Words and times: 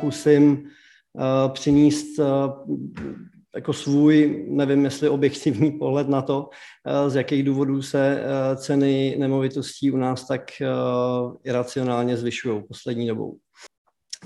pokusím 0.00 0.68
přinést 1.52 2.06
jako 3.54 3.72
svůj, 3.72 4.44
nevím 4.48 4.84
jestli 4.84 5.08
objektivní 5.08 5.70
pohled 5.78 6.08
na 6.08 6.22
to, 6.22 6.48
z 7.08 7.14
jakých 7.14 7.42
důvodů 7.42 7.82
se 7.82 8.22
ceny 8.56 9.16
nemovitostí 9.18 9.90
u 9.90 9.96
nás 9.96 10.26
tak 10.26 10.42
iracionálně 11.44 12.16
zvyšují 12.16 12.62
poslední 12.68 13.06
dobou. 13.06 13.36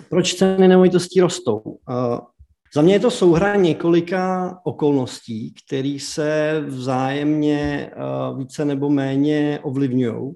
Proč 0.09 0.35
ceny 0.35 0.69
nemovitostí 0.69 1.21
rostou? 1.21 1.63
Za 2.75 2.83
mě 2.83 2.95
je 2.95 3.01
to 3.01 3.11
souhra 3.11 3.57
několika 3.57 4.55
okolností, 4.65 5.55
které 5.67 5.97
se 6.01 6.63
vzájemně 6.67 7.91
více 8.37 8.65
nebo 8.65 8.91
méně 8.91 9.61
ovlivňují. 9.63 10.35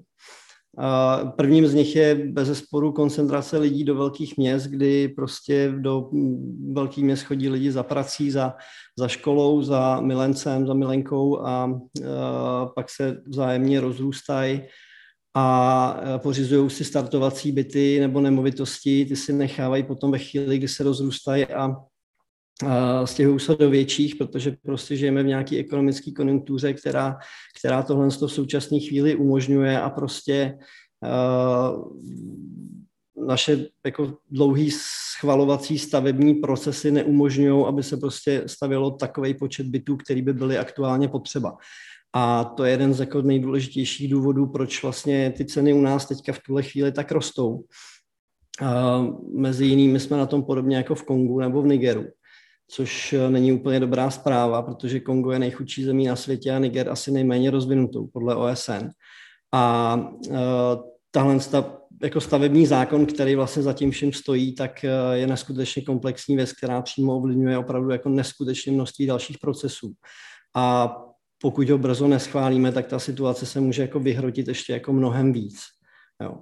Prvním 1.35 1.67
z 1.67 1.73
nich 1.73 1.95
je 1.95 2.15
bez 2.15 2.59
sporu 2.59 2.91
koncentrace 2.91 3.57
lidí 3.57 3.83
do 3.83 3.95
velkých 3.95 4.37
měst, 4.37 4.67
kdy 4.67 5.07
prostě 5.07 5.73
do 5.77 6.09
velkých 6.71 7.03
měst 7.03 7.23
chodí 7.23 7.49
lidi 7.49 7.71
za 7.71 7.83
prací, 7.83 8.31
za, 8.31 8.53
za 8.99 9.07
školou, 9.07 9.61
za 9.61 10.01
milencem, 10.01 10.67
za 10.67 10.73
milenkou 10.73 11.39
a, 11.39 11.63
a 11.63 12.65
pak 12.65 12.89
se 12.89 13.21
vzájemně 13.27 13.81
rozrůstají 13.81 14.61
a 15.35 16.01
pořizují 16.17 16.69
si 16.69 16.83
startovací 16.83 17.51
byty 17.51 17.99
nebo 17.99 18.21
nemovitosti, 18.21 19.05
ty 19.05 19.15
si 19.15 19.33
nechávají 19.33 19.83
potom 19.83 20.11
ve 20.11 20.19
chvíli, 20.19 20.57
kdy 20.57 20.67
se 20.67 20.83
rozrůstají 20.83 21.45
a 21.45 21.75
stěhují 23.05 23.39
se 23.39 23.55
do 23.55 23.69
větších, 23.69 24.15
protože 24.15 24.55
prostě 24.65 24.95
žijeme 24.95 25.23
v 25.23 25.27
nějaké 25.27 25.57
ekonomické 25.57 26.11
konjunktuře, 26.11 26.73
která, 26.73 27.17
která 27.59 27.83
tohle 27.83 28.07
v 28.07 28.11
současné 28.11 28.79
chvíli 28.79 29.15
umožňuje 29.15 29.81
a 29.81 29.89
prostě 29.89 30.57
uh, 31.03 31.97
naše 33.27 33.65
jako 33.85 34.17
dlouhý 34.31 34.71
schvalovací 34.71 35.79
stavební 35.79 36.35
procesy 36.35 36.91
neumožňují, 36.91 37.65
aby 37.65 37.83
se 37.83 37.97
prostě 37.97 38.43
stavělo 38.45 38.91
takový 38.91 39.33
počet 39.33 39.67
bytů, 39.67 39.97
který 39.97 40.21
by 40.21 40.33
byly 40.33 40.57
aktuálně 40.57 41.07
potřeba. 41.07 41.57
A 42.13 42.43
to 42.43 42.63
je 42.63 42.71
jeden 42.71 42.93
z 42.93 42.99
jako 42.99 43.21
nejdůležitějších 43.21 44.11
důvodů, 44.11 44.47
proč 44.47 44.83
vlastně 44.83 45.33
ty 45.37 45.45
ceny 45.45 45.73
u 45.73 45.81
nás 45.81 46.07
teďka 46.07 46.33
v 46.33 46.39
tuhle 46.39 46.63
chvíli 46.63 46.91
tak 46.91 47.11
rostou. 47.11 47.63
Uh, 48.61 49.39
mezi 49.39 49.65
jinými 49.65 49.99
jsme 49.99 50.17
na 50.17 50.25
tom 50.25 50.43
podobně 50.43 50.77
jako 50.77 50.95
v 50.95 51.03
Kongu 51.03 51.39
nebo 51.39 51.61
v 51.61 51.67
Nigeru 51.67 52.05
což 52.69 53.13
eh, 53.13 53.29
není 53.29 53.51
úplně 53.51 53.79
dobrá 53.79 54.09
zpráva, 54.09 54.61
protože 54.61 54.99
Kongo 54.99 55.31
je 55.31 55.39
nejchudší 55.39 55.83
zemí 55.83 56.07
na 56.07 56.15
světě 56.15 56.51
a 56.51 56.59
Niger 56.59 56.89
asi 56.89 57.11
nejméně 57.11 57.51
rozvinutou 57.51 58.07
podle 58.07 58.35
OSN. 58.35 58.89
A 59.51 59.95
uh, 60.29 60.35
tahle 61.11 61.39
stav, 61.39 61.65
jako 62.03 62.21
stavební 62.21 62.65
zákon, 62.65 63.05
který 63.05 63.35
vlastně 63.35 63.63
za 63.63 63.73
tím 63.73 63.91
vším 63.91 64.13
stojí, 64.13 64.55
tak 64.55 64.71
uh, 64.83 65.13
je 65.13 65.27
neskutečně 65.27 65.81
komplexní 65.81 66.35
věc, 66.35 66.53
která 66.53 66.81
přímo 66.81 67.17
ovlivňuje 67.17 67.57
opravdu 67.57 67.89
jako 67.89 68.09
neskutečné 68.09 68.73
množství 68.73 69.05
dalších 69.05 69.37
procesů. 69.37 69.93
A 70.55 70.95
pokud 71.41 71.69
ho 71.69 71.77
brzo 71.77 72.07
neschválíme, 72.07 72.71
tak 72.71 72.87
ta 72.87 72.99
situace 72.99 73.45
se 73.45 73.59
může 73.59 73.81
jako 73.81 73.99
vyhrotit 73.99 74.47
ještě 74.47 74.73
jako 74.73 74.93
mnohem 74.93 75.33
víc. 75.33 75.59
Jo. 76.23 76.37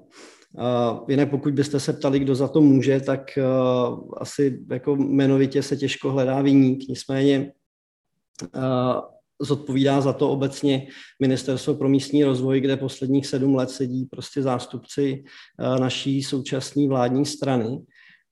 Uh, 0.53 0.99
jinak 1.09 1.29
pokud 1.29 1.53
byste 1.53 1.79
se 1.79 1.93
ptali, 1.93 2.19
kdo 2.19 2.35
za 2.35 2.47
to 2.47 2.61
může, 2.61 2.99
tak 2.99 3.21
uh, 3.37 4.11
asi 4.17 4.59
jako 4.71 4.95
jmenovitě 4.95 5.63
se 5.63 5.77
těžko 5.77 6.11
hledá 6.11 6.41
výnik. 6.41 6.89
Nicméně 6.89 7.51
uh, 8.55 9.01
zodpovídá 9.41 10.01
za 10.01 10.13
to 10.13 10.29
obecně 10.29 10.87
Ministerstvo 11.21 11.75
pro 11.75 11.89
místní 11.89 12.23
rozvoj, 12.23 12.61
kde 12.61 12.77
posledních 12.77 13.27
sedm 13.27 13.55
let 13.55 13.69
sedí 13.69 14.05
prostě 14.05 14.41
zástupci 14.41 15.23
naší 15.79 16.23
současné 16.23 16.87
vládní 16.87 17.25
strany. 17.25 17.77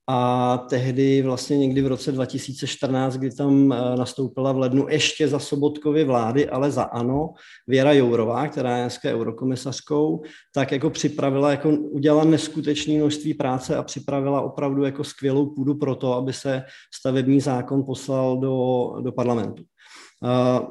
A 0.07 0.57
tehdy 0.57 1.21
vlastně 1.21 1.57
někdy 1.57 1.81
v 1.81 1.87
roce 1.87 2.11
2014, 2.11 3.17
kdy 3.17 3.31
tam 3.31 3.71
eh, 3.71 3.95
nastoupila 3.95 4.51
v 4.51 4.57
lednu 4.57 4.87
ještě 4.89 5.27
za 5.27 5.39
Sobotkovy 5.39 6.03
vlády, 6.03 6.49
ale 6.49 6.71
za 6.71 6.83
ANO, 6.83 7.29
Věra 7.67 7.93
Jourová, 7.93 8.47
která 8.47 8.77
je 8.77 8.83
dneska 8.83 9.09
eurokomisařkou, 9.09 10.23
tak 10.53 10.71
jako 10.71 10.89
připravila, 10.89 11.51
jako 11.51 11.69
udělala 11.69 12.23
neskutečné 12.23 12.93
množství 12.93 13.33
práce 13.33 13.75
a 13.75 13.83
připravila 13.83 14.41
opravdu 14.41 14.83
jako 14.83 15.03
skvělou 15.03 15.45
půdu 15.45 15.75
pro 15.75 15.95
to, 15.95 16.13
aby 16.13 16.33
se 16.33 16.63
stavební 16.99 17.41
zákon 17.41 17.83
poslal 17.83 18.37
do, 18.37 18.87
do 19.01 19.11
parlamentu. 19.11 19.63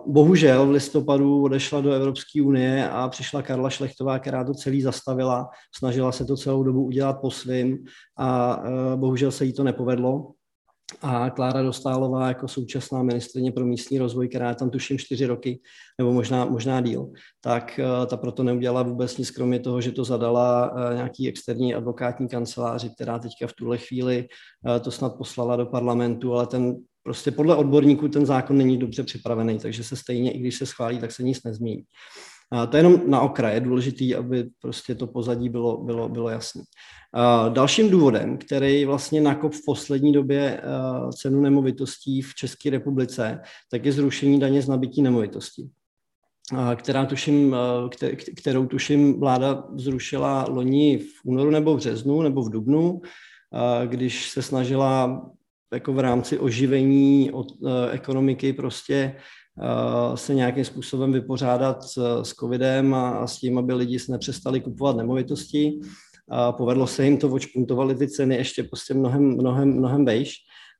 Bohužel 0.06 0.66
v 0.66 0.70
listopadu 0.70 1.42
odešla 1.42 1.81
do 1.81 1.92
Evropské 1.92 2.42
unie 2.42 2.91
a 2.91 3.09
přišla 3.09 3.42
Karla 3.42 3.70
Šlechtová, 3.70 4.19
která 4.19 4.44
to 4.44 4.54
celý 4.54 4.82
zastavila, 4.82 5.48
snažila 5.76 6.12
se 6.12 6.25
to 6.25 6.37
celou 6.37 6.62
dobu 6.62 6.84
udělat 6.84 7.20
po 7.20 7.31
svým 7.31 7.84
a 8.19 8.62
bohužel 8.97 9.31
se 9.31 9.44
jí 9.44 9.53
to 9.53 9.64
nepovedlo. 9.64 10.31
A 11.03 11.31
Klára 11.31 11.62
Dostálová 11.62 12.28
jako 12.28 12.48
současná 12.48 13.03
ministrině 13.03 13.53
pro 13.53 13.66
místní 13.66 13.98
rozvoj, 13.98 14.28
která 14.28 14.48
je 14.48 14.54
tam 14.54 14.70
tuším 14.70 14.98
čtyři 14.98 15.26
roky, 15.26 15.60
nebo 15.98 16.12
možná, 16.12 16.44
možná 16.44 16.81
díl, 16.81 17.10
tak 17.41 17.81
ta 18.06 18.16
proto 18.16 18.43
neudělala 18.43 18.82
vůbec 18.82 19.19
nic, 19.19 19.31
kromě 19.31 19.60
toho, 19.60 19.81
že 19.81 19.93
to 19.93 20.04
zadala 20.04 20.75
nějaký 20.94 21.28
externí 21.28 21.75
advokátní 21.75 22.28
kanceláři, 22.28 22.91
která 22.91 23.19
teďka 23.19 23.47
v 23.47 23.53
tuhle 23.53 23.78
chvíli 23.78 24.26
to 24.81 24.91
snad 24.91 25.16
poslala 25.19 25.56
do 25.56 25.66
parlamentu, 25.66 26.34
ale 26.34 26.47
ten 26.47 26.76
Prostě 27.04 27.31
podle 27.31 27.56
odborníků 27.56 28.09
ten 28.09 28.26
zákon 28.26 28.59
není 28.59 28.78
dobře 28.78 29.03
připravený, 29.03 29.59
takže 29.59 29.84
se 29.84 29.97
stejně, 29.97 30.32
i 30.32 30.38
když 30.38 30.54
se 30.54 30.66
schválí, 30.66 30.98
tak 30.98 31.12
se 31.12 31.22
nic 31.22 31.42
nezmění. 31.44 31.82
A 32.53 32.66
to 32.66 32.76
je 32.76 32.78
jenom 32.78 33.00
na 33.06 33.20
okraj, 33.20 33.54
je 33.54 33.60
důležitý, 33.60 34.15
aby 34.15 34.50
prostě 34.60 34.94
to 34.94 35.06
pozadí 35.06 35.48
bylo, 35.48 35.84
bylo, 35.84 36.09
bylo 36.09 36.28
jasné. 36.28 36.62
Dalším 37.48 37.91
důvodem, 37.91 38.38
který 38.38 38.84
vlastně 38.84 39.20
nakop 39.20 39.53
v 39.53 39.64
poslední 39.66 40.12
době 40.12 40.62
cenu 41.16 41.41
nemovitostí 41.41 42.22
v 42.22 42.34
České 42.34 42.70
republice, 42.70 43.41
tak 43.70 43.84
je 43.84 43.93
zrušení 43.93 44.41
daně 44.41 44.62
z 44.62 44.69
nabití 44.69 45.03
nemovitostí 45.03 45.70
která 46.76 47.06
tuším, 47.06 47.56
kterou 48.37 48.66
tuším 48.66 49.20
vláda 49.20 49.64
zrušila 49.75 50.47
loni 50.48 50.98
v 50.98 51.12
únoru 51.25 51.50
nebo 51.50 51.75
v 51.75 51.76
březnu 51.76 52.22
nebo 52.22 52.43
v 52.43 52.50
dubnu, 52.50 53.00
když 53.87 54.31
se 54.31 54.43
snažila 54.43 55.22
jako 55.75 55.93
v 55.93 55.99
rámci 55.99 56.39
oživení 56.39 57.31
od, 57.33 57.47
uh, 57.61 57.71
ekonomiky 57.91 58.53
prostě 58.53 59.17
uh, 59.59 60.15
se 60.15 60.35
nějakým 60.35 60.65
způsobem 60.65 61.12
vypořádat 61.12 61.83
s, 61.83 62.23
covidem 62.23 62.95
a, 62.95 63.11
a 63.11 63.27
s 63.27 63.39
tím, 63.39 63.59
aby 63.59 63.75
lidi 63.75 63.99
se 63.99 64.12
nepřestali 64.12 64.61
kupovat 64.61 64.97
nemovitosti. 64.97 65.81
A 66.31 66.53
povedlo 66.53 66.87
se 66.87 67.05
jim 67.05 67.19
to, 67.19 67.29
očpuntovali 67.29 67.95
ty 67.95 68.09
ceny 68.09 68.37
ještě 68.37 68.62
prostě 68.62 68.95
mnohem, 68.95 69.23
mnohem, 69.23 69.77
mnohem 69.77 70.05
vejš, 70.05 70.35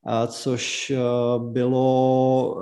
a 0.07 0.27
což 0.27 0.93
uh, 0.97 1.53
bylo, 1.53 2.57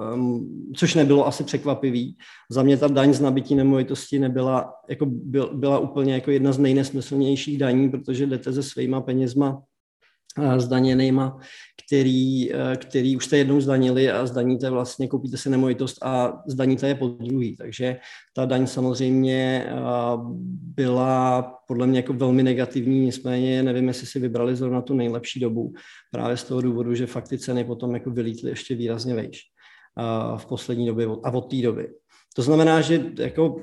což 0.76 0.94
nebylo 0.94 1.26
asi 1.26 1.44
překvapivý. 1.44 2.16
Za 2.50 2.62
mě 2.62 2.76
ta 2.76 2.88
daň 2.88 3.12
z 3.14 3.20
nabití 3.20 3.54
nemovitosti 3.54 4.18
nebyla, 4.18 4.72
jako 4.88 5.06
byl, 5.06 5.50
byla 5.54 5.78
úplně 5.78 6.14
jako 6.14 6.30
jedna 6.30 6.52
z 6.52 6.58
nejnesmyslnějších 6.58 7.58
daní, 7.58 7.90
protože 7.90 8.26
jdete 8.26 8.52
se 8.52 8.62
svýma 8.62 9.00
penězma 9.00 9.62
zdaněnýma, 10.56 11.38
který, 11.86 12.52
eh, 12.52 12.76
který 12.76 13.16
už 13.16 13.24
jste 13.24 13.38
jednou 13.38 13.60
zdanili 13.60 14.10
a 14.10 14.26
zdaníte 14.26 14.70
vlastně, 14.70 15.08
koupíte 15.08 15.36
si 15.36 15.50
nemovitost 15.50 16.02
a 16.02 16.42
zdaníte 16.46 16.88
je 16.88 16.94
po 16.94 17.08
druhý. 17.08 17.56
Takže 17.56 17.96
ta 18.34 18.44
daň 18.44 18.66
samozřejmě 18.66 19.66
eh, 19.68 19.72
byla 20.76 21.42
podle 21.68 21.86
mě 21.86 21.98
jako 21.98 22.12
velmi 22.12 22.42
negativní, 22.42 23.00
nicméně 23.00 23.62
nevím, 23.62 23.88
jestli 23.88 24.06
si 24.06 24.20
vybrali 24.20 24.56
zrovna 24.56 24.82
tu 24.82 24.94
nejlepší 24.94 25.40
dobu, 25.40 25.72
právě 26.10 26.36
z 26.36 26.44
toho 26.44 26.60
důvodu, 26.60 26.94
že 26.94 27.06
fakt 27.06 27.28
ty 27.28 27.38
ceny 27.38 27.64
potom 27.64 27.94
jako 27.94 28.10
vylítly 28.10 28.50
ještě 28.50 28.74
výrazně 28.74 29.14
vejš 29.14 29.40
eh, 29.98 30.38
v 30.38 30.46
poslední 30.46 30.86
době 30.86 31.06
a 31.24 31.30
od 31.30 31.50
té 31.50 31.56
doby. 31.56 31.88
To 32.34 32.42
znamená, 32.42 32.80
že 32.80 33.04
jako 33.18 33.60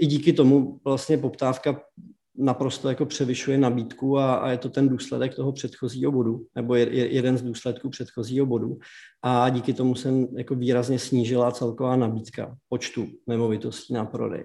i 0.00 0.06
díky 0.06 0.32
tomu 0.32 0.80
vlastně 0.84 1.18
poptávka 1.18 1.80
naprosto 2.40 2.88
jako 2.88 3.06
převyšuje 3.06 3.58
nabídku 3.58 4.18
a, 4.18 4.34
a 4.34 4.50
je 4.50 4.58
to 4.58 4.68
ten 4.68 4.88
důsledek 4.88 5.34
toho 5.34 5.52
předchozího 5.52 6.12
bodu, 6.12 6.46
nebo 6.54 6.74
je, 6.74 6.96
je, 6.96 7.14
jeden 7.14 7.38
z 7.38 7.42
důsledků 7.42 7.90
předchozího 7.90 8.46
bodu. 8.46 8.78
A 9.22 9.48
díky 9.48 9.72
tomu 9.72 9.94
se 9.94 10.12
jako 10.36 10.54
výrazně 10.54 10.98
snížila 10.98 11.52
celková 11.52 11.96
nabídka 11.96 12.56
počtu 12.68 13.06
nemovitostí 13.26 13.94
na 13.94 14.04
prodej. 14.04 14.44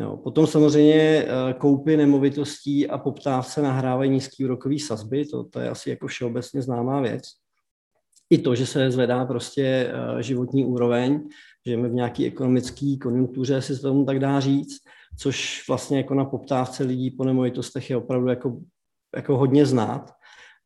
Jo. 0.00 0.16
Potom 0.16 0.46
samozřejmě 0.46 0.94
eh, 0.94 1.54
koupy 1.58 1.96
nemovitostí 1.96 2.88
a 2.88 2.98
poptávce 2.98 3.62
nahrávají 3.62 4.10
nízký 4.10 4.44
úrokový 4.44 4.78
sazby, 4.78 5.24
to, 5.24 5.44
to 5.44 5.60
je 5.60 5.68
asi 5.68 5.90
jako 5.90 6.06
všeobecně 6.06 6.62
známá 6.62 7.00
věc. 7.00 7.22
I 8.30 8.38
to, 8.38 8.54
že 8.54 8.66
se 8.66 8.90
zvedá 8.90 9.24
prostě 9.24 9.64
eh, 9.64 10.22
životní 10.22 10.64
úroveň, 10.64 11.28
žijeme 11.66 11.88
v 11.88 11.92
nějaké 11.92 12.26
ekonomické 12.26 12.96
konjunktuře, 13.02 13.62
si 13.62 13.76
to 13.76 13.82
tomu 13.82 14.04
tak 14.04 14.18
dá 14.18 14.40
říct, 14.40 14.76
což 15.18 15.64
vlastně 15.68 15.96
jako 15.96 16.14
na 16.14 16.24
poptávce 16.24 16.84
lidí 16.84 17.10
po 17.10 17.24
nemovitostech 17.24 17.90
je 17.90 17.96
opravdu 17.96 18.28
jako, 18.28 18.58
jako 19.16 19.36
hodně 19.36 19.66
znát. 19.66 20.10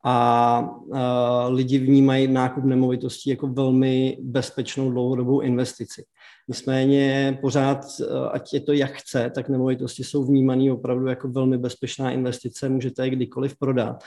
A, 0.04 0.68
a 0.92 1.48
lidi 1.48 1.78
vnímají 1.78 2.28
nákup 2.28 2.64
nemovitostí 2.64 3.30
jako 3.30 3.46
velmi 3.46 4.18
bezpečnou 4.22 4.90
dlouhodobou 4.90 5.40
investici. 5.40 6.04
Nicméně 6.48 7.38
pořád, 7.40 7.86
ať 8.30 8.54
je 8.54 8.60
to 8.60 8.72
jak 8.72 8.92
chce, 8.92 9.30
tak 9.34 9.48
nemovitosti 9.48 10.04
jsou 10.04 10.24
vnímané 10.24 10.72
opravdu 10.72 11.06
jako 11.06 11.28
velmi 11.28 11.58
bezpečná 11.58 12.10
investice, 12.10 12.68
můžete 12.68 13.04
je 13.04 13.10
kdykoliv 13.10 13.58
prodat. 13.58 14.04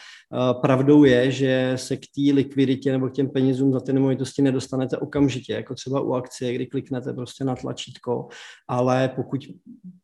Pravdou 0.62 1.04
je, 1.04 1.32
že 1.32 1.74
se 1.76 1.98
k 1.98 2.00
té 2.00 2.34
likviditě 2.34 2.92
nebo 2.92 3.10
k 3.10 3.14
těm 3.14 3.30
penězům 3.30 3.74
za 3.74 3.80
ty 3.80 3.94
nemovitosti 3.94 4.42
nedostanete 4.42 4.98
okamžitě, 4.98 5.54
jako 5.54 5.76
třeba 5.76 6.02
u 6.02 6.14
akcie, 6.14 6.54
kdy 6.54 6.66
kliknete 6.66 7.14
prostě 7.14 7.44
na 7.44 7.56
tlačítko, 7.56 8.28
ale 8.68 9.10
pokud 9.16 9.42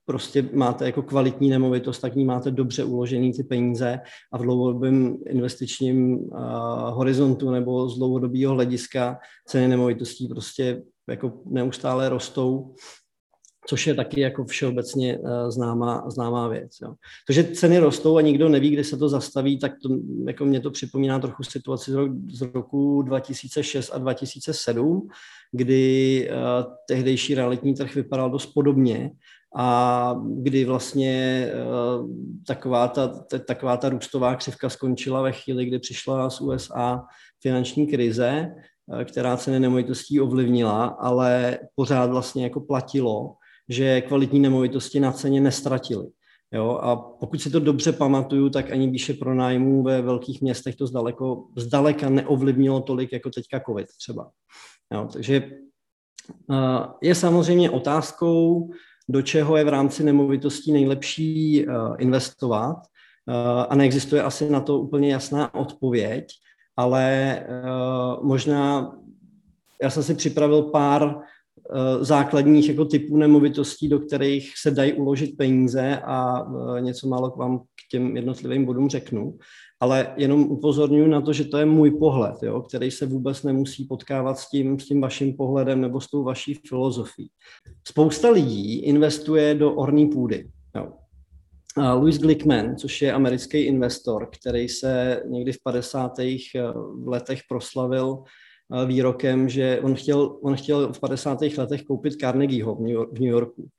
prostě 0.06 0.50
máte 0.54 0.86
jako 0.86 1.02
kvalitní 1.02 1.50
nemovitost, 1.50 2.00
tak 2.00 2.16
ní 2.16 2.25
máte 2.25 2.52
dobře 2.52 2.84
uložený 2.84 3.34
ty 3.34 3.44
peníze 3.44 4.00
a 4.34 4.38
v 4.38 4.42
dlouhodobém 4.42 5.18
investičním 5.28 6.18
uh, 6.18 6.40
horizontu 6.90 7.52
nebo 7.52 7.90
z 7.90 7.98
dlouhodobého 7.98 8.54
hlediska 8.54 9.18
ceny 9.48 9.68
nemovitostí 9.68 10.28
prostě 10.28 10.84
jako 11.10 11.34
neustále 11.46 12.10
rostou, 12.10 12.74
což 13.68 13.88
je 13.88 13.94
taky 13.94 14.22
jako 14.22 14.46
všeobecně 14.46 15.18
uh, 15.18 15.50
známá, 15.50 16.10
známá 16.10 16.48
věc. 16.48 16.72
Jo. 16.81 16.94
To, 17.28 17.34
že 17.34 17.44
ceny 17.44 17.80
rostou 17.80 18.18
a 18.18 18.22
nikdo 18.22 18.50
neví, 18.50 18.69
kdy 18.69 18.84
se 18.84 18.98
to 18.98 19.10
zastaví, 19.10 19.60
tak 19.60 19.72
to, 19.84 19.90
jako 20.28 20.46
mě 20.46 20.60
to 20.60 20.72
připomíná 20.72 21.19
trochu 21.19 21.44
situaci 21.44 21.92
z, 21.92 21.94
rok, 21.94 22.12
z 22.31 22.42
roku 22.42 23.02
2006 23.02 23.92
a 23.94 23.98
2007, 23.98 25.07
kdy 25.52 26.30
uh, 26.30 26.74
tehdejší 26.88 27.36
realitní 27.36 27.74
trh 27.74 27.96
vypadal 27.96 28.30
dost 28.30 28.46
podobně 28.46 29.12
a 29.56 30.16
kdy 30.25 30.66
vlastně 30.66 31.48
uh, 32.00 32.10
taková 32.48 32.88
ta, 32.88 33.07
taková 33.48 33.78
ta 33.78 33.90
růstová 33.90 34.36
křivka 34.36 34.69
skončila 34.69 35.22
ve 35.22 35.31
chvíli, 35.31 35.66
kdy 35.66 35.80
přišla 35.80 36.30
z 36.30 36.42
USA 36.42 37.06
finanční 37.42 37.88
krize, 37.88 38.48
uh, 38.88 39.04
která 39.04 39.38
ceny 39.38 39.60
nemovitostí 39.60 40.22
ovlivnila, 40.22 40.86
ale 40.86 41.60
pořád 41.75 42.10
vlastně 42.10 42.44
jako 42.44 42.62
platilo, 42.62 43.36
že 43.69 44.02
kvalitní 44.02 44.40
nemovitosti 44.40 45.00
na 45.00 45.12
ceně 45.12 45.42
nestratily. 45.42 46.07
Jo, 46.54 46.80
a 46.81 46.96
pokud 46.96 47.42
si 47.42 47.50
to 47.50 47.60
dobře 47.60 47.92
pamatuju, 47.92 48.50
tak 48.50 48.72
ani 48.72 48.90
výše 48.90 49.13
pronájmů 49.13 49.84
ve 49.84 50.02
velkých 50.02 50.42
městech 50.42 50.75
to 50.75 50.88
zdaleko, 50.88 51.48
zdaleka 51.57 52.10
neovlivnilo 52.10 52.81
tolik 52.81 53.13
jako 53.13 53.30
teďka 53.30 53.60
COVID 53.60 53.88
třeba. 53.98 54.31
Jo, 54.94 55.07
takže 55.13 55.50
uh, 56.50 56.86
je 57.02 57.16
samozřejmě 57.16 57.69
otázkou, 57.69 58.69
do 59.10 59.22
čeho 59.22 59.57
je 59.57 59.63
v 59.63 59.69
rámci 59.69 60.04
nemovitostí 60.04 60.72
nejlepší 60.72 61.68
uh, 61.68 61.96
investovat. 61.98 62.78
Uh, 63.28 63.66
a 63.69 63.75
neexistuje 63.75 64.24
asi 64.24 64.50
na 64.50 64.60
to 64.60 64.80
úplně 64.80 65.13
jasná 65.13 65.54
odpověď, 65.54 66.28
ale 66.78 67.40
uh, 67.50 68.24
možná 68.28 68.92
já 69.81 69.90
jsem 69.90 70.04
si 70.04 70.16
připravil 70.16 70.62
pár 70.63 71.16
základních 72.01 72.69
jako 72.69 72.85
typů 72.85 73.17
nemovitostí, 73.17 73.89
do 73.89 74.00
kterých 74.00 74.53
se 74.62 74.71
dají 74.71 74.94
uložit 74.94 75.38
peníze 75.38 76.00
a 76.06 76.45
něco 76.79 77.07
málo 77.07 77.31
k 77.31 77.38
vám 77.38 77.59
k 77.59 77.91
těm 77.91 78.15
jednotlivým 78.17 78.65
bodům 78.65 78.89
řeknu 78.89 79.38
ale 79.79 80.13
jenom 80.17 80.41
upozorňuji 80.41 81.07
na 81.07 81.21
to, 81.21 81.33
že 81.33 81.45
to 81.45 81.57
je 81.57 81.65
můj 81.65 81.91
pohled, 81.91 82.35
jo, 82.44 82.62
který 82.62 82.91
se 82.91 83.06
vůbec 83.06 83.44
nemusí 83.44 83.85
potkávat 83.85 84.39
s 84.39 84.50
tím, 84.50 84.79
s 84.79 84.85
tím 84.85 85.01
vaším 85.01 85.33
pohledem 85.33 85.81
nebo 85.81 86.01
s 86.01 86.09
tou 86.09 86.23
vaší 86.23 86.53
filozofií. 86.67 87.29
Spousta 87.88 88.29
lidí 88.29 88.79
investuje 88.79 89.56
do 89.56 89.73
orní 89.73 90.07
půdy. 90.07 90.50
Jo. 90.75 90.94
A 91.77 91.94
Louis 91.94 92.18
Glickman, 92.18 92.77
což 92.77 93.01
je 93.01 93.13
americký 93.13 93.57
investor, 93.57 94.29
který 94.39 94.69
se 94.69 95.23
někdy 95.29 95.51
v 95.51 95.63
50. 95.63 96.19
Eh, 96.19 96.39
letech 97.06 97.41
proslavil 97.50 98.23
eh, 98.23 98.44
výrokem, 98.85 99.50
že 99.50 99.79
on 99.83 99.95
chtěl, 99.95 100.38
on 100.41 100.56
chtěl 100.56 100.94
v 100.94 101.00
50. 101.00 101.41
letech 101.57 101.83
koupit 101.83 102.15
Carnegieho 102.15 102.75
v 102.75 103.19
New 103.19 103.29
Yorku. 103.29 103.69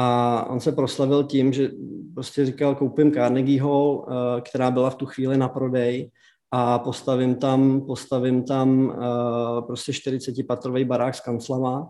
A 0.00 0.46
on 0.50 0.60
se 0.60 0.72
proslavil 0.72 1.24
tím, 1.24 1.52
že 1.52 1.70
prostě 2.14 2.46
říkal, 2.46 2.74
koupím 2.74 3.12
Carnegie 3.12 3.62
Hall, 3.62 4.06
eh, 4.08 4.40
která 4.40 4.70
byla 4.70 4.90
v 4.90 4.94
tu 4.94 5.06
chvíli 5.06 5.36
na 5.36 5.48
prodej 5.48 6.10
a 6.50 6.78
postavím 6.78 7.34
tam, 7.34 7.80
postavím 7.80 8.42
tam 8.42 8.90
eh, 8.90 9.62
prostě 9.66 9.92
40-patrový 9.92 10.84
barák 10.84 11.14
s 11.14 11.20
kanclama, 11.20 11.88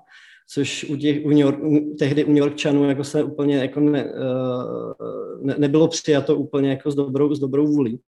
což 0.51 0.85
u 0.85 0.97
těch, 0.97 1.25
u 1.25 1.29
New 1.29 1.39
York, 1.39 1.59
tehdy 1.99 2.25
u 2.25 2.29
New 2.29 2.37
Yorkčanů 2.37 2.89
jako 2.89 3.05
se 3.05 3.23
úplně 3.23 3.57
jako 3.57 3.81
ne, 3.81 4.05
eh, 4.05 5.05
ne, 5.43 5.55
nebylo 5.59 5.89
přijato 5.89 6.37
úplně 6.37 6.71
jako 6.71 6.91
s 6.91 6.95
dobrou, 6.95 7.35
s 7.35 7.39
dobrou 7.39 7.67
vůlí. 7.67 8.01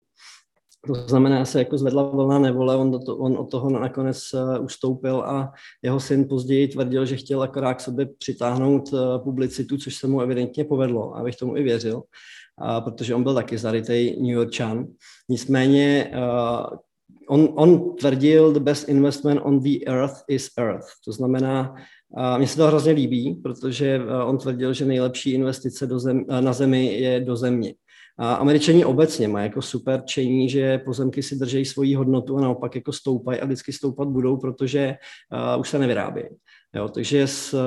To 0.86 0.94
znamená, 0.94 1.44
se 1.44 1.58
jako 1.58 1.78
zvedla 1.78 2.02
vlna 2.02 2.38
nevole, 2.38 2.76
on, 2.76 3.00
to, 3.00 3.16
on 3.16 3.36
od 3.38 3.50
toho 3.50 3.70
nakonec 3.70 4.34
uh, 4.34 4.64
ustoupil 4.64 5.20
a 5.20 5.52
jeho 5.82 6.00
syn 6.00 6.28
později 6.28 6.68
tvrdil, 6.68 7.06
že 7.06 7.16
chtěl 7.16 7.42
akorát 7.42 7.74
k 7.74 7.80
sobě 7.80 8.06
přitáhnout 8.18 8.92
uh, 8.92 9.18
publicitu, 9.24 9.76
což 9.76 9.94
se 9.94 10.06
mu 10.06 10.20
evidentně 10.20 10.64
povedlo, 10.64 11.16
abych 11.16 11.36
tomu 11.36 11.56
i 11.56 11.62
věřil, 11.62 12.02
protože 12.84 13.14
on 13.14 13.22
byl 13.22 13.34
taky 13.34 13.58
zarytej 13.58 14.16
New 14.20 14.30
Yorkčan. 14.30 14.86
Nicméně 15.28 16.12
uh, 16.14 16.78
on, 17.28 17.48
on 17.54 17.96
tvrdil, 17.96 18.52
the 18.52 18.60
best 18.60 18.88
investment 18.88 19.40
on 19.44 19.60
the 19.60 19.78
earth 19.86 20.14
is 20.28 20.48
earth. 20.58 20.86
To 21.04 21.12
znamená, 21.12 21.74
mně 22.38 22.46
se 22.46 22.56
to 22.56 22.66
hrozně 22.66 22.92
líbí, 22.92 23.34
protože 23.34 24.00
on 24.24 24.38
tvrdil, 24.38 24.72
že 24.72 24.84
nejlepší 24.84 25.30
investice 25.32 25.86
do 25.86 25.98
zem, 25.98 26.24
na 26.40 26.52
zemi 26.52 26.86
je 26.86 27.20
do 27.20 27.36
země. 27.36 27.74
A 28.18 28.34
američani 28.34 28.84
obecně 28.84 29.28
mají 29.28 29.46
jako 29.46 29.62
super 29.62 30.02
čení, 30.04 30.48
že 30.48 30.78
pozemky 30.78 31.22
si 31.22 31.36
drží 31.36 31.64
svoji 31.64 31.94
hodnotu 31.94 32.38
a 32.38 32.40
naopak 32.40 32.74
jako 32.74 32.92
stoupají 32.92 33.40
a 33.40 33.44
vždycky 33.44 33.72
stoupat 33.72 34.08
budou, 34.08 34.36
protože 34.36 34.96
uh, 35.54 35.60
už 35.60 35.68
se 35.68 35.78
nevyrábějí. 35.78 36.28
Jo, 36.74 36.88
takže 36.88 37.26
z 37.26 37.54
uh, 37.54 37.60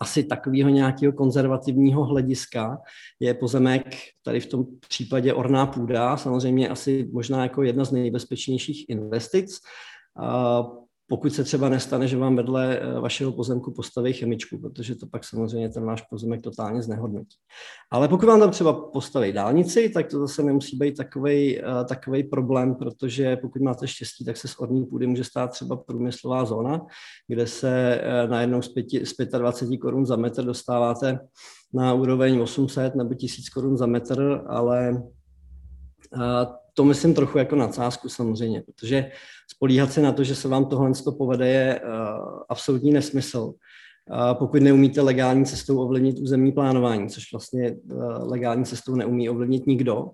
asi 0.00 0.24
takového 0.24 0.70
nějakého 0.70 1.12
konzervativního 1.12 2.04
hlediska 2.04 2.78
je 3.20 3.34
pozemek 3.34 3.94
tady 4.24 4.40
v 4.40 4.46
tom 4.46 4.66
případě 4.88 5.34
orná 5.34 5.66
půda, 5.66 6.16
samozřejmě 6.16 6.68
asi 6.68 7.08
možná 7.12 7.42
jako 7.42 7.62
jedna 7.62 7.84
z 7.84 7.92
nejbezpečnějších 7.92 8.88
investic. 8.88 9.58
Uh, 10.18 10.81
pokud 11.12 11.34
se 11.34 11.44
třeba 11.44 11.68
nestane, 11.68 12.08
že 12.08 12.16
vám 12.16 12.36
vedle 12.36 12.78
eh, 12.78 13.00
vašeho 13.00 13.32
pozemku 13.32 13.72
postaví 13.72 14.12
chemičku, 14.12 14.58
protože 14.58 14.94
to 14.94 15.06
pak 15.06 15.24
samozřejmě 15.24 15.68
ten 15.68 15.84
váš 15.84 16.02
pozemek 16.02 16.42
totálně 16.42 16.82
znehodnotí. 16.82 17.36
Ale 17.90 18.08
pokud 18.08 18.26
vám 18.26 18.40
tam 18.40 18.50
třeba 18.50 18.72
postaví 18.72 19.32
dálnici, 19.32 19.88
tak 19.88 20.06
to 20.06 20.18
zase 20.18 20.42
nemusí 20.42 20.76
být 20.76 20.96
takový 20.96 21.60
takový 21.88 22.24
problém, 22.24 22.74
protože 22.74 23.36
pokud 23.36 23.62
máte 23.62 23.88
štěstí, 23.88 24.24
tak 24.24 24.36
se 24.36 24.48
z 24.48 24.58
orní 24.58 24.86
půdy 24.86 25.06
může 25.06 25.24
stát 25.24 25.50
třeba 25.50 25.76
průmyslová 25.76 26.44
zóna, 26.44 26.80
kde 27.28 27.46
se 27.46 28.00
eh, 28.02 28.28
najednou 28.28 28.62
z, 28.62 28.68
pěti, 28.68 29.06
z 29.06 29.12
25 29.38 29.76
korun 29.76 30.06
za 30.06 30.16
metr 30.16 30.44
dostáváte 30.44 31.18
na 31.74 31.94
úroveň 31.94 32.40
800 32.40 32.94
nebo 32.94 33.14
1000 33.14 33.48
korun 33.48 33.76
za 33.76 33.86
metr, 33.86 34.44
ale 34.46 35.02
eh, 36.14 36.46
to 36.74 36.84
myslím 36.84 37.14
trochu 37.14 37.38
jako 37.38 37.56
nadsázku 37.56 38.08
samozřejmě, 38.08 38.62
protože 38.62 39.10
spolíhat 39.54 39.92
se 39.92 40.02
na 40.02 40.12
to, 40.12 40.24
že 40.24 40.34
se 40.34 40.48
vám 40.48 40.66
tohle 40.66 40.90
povede, 41.18 41.48
je 41.48 41.80
uh, 41.80 42.40
absolutní 42.48 42.92
nesmysl. 42.92 43.52
Pokud 44.32 44.62
neumíte 44.62 45.00
legální 45.00 45.44
cestou 45.44 45.80
ovlivnit 45.80 46.18
územní 46.18 46.52
plánování, 46.52 47.08
což 47.08 47.32
vlastně 47.32 47.72
uh, 47.72 48.30
legální 48.30 48.64
cestou 48.64 48.94
neumí 48.94 49.28
ovlivnit 49.28 49.66
nikdo, 49.66 50.10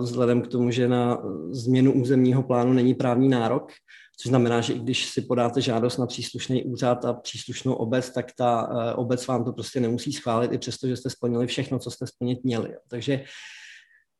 vzhledem 0.00 0.42
k 0.42 0.48
tomu, 0.48 0.70
že 0.70 0.88
na 0.88 1.22
změnu 1.50 1.92
územního 1.92 2.42
plánu 2.42 2.72
není 2.72 2.94
právní 2.94 3.28
nárok, 3.28 3.72
což 4.16 4.28
znamená, 4.28 4.60
že 4.60 4.72
i 4.72 4.78
když 4.78 5.06
si 5.06 5.22
podáte 5.22 5.60
žádost 5.60 5.98
na 5.98 6.06
příslušný 6.06 6.64
úřad 6.64 7.04
a 7.04 7.12
příslušnou 7.12 7.74
obec, 7.74 8.10
tak 8.10 8.26
ta 8.36 8.68
obec 8.96 9.26
vám 9.26 9.44
to 9.44 9.52
prostě 9.52 9.80
nemusí 9.80 10.12
schválit, 10.12 10.52
i 10.52 10.58
přesto, 10.58 10.88
že 10.88 10.96
jste 10.96 11.10
splnili 11.10 11.46
všechno, 11.46 11.78
co 11.78 11.90
jste 11.90 12.06
splnit 12.06 12.44
měli. 12.44 12.74
Takže 12.88 13.24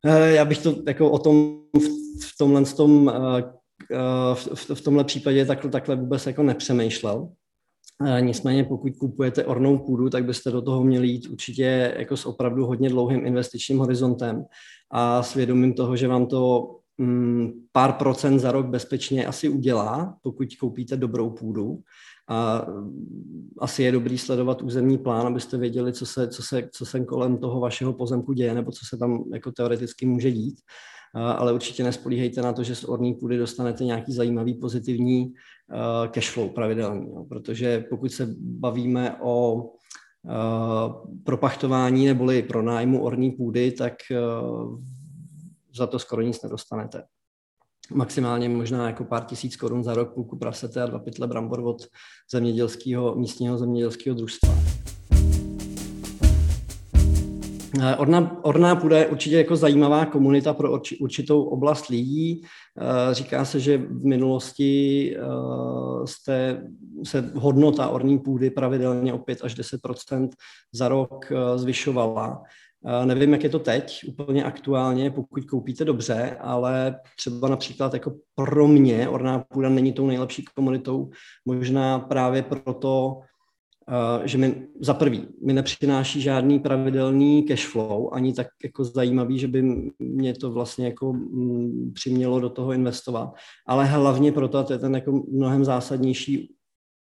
já 0.04 0.44
bych 0.44 0.58
to 0.58 0.76
jako 0.86 1.10
o 1.10 1.18
tom 1.18 1.60
v 2.20 2.38
tomhle 2.38 2.64
tom 2.64 3.12
Eh, 3.92 4.34
v, 4.34 4.70
v 4.74 4.80
tomhle 4.80 5.04
případě 5.04 5.46
takhle, 5.46 5.70
takhle 5.70 5.96
vůbec 5.96 6.26
jako 6.26 6.42
nepřemýšlel. 6.42 7.28
Eh, 8.06 8.20
nicméně 8.20 8.64
pokud 8.64 8.96
kupujete 8.96 9.44
ornou 9.44 9.78
půdu, 9.78 10.10
tak 10.10 10.24
byste 10.24 10.50
do 10.50 10.62
toho 10.62 10.84
měli 10.84 11.08
jít 11.08 11.26
určitě 11.26 11.94
jako 11.98 12.16
s 12.16 12.26
opravdu 12.26 12.66
hodně 12.66 12.88
dlouhým 12.88 13.26
investičním 13.26 13.78
horizontem 13.78 14.44
a 14.90 15.22
svědomím 15.22 15.74
toho, 15.74 15.96
že 15.96 16.08
vám 16.08 16.26
to 16.26 16.70
mm, 16.98 17.52
pár 17.72 17.92
procent 17.92 18.38
za 18.38 18.52
rok 18.52 18.66
bezpečně 18.66 19.26
asi 19.26 19.48
udělá, 19.48 20.16
pokud 20.22 20.48
koupíte 20.60 20.96
dobrou 20.96 21.30
půdu. 21.30 21.80
A 22.30 22.66
mm, 22.70 23.50
asi 23.58 23.82
je 23.82 23.92
dobrý 23.92 24.18
sledovat 24.18 24.62
územní 24.62 24.98
plán, 24.98 25.26
abyste 25.26 25.58
věděli, 25.58 25.92
co 25.92 26.06
se, 26.06 26.28
co 26.28 26.42
se, 26.42 26.68
co 26.72 26.86
se 26.86 27.04
kolem 27.04 27.38
toho 27.38 27.60
vašeho 27.60 27.92
pozemku 27.92 28.32
děje, 28.32 28.54
nebo 28.54 28.72
co 28.72 28.86
se 28.88 28.96
tam 28.98 29.24
jako 29.32 29.52
teoreticky 29.52 30.06
může 30.06 30.30
dít 30.30 30.60
ale 31.14 31.52
určitě 31.52 31.84
nespolíhejte 31.84 32.42
na 32.42 32.52
to, 32.52 32.62
že 32.62 32.74
z 32.74 32.84
orní 32.84 33.14
půdy 33.14 33.38
dostanete 33.38 33.84
nějaký 33.84 34.12
zajímavý 34.12 34.54
pozitivní 34.54 35.32
cash 36.10 36.30
flow 36.30 36.48
pravidelný, 36.48 37.12
protože 37.28 37.84
pokud 37.90 38.12
se 38.12 38.34
bavíme 38.38 39.16
o 39.22 39.64
propachtování 41.24 42.06
neboli 42.06 42.42
pronájmu 42.42 43.02
orní 43.02 43.30
půdy, 43.30 43.72
tak 43.72 43.94
za 45.76 45.86
to 45.86 45.98
skoro 45.98 46.22
nic 46.22 46.42
nedostanete. 46.42 47.02
Maximálně 47.90 48.48
možná 48.48 48.86
jako 48.86 49.04
pár 49.04 49.24
tisíc 49.24 49.56
korun 49.56 49.84
za 49.84 49.94
rok, 49.94 50.14
půlku 50.14 50.36
prasete 50.38 50.82
a 50.82 50.86
dva 50.86 50.98
pytle 50.98 51.26
brambor 51.26 51.60
od 51.60 51.86
zemědělského, 52.30 53.14
místního 53.14 53.58
zemědělského 53.58 54.16
družstva. 54.16 54.54
Eh, 57.82 57.96
orná, 57.96 58.44
orná 58.44 58.76
půda 58.76 58.98
je 58.98 59.06
určitě 59.06 59.36
jako 59.36 59.56
zajímavá 59.56 60.06
komunita 60.06 60.54
pro 60.54 60.80
určitou 61.00 61.42
oblast 61.42 61.88
lidí. 61.88 62.42
Eh, 62.78 63.14
říká 63.14 63.44
se, 63.44 63.60
že 63.60 63.78
v 63.78 64.04
minulosti 64.04 65.16
eh, 65.16 65.20
jste, 66.04 66.62
se 67.04 67.30
hodnota 67.34 67.88
orní 67.88 68.18
půdy 68.18 68.50
pravidelně 68.50 69.12
o 69.12 69.18
5 69.18 69.44
až 69.44 69.56
10% 69.56 70.28
za 70.72 70.88
rok 70.88 71.32
zvyšovala. 71.56 72.42
Nevím, 73.04 73.32
jak 73.32 73.44
je 73.44 73.50
to 73.50 73.58
teď, 73.58 74.04
úplně 74.08 74.44
aktuálně, 74.44 75.10
pokud 75.10 75.44
koupíte 75.44 75.84
dobře, 75.84 76.36
ale 76.40 77.00
třeba 77.16 77.48
například 77.48 77.94
jako 77.94 78.16
pro 78.34 78.68
mě 78.68 79.08
orná 79.08 79.38
půda 79.38 79.68
není 79.68 79.92
tou 79.92 80.06
nejlepší 80.06 80.44
komunitou, 80.54 81.10
možná 81.44 81.98
právě 81.98 82.42
proto, 82.42 83.20
že 84.24 84.38
mi 84.38 84.66
za 84.80 84.94
prvý 84.94 85.28
mi 85.44 85.52
nepřináší 85.52 86.20
žádný 86.20 86.58
pravidelný 86.58 87.42
cash 87.42 87.66
flow, 87.66 88.14
ani 88.14 88.32
tak 88.32 88.46
jako 88.64 88.84
zajímavý, 88.84 89.38
že 89.38 89.48
by 89.48 89.62
mě 89.98 90.34
to 90.34 90.52
vlastně 90.52 90.86
jako 90.86 91.12
mm, 91.12 91.92
přimělo 91.94 92.40
do 92.40 92.50
toho 92.50 92.72
investovat. 92.72 93.30
Ale 93.66 93.84
hlavně 93.84 94.32
proto, 94.32 94.58
a 94.58 94.62
to 94.62 94.72
je 94.72 94.78
ten 94.78 94.94
jako 94.94 95.22
mnohem 95.32 95.64
zásadnější 95.64 96.54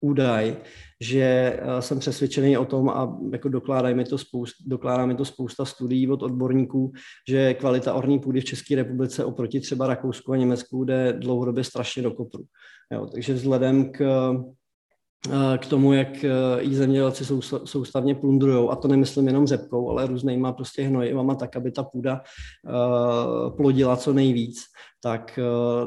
údaj, 0.03 0.57
že 1.01 1.59
jsem 1.81 1.99
přesvědčený 1.99 2.59
o 2.59 2.65
tom 2.65 2.89
a 2.89 3.19
jako 3.33 3.49
dokládá 3.49 3.89
mi 3.95 4.05
to, 4.05 4.19
spoust, 4.19 4.55
dokládá 4.67 5.07
mi 5.07 5.15
to 5.15 5.25
spousta 5.25 5.65
studií 5.65 6.09
od 6.09 6.23
odborníků, 6.23 6.93
že 7.29 7.55
kvalita 7.55 7.95
orní 7.95 8.19
půdy 8.19 8.41
v 8.41 8.45
České 8.45 8.77
republice 8.77 9.25
oproti 9.25 9.61
třeba 9.61 9.87
Rakousku 9.87 10.33
a 10.33 10.37
Německu 10.37 10.85
jde 10.85 11.13
dlouhodobě 11.13 11.65
strašně 11.65 12.03
do 12.03 12.11
kopru. 12.11 12.45
Jo, 12.93 13.07
takže 13.07 13.35
vzhledem 13.35 13.93
k 13.93 14.33
k 15.59 15.67
tomu, 15.67 15.93
jak 15.93 16.25
jí 16.61 16.75
zemědělci 16.75 17.25
soustavně 17.65 18.15
plundrují. 18.15 18.69
A 18.71 18.77
to 18.77 18.89
nemyslím 18.89 19.27
jenom 19.27 19.47
řepkou, 19.47 19.91
ale 19.91 20.07
různýma 20.07 20.53
prostě 20.53 20.83
hnojivama, 20.83 21.35
tak, 21.35 21.57
aby 21.57 21.73
ta 21.73 21.83
půda 21.83 22.21
plodila 23.57 23.97
co 23.97 24.13
nejvíc, 24.13 24.63
tak 25.03 25.39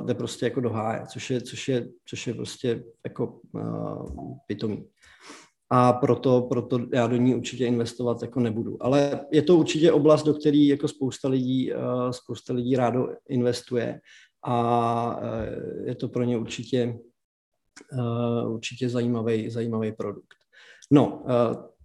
jde 0.05 0.13
prostě 0.13 0.45
jako 0.45 0.61
do 0.61 0.69
háje, 0.69 1.03
což 1.11 1.29
je, 1.29 1.41
což 1.41 1.67
je, 1.67 1.87
což 2.05 2.27
je 2.27 2.33
prostě 2.33 2.83
jako 3.05 3.39
pitomý. 4.47 4.85
A 5.69 5.93
proto, 5.93 6.41
proto 6.41 6.79
já 6.93 7.07
do 7.07 7.15
ní 7.15 7.35
určitě 7.35 7.65
investovat 7.65 8.21
jako 8.21 8.39
nebudu. 8.39 8.77
Ale 8.83 9.19
je 9.31 9.41
to 9.41 9.57
určitě 9.57 9.91
oblast, 9.91 10.23
do 10.23 10.33
které 10.33 10.57
jako 10.57 10.87
spousta 10.87 11.27
lidí, 11.27 11.71
spousta 12.11 12.53
lidí 12.53 12.75
rádo 12.75 13.07
investuje 13.29 14.01
a 14.45 15.19
je 15.85 15.95
to 15.95 16.07
pro 16.07 16.23
ně 16.23 16.37
určitě 16.37 16.99
Eh, 16.99 17.14
určitě 18.47 18.89
zajímavý, 18.89 19.49
zajímavý 19.49 19.91
produkt. 19.91 20.35
No, 20.91 21.23
eh, 21.27 21.75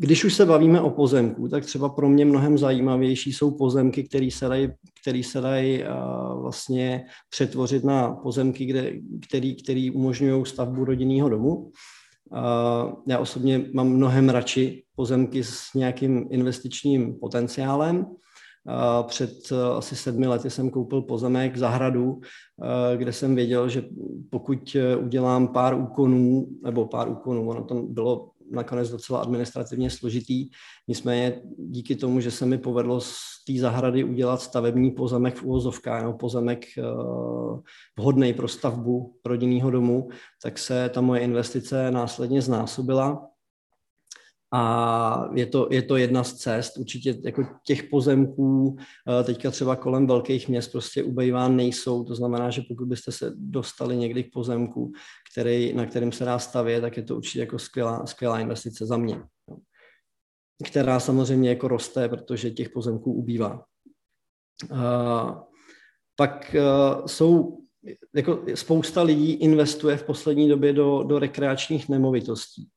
když 0.00 0.24
už 0.24 0.34
se 0.34 0.46
bavíme 0.46 0.80
o 0.80 0.90
pozemku, 0.90 1.48
tak 1.48 1.64
třeba 1.64 1.88
pro 1.88 2.08
mě 2.08 2.24
mnohem 2.24 2.58
zajímavější 2.58 3.32
jsou 3.32 3.50
pozemky, 3.50 4.04
které 4.04 4.28
se 4.32 4.48
dají, 4.48 4.68
který 5.00 5.22
se 5.22 5.40
dají 5.40 5.82
uh, 5.82 6.42
vlastně 6.42 7.06
přetvořit 7.30 7.84
na 7.84 8.10
pozemky, 8.10 8.64
kde, 8.64 8.92
který, 9.28 9.62
který 9.62 9.90
umožňují 9.90 10.46
stavbu 10.46 10.84
rodinného 10.84 11.28
domu. 11.28 11.70
Já 13.06 13.18
osobně 13.18 13.64
mám 13.74 13.88
mnohem 13.88 14.28
radši 14.28 14.84
pozemky 14.96 15.44
s 15.44 15.74
nějakým 15.74 16.26
investičním 16.30 17.14
potenciálem. 17.20 18.06
Před 19.02 19.52
eh, 19.52 19.76
asi 19.76 19.96
sedmi 19.96 20.26
lety 20.26 20.50
jsem 20.50 20.70
koupil 20.70 21.02
pozemek 21.02 21.56
zahradu, 21.56 22.20
eh, 22.22 22.96
kde 22.96 23.12
jsem 23.12 23.34
věděl, 23.34 23.68
že 23.68 23.84
pokud 24.30 24.76
eh, 24.76 24.96
udělám 24.96 25.48
pár 25.48 25.74
úkonů, 25.74 26.46
nebo 26.62 26.86
pár 26.86 27.08
úkonů, 27.08 27.48
ono 27.48 27.64
to 27.64 27.74
bylo 27.74 28.30
nakonec 28.50 28.90
docela 28.90 29.20
administrativně 29.20 29.90
složitý, 29.90 30.48
nicméně 30.88 31.42
díky 31.58 31.96
tomu, 31.96 32.20
že 32.20 32.30
se 32.30 32.46
mi 32.46 32.58
povedlo 32.58 33.00
z 33.00 33.16
té 33.46 33.60
zahrady 33.60 34.04
udělat 34.04 34.40
stavební 34.40 34.90
pozemek 34.90 35.36
v 35.36 35.42
úvozovkách, 35.42 36.02
nebo 36.02 36.12
pozemek 36.12 36.64
vhodný 37.98 38.32
pro 38.32 38.48
stavbu 38.48 39.14
rodinného 39.24 39.70
domu, 39.70 40.08
tak 40.42 40.58
se 40.58 40.88
ta 40.88 41.00
moje 41.00 41.20
investice 41.20 41.90
následně 41.90 42.42
znásobila 42.42 43.28
a 44.52 45.30
je 45.34 45.46
to, 45.46 45.68
je 45.70 45.82
to 45.82 45.96
jedna 45.96 46.24
z 46.24 46.34
cest. 46.34 46.78
Určitě 46.78 47.14
jako 47.24 47.42
těch 47.66 47.82
pozemků 47.82 48.76
eh, 49.20 49.24
teďka 49.24 49.50
třeba 49.50 49.76
kolem 49.76 50.06
velkých 50.06 50.48
měst 50.48 50.72
prostě 50.72 51.02
ubejvá 51.02 51.48
nejsou. 51.48 52.04
To 52.04 52.14
znamená, 52.14 52.50
že 52.50 52.62
pokud 52.68 52.88
byste 52.88 53.12
se 53.12 53.32
dostali 53.36 53.96
někdy 53.96 54.24
k 54.24 54.32
pozemku, 54.32 54.92
který, 55.32 55.72
na 55.72 55.86
kterým 55.86 56.12
se 56.12 56.24
dá 56.24 56.38
stavět, 56.38 56.80
tak 56.80 56.96
je 56.96 57.02
to 57.02 57.16
určitě 57.16 57.40
jako 57.40 57.58
skvělá, 57.58 58.06
skvělá 58.06 58.40
investice 58.40 58.86
za 58.86 58.96
mě. 58.96 59.22
Která 60.64 61.00
samozřejmě 61.00 61.48
jako 61.48 61.68
roste, 61.68 62.08
protože 62.08 62.50
těch 62.50 62.70
pozemků 62.70 63.12
ubývá. 63.12 63.64
Uh, 64.72 65.40
pak 66.16 66.56
uh, 66.58 67.06
jsou 67.06 67.58
jako 68.14 68.44
spousta 68.54 69.02
lidí 69.02 69.32
investuje 69.32 69.96
v 69.96 70.02
poslední 70.02 70.48
době 70.48 70.72
do, 70.72 71.02
do 71.02 71.18
rekreačních 71.18 71.88
nemovitostí. 71.88 72.68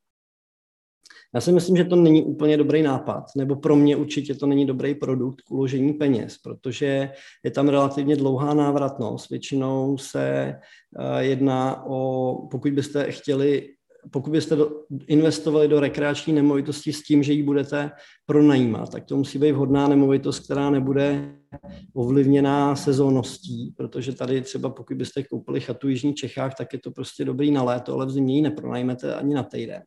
Já 1.36 1.42
si 1.42 1.52
myslím, 1.52 1.78
že 1.78 1.86
to 1.86 1.96
není 1.96 2.24
úplně 2.24 2.58
dobrý 2.58 2.82
nápad, 2.82 3.24
nebo 3.36 3.56
pro 3.56 3.76
mě 3.76 3.96
určitě 3.96 4.36
to 4.36 4.46
není 4.46 4.66
dobrý 4.66 4.96
produkt 4.96 5.42
k 5.42 5.52
uložení 5.52 5.94
peněz, 5.94 6.38
protože 6.38 7.12
je 7.44 7.52
tam 7.52 7.70
relativně 7.70 8.16
dlouhá 8.16 8.54
návratnost. 8.54 9.30
Většinou 9.30 9.98
se 9.98 10.24
eh, 10.26 11.24
jedná 11.24 11.86
o, 11.86 12.48
pokud 12.52 12.72
byste 12.72 13.12
chtěli 13.12 13.70
pokud 14.12 14.32
byste 14.32 14.58
investovali 15.08 15.68
do 15.68 15.80
rekreační 15.80 16.34
nemovitosti 16.34 16.94
s 16.94 17.04
tím, 17.04 17.24
že 17.24 17.34
ji 17.34 17.44
budete 17.44 17.92
pronajímat, 18.26 18.92
tak 18.92 19.06
to 19.06 19.18
musí 19.18 19.40
být 19.40 19.52
vhodná 19.52 19.88
nemovitost, 19.88 20.40
která 20.40 20.70
nebude 20.70 21.36
ovlivněná 21.94 22.76
sezónností, 22.76 23.74
protože 23.78 24.16
tady 24.16 24.42
třeba 24.42 24.70
pokud 24.70 24.98
byste 24.98 25.24
koupili 25.24 25.60
chatu 25.60 25.88
v 25.88 25.90
Jižních 25.90 26.16
Čechách, 26.16 26.56
tak 26.56 26.74
je 26.74 26.80
to 26.80 26.92
prostě 26.92 27.26
dobrý 27.26 27.52
na 27.52 27.64
léto, 27.64 27.94
ale 27.94 28.06
v 28.06 28.12
zimě 28.12 28.36
ji 28.36 28.42
nepronajmete 28.42 29.16
ani 29.16 29.34
na 29.34 29.44
týden 29.44 29.82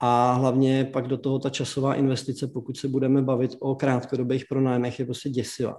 a 0.00 0.32
hlavně 0.32 0.84
pak 0.92 1.08
do 1.08 1.16
toho 1.16 1.38
ta 1.38 1.50
časová 1.50 1.94
investice, 1.94 2.46
pokud 2.46 2.76
se 2.76 2.88
budeme 2.88 3.22
bavit 3.22 3.56
o 3.60 3.74
krátkodobých 3.74 4.44
pronájmech, 4.48 4.98
je 4.98 5.04
prostě 5.04 5.28
děsivá. 5.28 5.76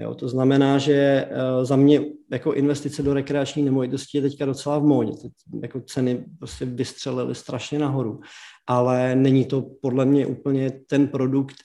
Jo, 0.00 0.14
to 0.14 0.28
znamená, 0.28 0.78
že 0.78 1.28
uh, 1.30 1.64
za 1.64 1.76
mě 1.76 2.00
jako 2.30 2.52
investice 2.52 3.02
do 3.02 3.14
rekreační 3.14 3.62
nemovitosti 3.62 4.18
je 4.18 4.22
teďka 4.22 4.46
docela 4.46 4.78
v 4.78 4.82
módě. 4.82 5.12
Teď 5.22 5.32
jako 5.62 5.80
ceny 5.80 6.24
prostě 6.38 6.64
vystřelily 6.64 7.34
strašně 7.34 7.78
nahoru, 7.78 8.20
ale 8.66 9.14
není 9.14 9.44
to 9.44 9.62
podle 9.82 10.04
mě 10.04 10.26
úplně 10.26 10.70
ten 10.70 11.08
produkt 11.08 11.56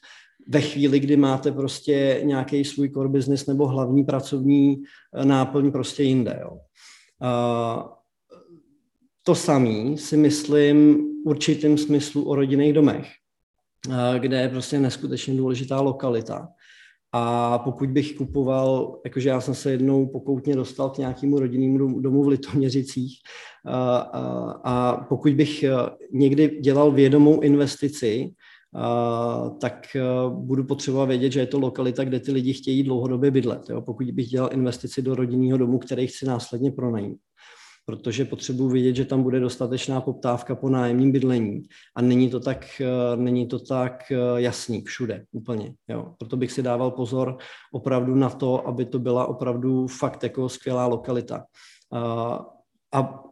ve 0.47 0.61
chvíli, 0.61 0.99
kdy 0.99 1.17
máte 1.17 1.51
prostě 1.51 2.21
nějaký 2.23 2.65
svůj 2.65 2.89
core 2.89 3.09
business 3.09 3.45
nebo 3.45 3.67
hlavní 3.67 4.03
pracovní 4.03 4.83
eh, 5.15 5.25
náplň 5.25 5.71
prostě 5.71 6.03
jinde. 6.03 6.39
Jo. 6.41 6.51
Uh, 6.51 7.98
to 9.29 9.35
samé 9.35 9.97
si 9.97 10.17
myslím 10.17 11.05
určitým 11.25 11.77
smyslu 11.77 12.29
o 12.29 12.35
rodinných 12.35 12.73
domech, 12.73 13.07
eh, 13.89 14.19
kde 14.19 14.41
je 14.41 14.49
prostě 14.49 14.79
neskutečně 14.79 15.37
důležitá 15.37 15.81
lokalita. 15.81 16.47
A 17.11 17.57
pokud 17.59 17.89
bych 17.89 18.17
kupoval, 18.17 18.99
jakože 19.05 19.29
já 19.29 19.41
jsem 19.41 19.55
se 19.55 19.71
jednou 19.71 20.07
pokoutně 20.07 20.55
dostal 20.55 20.89
k 20.89 20.97
nějakému 20.97 21.39
rodinnému 21.39 21.99
domu 21.99 22.23
v 22.23 22.27
Litoměřicích 22.27 23.17
a, 23.65 24.11
eh, 24.13 24.19
a, 24.19 24.51
a 24.63 25.03
pokud 25.03 25.33
bych 25.33 25.63
eh, 25.63 25.73
někdy 26.11 26.59
dělal 26.61 26.91
vědomou 26.91 27.39
investici, 27.39 28.33
a, 28.75 29.49
tak 29.61 29.97
budu 30.29 30.63
potřebovat 30.63 31.05
vědět, 31.05 31.31
že 31.31 31.39
je 31.39 31.47
to 31.47 31.59
lokalita, 31.59 32.03
kde 32.03 32.19
ty 32.19 32.31
lidi 32.31 32.53
chtějí 32.53 32.83
dlouhodobě 32.83 33.31
bydlet. 33.31 33.69
Jo? 33.69 33.81
Pokud 33.81 34.11
bych 34.11 34.27
dělal 34.27 34.49
investici 34.53 35.01
do 35.01 35.15
rodinného 35.15 35.57
domu, 35.57 35.79
který 35.79 36.07
chci 36.07 36.25
následně 36.25 36.71
pronajít 36.71 37.17
protože 37.89 38.25
potřebuji 38.25 38.69
vidět, 38.69 38.95
že 38.95 39.05
tam 39.05 39.23
bude 39.23 39.39
dostatečná 39.39 40.01
poptávka 40.01 40.55
po 40.55 40.69
nájemním 40.69 41.11
bydlení 41.11 41.63
a 41.95 42.01
není 42.01 42.29
to 42.29 42.39
tak, 42.39 42.81
eh, 42.81 43.17
není 43.17 43.47
to 43.47 43.59
tak 43.59 44.11
eh, 44.11 44.17
jasný 44.35 44.81
všude 44.81 45.25
úplně. 45.31 45.73
Jo. 45.87 46.13
Proto 46.17 46.37
bych 46.37 46.51
si 46.51 46.61
dával 46.63 46.91
pozor 46.91 47.37
opravdu 47.73 48.15
na 48.15 48.29
to, 48.29 48.67
aby 48.67 48.85
to 48.85 48.99
byla 48.99 49.25
opravdu 49.25 49.87
fakt 49.87 50.23
jako 50.23 50.49
skvělá 50.49 50.85
lokalita. 50.85 51.45
A, 51.91 52.45
a 52.93 53.23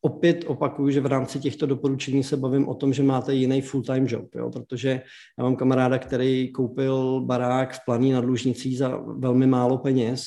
opět 0.00 0.44
opakuju, 0.46 0.90
že 0.90 1.00
v 1.00 1.06
rámci 1.06 1.40
těchto 1.40 1.66
doporučení 1.66 2.24
se 2.24 2.36
bavím 2.36 2.68
o 2.68 2.74
tom, 2.74 2.92
že 2.92 3.02
máte 3.02 3.34
jiný 3.34 3.62
full-time 3.62 4.06
job, 4.08 4.34
jo? 4.34 4.50
protože 4.50 5.02
já 5.38 5.44
mám 5.44 5.56
kamaráda, 5.56 5.98
který 5.98 6.52
koupil 6.52 7.20
barák 7.20 7.74
v 7.74 7.84
Planý 7.84 8.12
nad 8.12 8.24
Lužnicí 8.24 8.76
za 8.76 8.96
velmi 9.16 9.46
málo 9.46 9.78
peněz. 9.78 10.26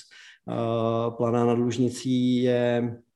Planá 1.18 1.46
nad 1.46 1.58
Lužnicí 1.58 2.42
je 2.44 2.92
Eh, 2.92 3.11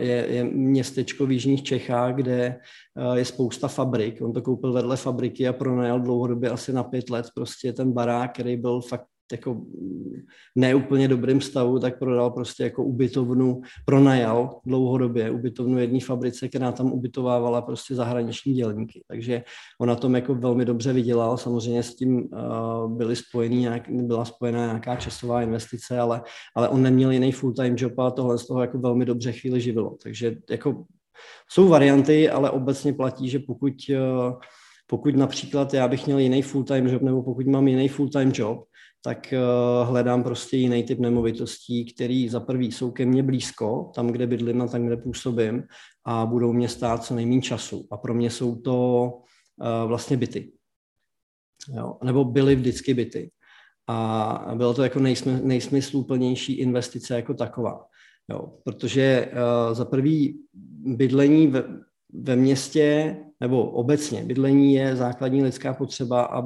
je, 0.00 0.26
je 0.28 0.44
městečko 0.44 1.26
v 1.26 1.32
Jižních 1.32 1.62
Čechách, 1.62 2.14
kde 2.14 2.34
eh, 2.34 3.18
je 3.18 3.24
spousta 3.24 3.68
fabrik. 3.68 4.22
On 4.22 4.32
to 4.32 4.42
koupil 4.42 4.72
vedle 4.72 4.96
fabriky 4.96 5.48
a 5.48 5.52
pronajal 5.52 6.00
dlouhodobě 6.00 6.50
asi 6.50 6.72
na 6.72 6.82
pět 6.82 7.10
let 7.10 7.26
prostě 7.34 7.72
ten 7.72 7.92
barák, 7.92 8.32
který 8.32 8.56
byl 8.56 8.80
fakt 8.80 9.06
jako 9.32 9.60
neúplně 10.56 11.08
dobrým 11.08 11.40
stavu, 11.40 11.78
tak 11.78 11.98
prodal 11.98 12.30
prostě 12.30 12.62
jako 12.62 12.84
ubytovnu, 12.84 13.60
pronajal 13.84 14.60
dlouhodobě 14.66 15.30
ubytovnu 15.30 15.78
jedné 15.78 16.00
fabrice, 16.00 16.48
která 16.48 16.72
tam 16.72 16.92
ubytovávala 16.92 17.62
prostě 17.62 17.94
zahraniční 17.94 18.54
dělníky. 18.54 19.02
Takže 19.08 19.42
on 19.80 19.88
na 19.88 19.94
tom 19.94 20.14
jako 20.14 20.34
velmi 20.34 20.64
dobře 20.64 20.92
vydělal. 20.92 21.36
Samozřejmě 21.36 21.82
s 21.82 21.96
tím 21.96 22.16
uh, 22.16 22.96
byly 22.96 23.16
spojený 23.16 23.56
nějak, 23.56 23.90
byla 23.90 24.24
spojená 24.24 24.66
nějaká 24.66 24.96
časová 24.96 25.42
investice, 25.42 25.98
ale, 25.98 26.22
ale 26.56 26.68
on 26.68 26.82
neměl 26.82 27.10
jiný 27.10 27.32
full-time 27.32 27.76
job 27.78 27.98
a 27.98 28.10
tohle 28.10 28.38
z 28.38 28.46
toho 28.46 28.60
jako 28.60 28.78
velmi 28.78 29.04
dobře 29.04 29.32
chvíli 29.32 29.60
živilo. 29.60 29.96
Takže 30.02 30.36
jako 30.50 30.84
jsou 31.50 31.68
varianty, 31.68 32.30
ale 32.30 32.50
obecně 32.50 32.92
platí, 32.92 33.28
že 33.28 33.38
pokud 33.38 33.72
uh, 33.90 34.34
pokud 34.86 35.16
například 35.16 35.74
já 35.74 35.88
bych 35.88 36.06
měl 36.06 36.18
jiný 36.18 36.42
full-time 36.42 36.86
job, 36.86 37.02
nebo 37.02 37.22
pokud 37.22 37.46
mám 37.46 37.68
jiný 37.68 37.88
full-time 37.88 38.32
job, 38.34 38.64
tak 39.04 39.34
uh, 39.36 39.88
hledám 39.88 40.22
prostě 40.22 40.56
jiný 40.56 40.82
typ 40.82 40.98
nemovitostí, 40.98 41.92
který 41.94 42.28
za 42.28 42.40
prvý 42.40 42.72
jsou 42.72 42.90
ke 42.90 43.06
mně 43.06 43.22
blízko, 43.22 43.92
tam, 43.94 44.06
kde 44.06 44.26
bydlím 44.26 44.62
a 44.62 44.66
tam, 44.66 44.86
kde 44.86 44.96
působím 44.96 45.62
a 46.04 46.26
budou 46.26 46.52
mě 46.52 46.68
stát 46.68 47.04
co 47.04 47.14
nejméně 47.14 47.42
času. 47.42 47.86
A 47.90 47.96
pro 47.96 48.14
mě 48.14 48.30
jsou 48.30 48.56
to 48.56 49.10
uh, 49.56 49.88
vlastně 49.88 50.16
byty. 50.16 50.52
Jo? 51.76 51.98
Nebo 52.04 52.24
byly 52.24 52.56
vždycky 52.56 52.94
byty. 52.94 53.30
A 53.86 54.52
bylo 54.54 54.74
to 54.74 54.82
jako 54.82 54.98
nejsmy, 54.98 55.40
nejsmysluplnější 55.42 56.52
investice 56.52 57.14
jako 57.14 57.34
taková. 57.34 57.84
Jo? 58.30 58.52
Protože 58.64 59.32
uh, 59.32 59.74
za 59.74 59.84
prvý 59.84 60.40
bydlení 60.84 61.46
ve, 61.46 61.64
ve 62.22 62.36
městě 62.36 63.16
nebo 63.40 63.70
obecně 63.70 64.24
bydlení 64.24 64.74
je 64.74 64.96
základní 64.96 65.42
lidská 65.42 65.74
potřeba 65.74 66.22
a 66.24 66.42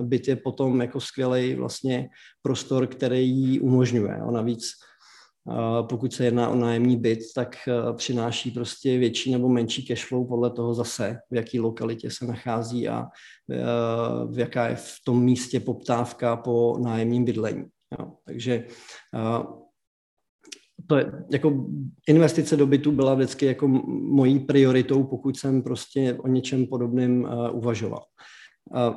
byt 0.00 0.28
je 0.28 0.36
potom 0.36 0.80
jako 0.80 1.00
skvělý 1.00 1.54
vlastně 1.54 2.08
prostor, 2.42 2.86
který 2.86 3.30
ji 3.30 3.60
umožňuje. 3.60 4.14
A 4.16 4.30
navíc 4.30 4.70
pokud 5.88 6.12
se 6.12 6.24
jedná 6.24 6.48
o 6.48 6.54
nájemní 6.54 6.96
byt, 6.96 7.18
tak 7.34 7.56
přináší 7.96 8.50
prostě 8.50 8.98
větší 8.98 9.32
nebo 9.32 9.48
menší 9.48 9.86
cashflow 9.86 10.28
podle 10.28 10.50
toho 10.50 10.74
zase, 10.74 11.18
v 11.30 11.34
jaký 11.34 11.60
lokalitě 11.60 12.10
se 12.10 12.26
nachází 12.26 12.88
a 12.88 13.06
v 14.30 14.38
jaká 14.38 14.68
je 14.68 14.76
v 14.76 14.94
tom 15.04 15.24
místě 15.24 15.60
poptávka 15.60 16.36
po 16.36 16.78
nájemním 16.82 17.24
bydlení. 17.24 17.64
Jo. 17.98 18.12
Takže 18.24 18.64
to 20.88 20.96
je, 20.96 21.12
jako 21.30 21.66
investice 22.08 22.56
do 22.56 22.66
bytu 22.66 22.92
byla 22.92 23.14
vždycky 23.14 23.46
jako 23.46 23.68
mojí 23.88 24.38
prioritou, 24.38 25.04
pokud 25.04 25.36
jsem 25.36 25.62
prostě 25.62 26.18
o 26.20 26.28
něčem 26.28 26.66
podobném 26.66 27.22
uh, 27.24 27.56
uvažoval. 27.56 28.02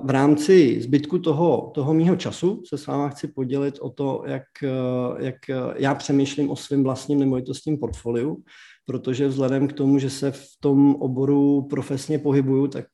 V 0.03 0.09
rámci 0.09 0.81
zbytku 0.81 1.19
toho, 1.19 1.71
toho 1.75 1.93
mýho 1.93 2.15
času 2.15 2.63
se 2.65 2.77
s 2.77 2.87
váma 2.87 3.09
chci 3.09 3.27
podělit 3.27 3.79
o 3.79 3.89
to, 3.89 4.23
jak, 4.25 4.43
uh, 4.63 5.21
jak 5.21 5.35
já 5.75 5.95
přemýšlím 5.95 6.49
o 6.49 6.55
svém 6.55 6.83
vlastním 6.83 7.19
nemovitostním 7.19 7.77
portfoliu, 7.77 8.43
protože 8.85 9.27
vzhledem 9.27 9.67
k 9.67 9.73
tomu, 9.73 9.99
že 9.99 10.09
se 10.09 10.31
v 10.31 10.47
tom 10.59 10.95
oboru 10.95 11.61
profesně 11.61 12.19
pohybuju, 12.19 12.67
tak 12.67 12.85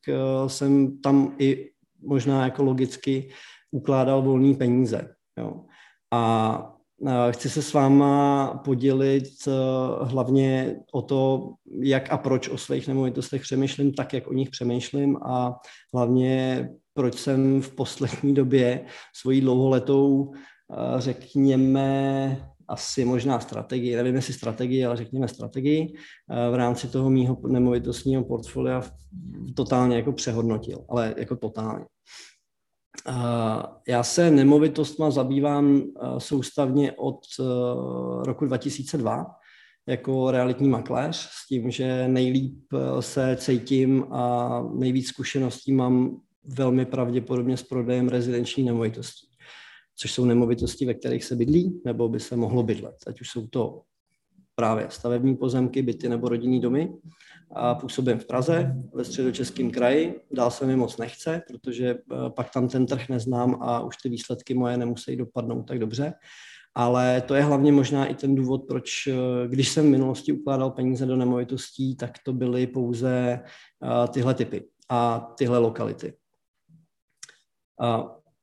jsem 0.47 1.01
tam 1.01 1.35
i 1.37 1.69
možná 2.01 2.43
jako 2.43 2.63
logicky 2.63 3.29
ukládal 3.71 4.21
volné 4.21 4.53
peníze. 4.53 5.09
Jo. 5.39 5.65
A 6.13 6.76
Chci 7.31 7.49
se 7.49 7.61
s 7.61 7.73
váma 7.73 8.61
podělit 8.65 9.23
eh, 9.47 9.51
hlavně 10.05 10.75
o 10.93 11.01
to, 11.01 11.49
jak 11.81 12.11
a 12.11 12.17
proč 12.17 12.49
o 12.49 12.57
svých 12.57 12.87
nemovitostech 12.87 13.41
přemýšlím 13.41 13.93
tak, 13.93 14.13
jak 14.13 14.27
o 14.27 14.33
nich 14.33 14.49
přemýšlím 14.49 15.17
a 15.17 15.59
hlavně 15.93 16.69
proč 16.93 17.15
jsem 17.15 17.61
v 17.61 17.75
poslední 17.75 18.33
době 18.33 18.85
svojí 19.15 19.41
dlouholetou, 19.41 20.31
eh, 20.33 21.01
řekněme, 21.01 22.37
asi 22.67 23.05
možná 23.05 23.39
strategii, 23.39 23.95
nevím 23.95 24.15
jestli 24.15 24.33
strategii, 24.33 24.85
ale 24.85 24.97
řekněme 24.97 25.27
strategii, 25.27 25.93
eh, 26.31 26.51
v 26.51 26.55
rámci 26.55 26.87
toho 26.87 27.09
mýho 27.09 27.37
nemovitostního 27.47 28.23
portfolia 28.23 28.81
totálně 29.55 29.95
jako 29.95 30.11
přehodnotil, 30.11 30.85
ale 30.89 31.15
jako 31.17 31.35
totálně. 31.35 31.85
Já 33.87 34.03
se 34.03 34.31
nemovitostma 34.31 35.11
zabývám 35.11 35.81
soustavně 36.17 36.91
od 36.91 37.19
e, 37.39 37.43
roku 38.25 38.45
2002 38.45 39.25
jako 39.87 40.31
realitní 40.31 40.69
makléř 40.69 41.15
s 41.15 41.47
tím, 41.47 41.71
že 41.71 42.07
nejlíp 42.07 42.59
se 42.99 43.37
cítím 43.39 44.05
a 44.13 44.61
nejvíc 44.73 45.07
zkušeností 45.07 45.71
mám 45.71 46.21
velmi 46.43 46.85
pravděpodobně 46.85 47.57
s 47.57 47.63
prodejem 47.63 48.09
rezidenční 48.09 48.63
nemovitostí, 48.63 49.27
což 49.95 50.11
jsou 50.11 50.25
nemovitosti, 50.25 50.85
ve 50.85 50.93
kterých 50.93 51.23
se 51.23 51.35
bydlí 51.35 51.81
nebo 51.85 52.09
by 52.09 52.19
se 52.19 52.35
mohlo 52.35 52.63
bydlet. 52.63 52.95
Ať 53.07 53.21
už 53.21 53.29
jsou 53.29 53.47
to 53.47 53.81
právě 54.59 54.87
stavební 54.89 55.35
pozemky, 55.35 55.81
byty 55.81 56.09
nebo 56.09 56.29
rodinný 56.29 56.59
domy. 56.59 56.93
A 57.55 57.75
působím 57.75 58.19
v 58.19 58.25
Praze, 58.25 58.75
ve 58.93 59.03
středočeském 59.03 59.71
kraji. 59.71 60.21
Dál 60.31 60.51
se 60.51 60.65
mi 60.65 60.75
moc 60.75 60.97
nechce, 60.97 61.41
protože 61.47 61.89
eh, 61.89 62.29
pak 62.29 62.51
tam 62.53 62.67
ten 62.67 62.85
trh 62.85 63.09
neznám 63.09 63.57
a 63.61 63.79
už 63.79 63.97
ty 63.97 64.09
výsledky 64.09 64.53
moje 64.53 64.77
nemusí 64.77 65.15
dopadnout 65.15 65.63
tak 65.63 65.79
dobře. 65.79 66.13
Ale 66.75 67.21
to 67.21 67.35
je 67.35 67.43
hlavně 67.43 67.71
možná 67.71 68.05
i 68.05 68.15
ten 68.15 68.35
důvod, 68.35 68.67
proč, 68.67 69.07
eh, 69.07 69.47
když 69.47 69.69
jsem 69.69 69.85
v 69.85 69.89
minulosti 69.89 70.31
ukládal 70.31 70.71
peníze 70.71 71.05
do 71.05 71.15
nemovitostí, 71.15 71.95
tak 71.95 72.11
to 72.25 72.33
byly 72.33 72.67
pouze 72.67 73.39
eh, 73.83 74.07
tyhle 74.07 74.33
typy 74.33 74.63
a 74.89 75.19
tyhle 75.37 75.57
lokality. 75.57 76.13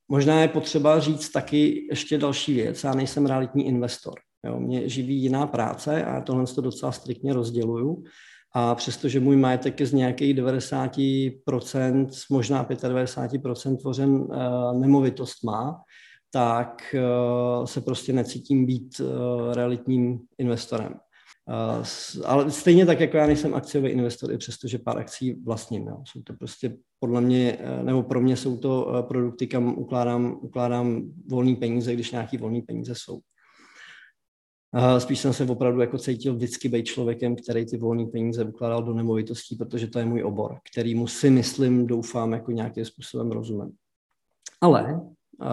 Možná 0.09 0.41
je 0.41 0.49
potřeba 0.49 1.01
říct 1.01 1.29
taky 1.29 1.87
ještě 1.91 2.19
další 2.19 2.55
věc. 2.55 2.85
Já 2.85 2.95
nejsem 2.95 3.27
realitní 3.27 3.67
investor. 3.67 4.15
Jo, 4.45 4.61
mě 4.61 4.89
živí 4.89 5.17
jiná 5.23 5.47
práce 5.47 6.05
a 6.05 6.21
tohle 6.21 6.47
to 6.47 6.61
docela 6.61 6.93
striktně 6.93 7.33
rozděluju. 7.33 8.05
A 8.57 8.75
přestože 8.75 9.21
můj 9.21 9.37
majetek 9.37 9.81
je 9.81 9.87
z 9.87 9.93
nějakých 9.93 10.35
90%, 10.35 12.09
možná 12.31 12.65
95% 12.65 13.77
tvořen 13.77 14.11
uh, 14.11 14.81
nemovitost 14.81 15.45
má, 15.45 15.83
tak 16.33 16.95
uh, 16.95 17.65
se 17.65 17.81
prostě 17.81 18.13
necítím 18.13 18.67
být 18.67 19.01
uh, 19.01 19.07
realitním 19.55 20.21
investorem. 20.39 20.95
Uh, 21.49 21.85
ale 22.25 22.51
stejně 22.51 22.87
tak, 22.87 23.01
jako 23.01 23.17
já 23.17 23.27
nejsem 23.27 23.55
akciový 23.55 23.91
investor, 23.91 24.33
i 24.33 24.39
přestože 24.39 24.79
pár 24.79 24.99
akcí 24.99 25.43
vlastním. 25.45 25.87
Jo. 25.87 25.97
Jsou 26.09 26.23
to 26.23 26.33
prostě 26.33 26.77
podle 27.01 27.21
mě, 27.21 27.59
nebo 27.83 28.03
pro 28.03 28.21
mě 28.21 28.37
jsou 28.37 28.57
to 28.57 29.05
produkty, 29.09 29.47
kam 29.47 29.79
ukládám, 29.79 30.39
ukládám 30.43 31.03
volné 31.31 31.57
peníze, 31.57 31.95
když 31.95 32.11
nějaký 32.11 32.37
volné 32.37 32.61
peníze 32.63 32.95
jsou. 32.97 33.21
Spíš 34.99 35.19
jsem 35.19 35.33
se 35.33 35.45
opravdu 35.45 35.81
jako 35.81 35.99
cítil 35.99 36.35
vždycky 36.35 36.69
být 36.69 36.85
člověkem, 36.85 37.37
který 37.37 37.67
ty 37.67 37.77
volné 37.77 38.07
peníze 38.07 38.45
ukládal 38.45 38.83
do 38.83 38.95
nemovitostí, 38.95 39.57
protože 39.57 39.87
to 39.87 39.99
je 39.99 40.05
můj 40.05 40.23
obor, 40.23 40.59
který 40.73 40.95
mu 40.95 41.07
si 41.07 41.31
myslím, 41.31 41.87
doufám, 41.87 42.33
jako 42.33 42.53
nějakým 42.53 42.85
způsobem 42.85 43.31
rozumím. 43.31 43.73
Ale 44.61 44.95
uh, 44.95 45.49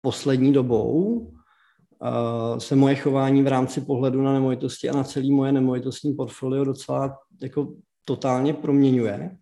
poslední 0.00 0.52
dobou 0.52 0.92
uh, 0.92 2.58
se 2.58 2.76
moje 2.76 2.96
chování 2.96 3.42
v 3.42 3.46
rámci 3.46 3.80
pohledu 3.80 4.22
na 4.22 4.32
nemovitosti 4.32 4.90
a 4.90 4.96
na 4.96 5.04
celý 5.04 5.32
moje 5.32 5.52
nemovitostní 5.52 6.14
portfolio 6.14 6.64
docela 6.64 7.18
jako 7.42 7.74
totálně 8.04 8.54
proměňuje 8.54 9.36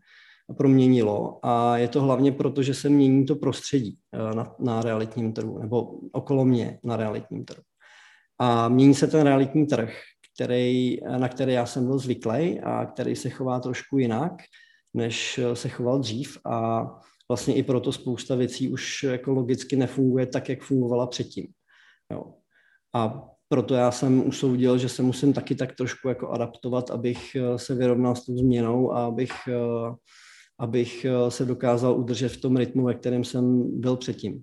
a 0.51 0.55
proměnilo 0.55 1.39
a 1.43 1.77
je 1.77 1.89
to 1.89 2.03
hlavně 2.03 2.33
proto, 2.33 2.63
že 2.63 2.75
se 2.75 2.89
mění 2.89 3.27
to 3.27 3.37
prostředí 3.37 3.99
na, 4.35 4.55
na 4.59 4.83
realitním 4.83 5.33
trhu 5.33 5.59
nebo 5.59 5.99
okolo 6.13 6.45
mě 6.45 6.79
na 6.85 6.97
realitním 6.97 7.45
trhu. 7.45 7.63
A 8.45 8.69
mění 8.69 8.95
se 8.95 9.07
ten 9.07 9.23
realitní 9.23 9.67
trh, 9.67 9.95
který, 10.35 10.97
na 11.19 11.29
který 11.29 11.53
já 11.53 11.67
jsem 11.67 11.87
byl 11.87 11.99
zvyklý 11.99 12.61
a 12.61 12.87
který 12.87 13.17
se 13.17 13.31
chová 13.31 13.61
trošku 13.61 13.99
jinak, 13.99 14.33
než 14.95 15.41
se 15.55 15.69
choval 15.69 15.99
dřív 15.99 16.39
a 16.45 16.87
vlastně 17.29 17.55
i 17.55 17.63
proto 17.63 17.93
spousta 17.93 18.35
věcí 18.35 18.69
už 18.73 19.03
jako 19.03 19.31
logicky 19.31 19.77
nefunguje 19.77 20.27
tak, 20.27 20.49
jak 20.49 20.63
fungovala 20.63 21.07
předtím. 21.07 21.47
Jo. 22.13 22.35
A 22.95 23.29
proto 23.49 23.75
já 23.75 23.91
jsem 23.91 24.27
usoudil, 24.27 24.79
že 24.79 24.89
se 24.89 25.03
musím 25.03 25.33
taky 25.33 25.55
tak 25.55 25.75
trošku 25.75 26.09
jako 26.09 26.29
adaptovat, 26.29 26.91
abych 26.91 27.37
se 27.57 27.75
vyrovnal 27.75 28.17
s 28.17 28.27
tou 28.27 28.39
změnou 28.39 28.93
a 28.93 29.05
abych, 29.05 29.33
abych 30.59 31.07
se 31.29 31.45
dokázal 31.45 31.99
udržet 31.99 32.29
v 32.29 32.41
tom 32.41 32.57
rytmu, 32.57 32.85
ve 32.85 32.95
kterém 32.95 33.25
jsem 33.25 33.71
byl 33.81 33.97
předtím. 33.97 34.43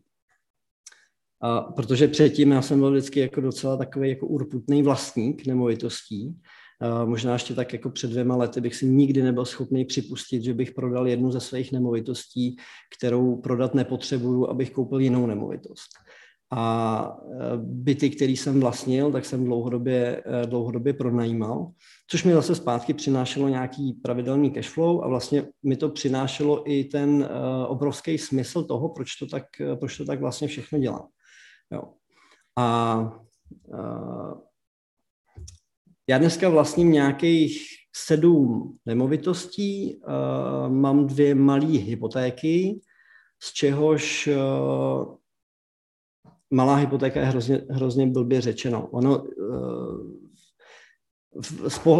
A 1.41 1.61
protože 1.61 2.07
předtím 2.07 2.51
já 2.51 2.61
jsem 2.61 2.79
byl 2.79 2.91
vždycky 2.91 3.19
jako 3.19 3.41
docela 3.41 3.77
takový 3.77 4.09
jako 4.09 4.27
urputný 4.27 4.83
vlastník 4.83 5.47
nemovitostí. 5.47 6.35
A 6.81 7.05
možná 7.05 7.33
ještě 7.33 7.53
tak 7.53 7.73
jako 7.73 7.89
před 7.89 8.09
dvěma 8.09 8.35
lety 8.35 8.61
bych 8.61 8.75
si 8.75 8.85
nikdy 8.85 9.23
nebyl 9.23 9.45
schopný 9.45 9.85
připustit, 9.85 10.43
že 10.43 10.53
bych 10.53 10.71
prodal 10.71 11.07
jednu 11.07 11.31
ze 11.31 11.39
svých 11.39 11.71
nemovitostí, 11.71 12.55
kterou 12.97 13.35
prodat 13.35 13.75
nepotřebuju, 13.75 14.47
abych 14.47 14.71
koupil 14.71 14.99
jinou 14.99 15.27
nemovitost. 15.27 15.89
A 16.51 17.17
e, 17.33 17.57
byty, 17.57 18.09
který 18.09 18.37
jsem 18.37 18.59
vlastnil, 18.59 19.11
tak 19.11 19.25
jsem 19.25 19.45
dlouhodobě, 19.45 20.23
e, 20.25 20.47
dlouhodobě 20.47 20.93
pronajímal, 20.93 21.71
což 22.07 22.23
mi 22.23 22.33
zase 22.33 22.55
zpátky 22.55 22.93
přinášelo 22.93 23.49
nějaký 23.49 23.93
pravidelný 23.93 24.51
cash 24.51 24.69
flow 24.69 25.03
a 25.03 25.07
vlastně 25.07 25.43
mi 25.63 25.75
to 25.75 25.89
přinášelo 25.89 26.71
i 26.71 26.83
ten 26.83 27.29
e, 27.29 27.67
obrovský 27.67 28.17
smysl 28.17 28.63
toho, 28.63 28.89
proč 28.89 29.15
to 29.15 29.27
tak, 29.27 29.43
proč 29.79 29.97
to 29.97 30.05
tak 30.05 30.19
vlastně 30.19 30.47
všechno 30.47 30.79
dělám. 30.79 31.07
Jo. 31.71 31.83
A 32.55 32.99
uh, 33.67 34.33
já 36.07 36.17
dneska 36.17 36.49
vlastním 36.49 36.91
nějakých 36.91 37.67
sedm 37.95 38.77
nemovitostí, 38.85 39.95
uh, 39.95 40.73
mám 40.73 41.07
dvě 41.07 41.35
malé 41.35 41.65
hypotéky, 41.65 42.79
z 43.43 43.53
čehož 43.53 44.27
uh, 44.27 45.15
malá 46.51 46.75
hypotéka 46.75 47.19
je 47.19 47.25
hrozně, 47.25 47.61
hrozně 47.69 48.07
blbě 48.07 48.41
řečeno. 48.41 48.87
Ono, 48.87 49.23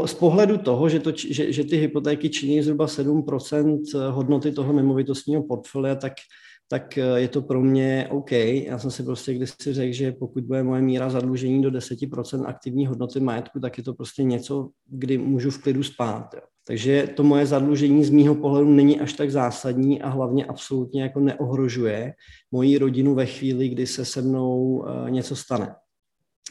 z 0.05 0.13
pohledu 0.13 0.57
toho, 0.57 0.89
že, 0.89 0.99
to, 0.99 1.11
že, 1.15 1.53
že 1.53 1.63
ty 1.63 1.77
hypotéky 1.77 2.29
činí 2.29 2.61
zhruba 2.61 2.85
7% 2.85 4.09
hodnoty 4.09 4.51
toho 4.51 4.73
nemovitostního 4.73 5.43
portfolia, 5.43 5.95
tak 5.95 6.13
tak 6.71 6.97
eh, 6.97 7.19
je 7.19 7.27
to 7.27 7.41
pro 7.41 7.61
mě 7.61 8.07
OK. 8.11 8.31
Já 8.31 8.79
jsem 8.79 8.91
si 8.91 9.03
prostě 9.03 9.33
kdysi 9.33 9.73
řekl, 9.73 9.93
že 9.93 10.11
pokud 10.11 10.43
bude 10.43 10.63
moje 10.63 10.81
míra 10.81 11.09
zadlužení 11.09 11.61
do 11.61 11.71
10% 11.71 12.45
aktivní 12.45 12.87
hodnoty 12.87 13.19
majetku, 13.19 13.59
tak 13.59 13.77
je 13.77 13.83
to 13.83 13.93
prostě 13.93 14.23
něco, 14.23 14.69
kdy 14.87 15.17
můžu 15.17 15.51
v 15.51 15.61
klidu 15.61 15.83
spát. 15.83 16.33
Jo. 16.33 16.41
Takže 16.67 17.09
to 17.15 17.23
moje 17.23 17.45
zadlužení 17.45 18.03
z 18.03 18.09
mýho 18.09 18.35
pohledu 18.35 18.69
není 18.69 18.99
až 18.99 19.13
tak 19.13 19.31
zásadní 19.31 20.01
a 20.01 20.09
hlavně 20.09 20.45
absolutně 20.45 21.01
jako 21.01 21.19
neohrožuje 21.19 22.13
moji 22.51 22.77
rodinu 22.77 23.15
ve 23.15 23.25
chvíli, 23.25 23.69
kdy 23.69 23.87
se 23.87 24.05
se 24.05 24.21
mnou 24.21 24.61
uh, 24.61 25.09
něco 25.09 25.35
stane. 25.35 25.75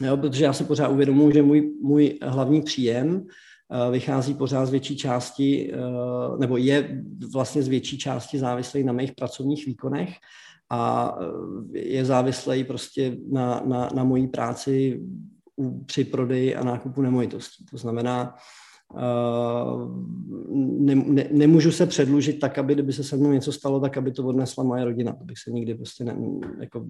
Jo, 0.01 0.17
protože 0.17 0.43
já 0.43 0.53
si 0.53 0.63
pořád 0.63 0.87
uvědomuji, 0.87 1.33
že 1.33 1.41
můj, 1.41 1.73
můj 1.81 2.19
hlavní 2.21 2.61
příjem 2.61 3.25
Eh, 3.25 3.25
vychází 3.91 4.33
pořád 4.33 4.65
z 4.65 4.69
větší 4.69 4.97
části, 4.97 5.73
eh, 5.73 5.77
nebo 6.39 6.57
je 6.57 7.03
vlastně 7.33 7.63
z 7.63 7.67
větší 7.67 7.97
části 7.97 8.39
závislý 8.39 8.83
na 8.83 8.93
mých 8.93 9.11
pracovních 9.11 9.65
výkonech 9.65 10.15
a 10.69 11.15
eh, 11.21 11.79
je 11.79 12.05
závislý 12.05 12.63
prostě 12.63 13.17
na, 13.31 13.63
na, 13.65 13.89
na 13.93 14.03
mojí 14.03 14.27
práci 14.27 15.01
při 15.85 16.03
prodeji 16.03 16.55
a 16.55 16.63
nákupu 16.63 17.01
nemovitostí. 17.01 17.65
To 17.65 17.77
znamená, 17.77 18.35
ne, 20.79 20.95
ne, 20.95 21.27
nemůžu 21.31 21.71
se 21.71 21.85
předlužit 21.85 22.39
tak, 22.39 22.57
aby 22.57 22.73
kdyby 22.73 22.93
se 22.93 23.03
se 23.03 23.17
mnou 23.17 23.31
něco 23.31 23.51
stalo, 23.51 23.79
tak 23.79 23.97
aby 23.97 24.11
to 24.11 24.25
odnesla 24.25 24.63
moje 24.63 24.85
rodina. 24.85 25.13
To 25.13 25.23
bych 25.23 25.37
se 25.37 25.51
nikdy 25.51 25.75
prostě 25.75 26.03
ne, 26.03 26.15
jako 26.59 26.85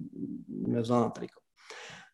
nevzal 0.48 1.00
na 1.00 1.10
triko. 1.10 1.40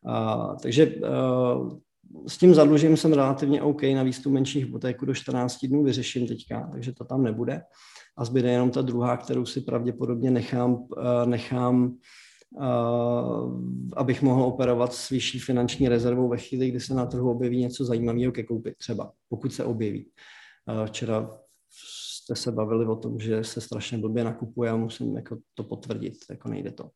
Uh, 0.06 0.56
takže 0.62 0.86
uh, 0.86 1.78
s 2.28 2.38
tím 2.38 2.54
zadlužením 2.54 2.96
jsem 2.96 3.12
relativně 3.12 3.62
OK, 3.62 3.82
navíc 3.82 4.22
tu 4.22 4.30
menší 4.30 4.60
hypotéku 4.60 5.06
do 5.06 5.14
14 5.14 5.66
dnů 5.66 5.84
vyřeším 5.84 6.26
teďka, 6.26 6.68
takže 6.72 6.92
to 6.92 7.04
tam 7.04 7.22
nebude. 7.22 7.62
A 8.18 8.24
zbyde 8.24 8.50
jenom 8.50 8.70
ta 8.70 8.82
druhá, 8.82 9.16
kterou 9.16 9.46
si 9.46 9.60
pravděpodobně 9.60 10.30
nechám, 10.30 10.86
eh, 10.98 11.26
nechám 11.26 11.96
uh, 12.50 13.60
abych 13.96 14.22
mohl 14.22 14.42
operovat 14.42 14.92
s 14.94 15.10
vyšší 15.10 15.38
finanční 15.38 15.88
rezervou 15.88 16.28
ve 16.28 16.36
chvíli, 16.36 16.70
kdy 16.70 16.80
se 16.80 16.94
na 16.94 17.06
trhu 17.06 17.30
objeví 17.30 17.60
něco 17.60 17.84
zajímavého 17.84 18.32
ke 18.32 18.42
koupit 18.42 18.76
třeba, 18.76 19.12
pokud 19.28 19.52
se 19.52 19.64
objeví. 19.64 20.10
Uh, 20.80 20.86
včera 20.86 21.30
jste 21.70 22.36
se 22.36 22.52
bavili 22.52 22.86
o 22.86 22.96
tom, 22.96 23.18
že 23.18 23.44
se 23.44 23.60
strašně 23.60 23.98
blbě 23.98 24.24
nakupuje 24.24 24.70
a 24.70 24.76
musím 24.76 25.16
jako 25.16 25.38
to 25.54 25.64
potvrdit, 25.64 26.14
jako 26.30 26.48
nejde 26.48 26.70
to 26.70 26.90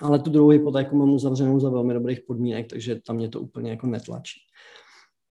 ale 0.00 0.18
tu 0.18 0.30
druhou 0.30 0.48
hypotéku 0.48 0.96
mám 0.96 1.10
uzavřenou 1.10 1.60
za 1.60 1.70
velmi 1.70 1.94
dobrých 1.94 2.20
podmínek, 2.20 2.66
takže 2.70 3.00
tam 3.00 3.16
mě 3.16 3.28
to 3.28 3.40
úplně 3.40 3.70
jako 3.70 3.86
netlačí. 3.86 4.40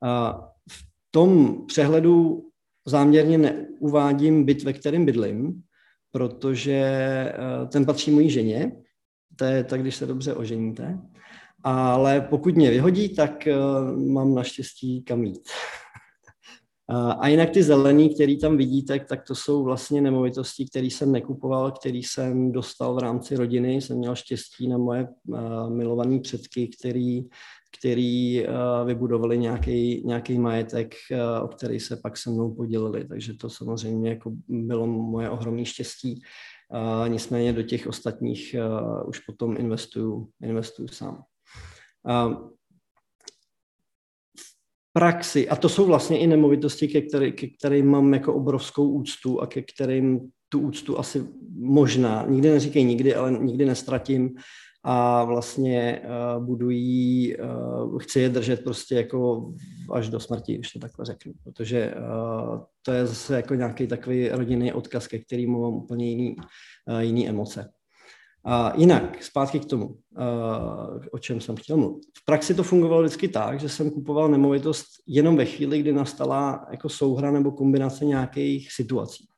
A 0.02 0.40
v 0.70 0.84
tom 1.10 1.62
přehledu 1.66 2.46
záměrně 2.86 3.38
neuvádím 3.38 4.44
byt, 4.44 4.62
ve 4.62 4.72
kterém 4.72 5.04
bydlím, 5.04 5.62
protože 6.12 6.72
eh, 6.74 7.66
ten 7.72 7.86
patří 7.86 8.10
mojí 8.10 8.30
ženě, 8.30 8.72
to 9.36 9.44
je 9.44 9.64
tak, 9.64 9.80
když 9.80 9.96
se 9.96 10.06
dobře 10.06 10.34
oženíte, 10.34 10.98
ale 11.64 12.20
pokud 12.20 12.56
mě 12.56 12.70
vyhodí, 12.70 13.14
tak 13.14 13.46
eh, 13.46 13.54
mám 14.06 14.34
naštěstí 14.34 15.02
kam 15.02 15.24
jít. 15.24 15.48
A 17.18 17.28
jinak 17.28 17.50
ty 17.50 17.62
zelený, 17.62 18.14
který 18.14 18.38
tam 18.38 18.56
vidíte, 18.56 19.00
tak 19.08 19.26
to 19.26 19.34
jsou 19.34 19.64
vlastně 19.64 20.00
nemovitosti, 20.00 20.66
které 20.66 20.86
jsem 20.86 21.12
nekupoval, 21.12 21.72
který 21.72 22.02
jsem 22.02 22.52
dostal 22.52 22.94
v 22.94 22.98
rámci 22.98 23.36
rodiny. 23.36 23.74
Jsem 23.74 23.98
měl 23.98 24.14
štěstí 24.14 24.68
na 24.68 24.78
moje 24.78 25.08
milované 25.68 26.20
předky, 26.20 26.68
který, 26.68 27.22
který 27.78 28.44
vybudovali 28.84 29.38
nějaký, 29.38 30.02
nějaký 30.06 30.38
majetek, 30.38 30.94
o 31.42 31.48
který 31.48 31.80
se 31.80 31.96
pak 31.96 32.16
se 32.16 32.30
mnou 32.30 32.54
podělili. 32.54 33.04
Takže 33.04 33.34
to 33.34 33.50
samozřejmě 33.50 34.10
jako 34.10 34.32
bylo 34.48 34.86
moje 34.86 35.30
ohromné 35.30 35.64
štěstí. 35.64 36.22
Nicméně 37.08 37.52
do 37.52 37.62
těch 37.62 37.86
ostatních 37.86 38.56
už 39.08 39.18
potom 39.18 39.56
investuju, 39.58 40.28
investuju 40.42 40.88
sám 40.88 41.22
praxi, 44.96 45.48
a 45.48 45.56
to 45.56 45.68
jsou 45.68 45.86
vlastně 45.86 46.18
i 46.18 46.26
nemovitosti, 46.26 46.88
ke, 46.88 47.00
který, 47.00 47.32
ke 47.32 47.46
kterým 47.46 47.86
mám 47.86 48.14
jako 48.14 48.34
obrovskou 48.34 48.88
úctu 48.88 49.40
a 49.40 49.46
ke 49.46 49.62
kterým 49.62 50.20
tu 50.48 50.60
úctu 50.60 50.98
asi 50.98 51.26
možná, 51.58 52.24
nikdy 52.28 52.50
neříkej 52.50 52.84
nikdy, 52.84 53.14
ale 53.14 53.32
nikdy 53.32 53.64
nestratím. 53.64 54.34
A 54.84 55.24
vlastně 55.24 56.02
uh, 56.04 56.44
budují, 56.44 57.36
uh, 57.36 57.98
chci 57.98 58.20
je 58.20 58.28
držet 58.28 58.64
prostě 58.64 58.94
jako 58.94 59.52
až 59.92 60.08
do 60.08 60.20
smrti, 60.20 60.54
když 60.54 60.72
to 60.72 60.78
takhle 60.78 61.04
řeknu, 61.04 61.32
protože 61.44 61.94
uh, 61.94 62.60
to 62.82 62.92
je 62.92 63.06
zase 63.06 63.36
jako 63.36 63.54
nějaký 63.54 63.86
takový 63.86 64.28
rodinný 64.28 64.72
odkaz, 64.72 65.06
ke 65.06 65.18
kterému 65.18 65.60
mám 65.60 65.74
úplně 65.74 66.08
jiný, 66.08 66.36
uh, 66.88 66.98
jiný 66.98 67.28
emoce. 67.28 67.70
A 68.48 68.72
jinak, 68.76 69.22
zpátky 69.22 69.60
k 69.60 69.64
tomu, 69.64 69.98
o 71.12 71.18
čem 71.18 71.40
jsem 71.40 71.56
chtěl 71.56 71.76
mluvit. 71.76 72.02
V 72.18 72.24
praxi 72.24 72.54
to 72.54 72.62
fungovalo 72.62 73.02
vždycky 73.02 73.28
tak, 73.28 73.60
že 73.60 73.68
jsem 73.68 73.90
kupoval 73.90 74.28
nemovitost 74.28 74.86
jenom 75.06 75.36
ve 75.36 75.44
chvíli, 75.44 75.78
kdy 75.78 75.92
nastala 75.92 76.66
jako 76.70 76.88
souhra 76.88 77.30
nebo 77.30 77.52
kombinace 77.52 78.04
nějakých 78.04 78.72
situací. 78.72 79.28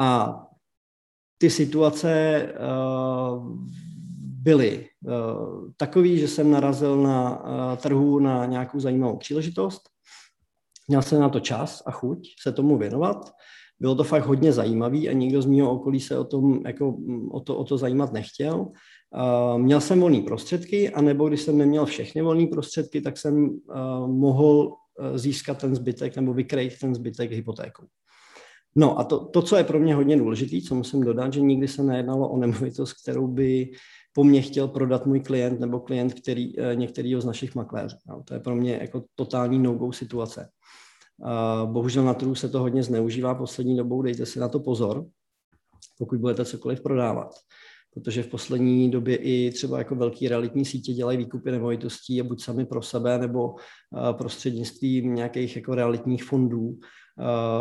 A 0.00 0.42
ty 1.38 1.50
situace 1.50 2.42
byly 4.18 4.86
takové, 5.76 6.16
že 6.16 6.28
jsem 6.28 6.50
narazil 6.50 7.02
na 7.02 7.42
trhu 7.76 8.18
na 8.18 8.46
nějakou 8.46 8.80
zajímavou 8.80 9.16
příležitost, 9.16 9.82
měl 10.88 11.02
jsem 11.02 11.20
na 11.20 11.28
to 11.28 11.40
čas 11.40 11.82
a 11.86 11.90
chuť 11.90 12.28
se 12.42 12.52
tomu 12.52 12.78
věnovat 12.78 13.32
bylo 13.80 13.94
to 13.94 14.04
fakt 14.04 14.26
hodně 14.26 14.52
zajímavý 14.52 15.08
a 15.08 15.12
nikdo 15.12 15.42
z 15.42 15.46
mého 15.46 15.70
okolí 15.70 16.00
se 16.00 16.18
o, 16.18 16.24
tom, 16.24 16.60
jako, 16.66 16.96
o, 17.30 17.40
to, 17.40 17.56
o 17.56 17.64
to 17.64 17.78
zajímat 17.78 18.12
nechtěl. 18.12 18.58
Uh, 18.60 19.58
měl 19.58 19.80
jsem 19.80 20.00
volné 20.00 20.20
prostředky, 20.20 20.90
anebo 20.90 21.28
když 21.28 21.40
jsem 21.40 21.58
neměl 21.58 21.86
všechny 21.86 22.22
volné 22.22 22.46
prostředky, 22.46 23.00
tak 23.00 23.18
jsem 23.18 23.48
uh, 23.48 24.06
mohl 24.06 24.66
uh, 24.66 25.16
získat 25.16 25.58
ten 25.58 25.74
zbytek 25.74 26.16
nebo 26.16 26.34
vykrejt 26.34 26.78
ten 26.80 26.94
zbytek 26.94 27.32
hypotékou. 27.32 27.84
No 28.76 28.98
a 28.98 29.04
to, 29.04 29.24
to, 29.24 29.42
co 29.42 29.56
je 29.56 29.64
pro 29.64 29.78
mě 29.78 29.94
hodně 29.94 30.16
důležité, 30.16 30.68
co 30.68 30.74
musím 30.74 31.00
dodat, 31.00 31.32
že 31.32 31.40
nikdy 31.40 31.68
se 31.68 31.82
nejednalo 31.82 32.28
o 32.28 32.36
nemovitost, 32.36 32.92
kterou 33.02 33.26
by 33.26 33.70
po 34.12 34.24
mně 34.24 34.42
chtěl 34.42 34.68
prodat 34.68 35.06
můj 35.06 35.20
klient 35.20 35.60
nebo 35.60 35.80
klient 35.80 36.14
který, 36.14 36.52
některýho 36.74 37.20
z 37.20 37.24
našich 37.24 37.54
makléřů. 37.54 37.96
No, 38.08 38.22
to 38.24 38.34
je 38.34 38.40
pro 38.40 38.56
mě 38.56 38.78
jako 38.80 39.02
totální 39.14 39.58
no-go 39.58 39.92
situace. 39.92 40.48
Bohužel 41.64 42.04
na 42.04 42.14
trhu 42.14 42.34
se 42.34 42.48
to 42.48 42.60
hodně 42.60 42.82
zneužívá 42.82 43.34
poslední 43.34 43.76
dobou, 43.76 44.02
dejte 44.02 44.26
si 44.26 44.38
na 44.38 44.48
to 44.48 44.60
pozor, 44.60 45.06
pokud 45.98 46.18
budete 46.18 46.44
cokoliv 46.44 46.82
prodávat. 46.82 47.34
Protože 47.94 48.22
v 48.22 48.28
poslední 48.28 48.90
době 48.90 49.16
i 49.16 49.50
třeba 49.50 49.78
jako 49.78 49.94
velký 49.94 50.28
realitní 50.28 50.64
sítě 50.64 50.92
dělají 50.92 51.18
výkupy 51.18 51.50
nemovitostí 51.50 52.20
a 52.20 52.24
buď 52.24 52.42
sami 52.42 52.66
pro 52.66 52.82
sebe 52.82 53.18
nebo 53.18 53.54
prostřednictvím 54.12 55.14
nějakých 55.14 55.56
jako 55.56 55.74
realitních 55.74 56.24
fondů 56.24 56.78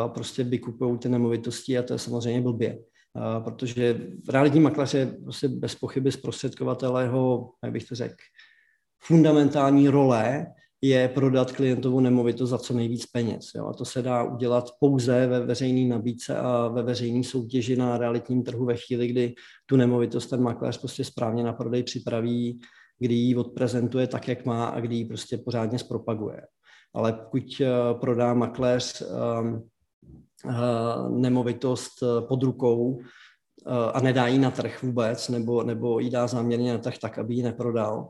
prostě 0.08 0.44
vykupují 0.44 0.98
ty 0.98 1.10
nemovitosti 1.10 1.78
a 1.78 1.84
to 1.84 1.94
je 1.94 2.00
samozřejmě 2.00 2.42
blbě. 2.42 2.80
Protože 3.44 4.12
realitní 4.30 4.60
makléř 4.60 4.94
je 4.94 5.06
prostě 5.24 5.48
bez 5.48 5.76
pochyby 5.76 6.12
zprostředkovatelého, 6.12 7.52
jak 7.64 7.74
bych 7.74 7.88
to 7.88 7.96
řekl, 7.96 8.16
fundamentální 9.04 9.90
role 9.90 10.46
je 10.82 11.08
prodat 11.08 11.52
klientovu 11.52 12.00
nemovitost 12.00 12.50
za 12.50 12.58
co 12.58 12.74
nejvíc 12.74 13.06
peněz. 13.06 13.52
Jo? 13.56 13.68
A 13.68 13.74
to 13.74 13.86
se 13.86 14.02
dá 14.02 14.24
udělat 14.24 14.70
pouze 14.80 15.28
ve 15.28 15.40
veřejné 15.40 15.96
nabídce 15.96 16.38
a 16.38 16.68
ve 16.68 16.84
veřejné 16.84 17.24
soutěži 17.24 17.76
na 17.76 17.98
realitním 17.98 18.44
trhu 18.44 18.66
ve 18.66 18.76
chvíli, 18.78 19.08
kdy 19.08 19.36
tu 19.66 19.76
nemovitost 19.76 20.28
ten 20.28 20.42
makléř 20.42 20.78
prostě 20.78 21.04
správně 21.04 21.44
na 21.44 21.54
prodej 21.54 21.84
připraví, 21.84 22.60
kdy 23.00 23.16
ji 23.16 23.36
odprezentuje 23.36 24.08
tak, 24.08 24.28
jak 24.28 24.46
má 24.46 24.66
a 24.66 24.80
kdy 24.80 24.96
ji 24.96 25.06
prostě 25.06 25.38
pořádně 25.38 25.80
zpropaguje. 25.80 26.42
Ale 26.94 27.14
pokud 27.14 27.62
eh, 27.62 27.68
prodá 28.00 28.34
makléř 28.34 29.04
um, 29.42 29.70
uh, 30.46 31.20
nemovitost 31.20 32.04
eh, 32.04 32.22
pod 32.28 32.44
rukou 32.44 33.02
a 33.94 34.02
nedá 34.02 34.28
ji 34.28 34.40
na 34.40 34.52
trh 34.52 34.84
vůbec, 34.84 35.30
nebo, 35.30 35.64
nebo 35.64 36.00
ji 36.00 36.10
dá 36.10 36.28
záměrně 36.28 36.72
na 36.74 36.78
trh 36.78 36.98
tak, 36.98 37.18
aby 37.18 37.36
ji 37.36 37.44
neprodal, 37.44 38.10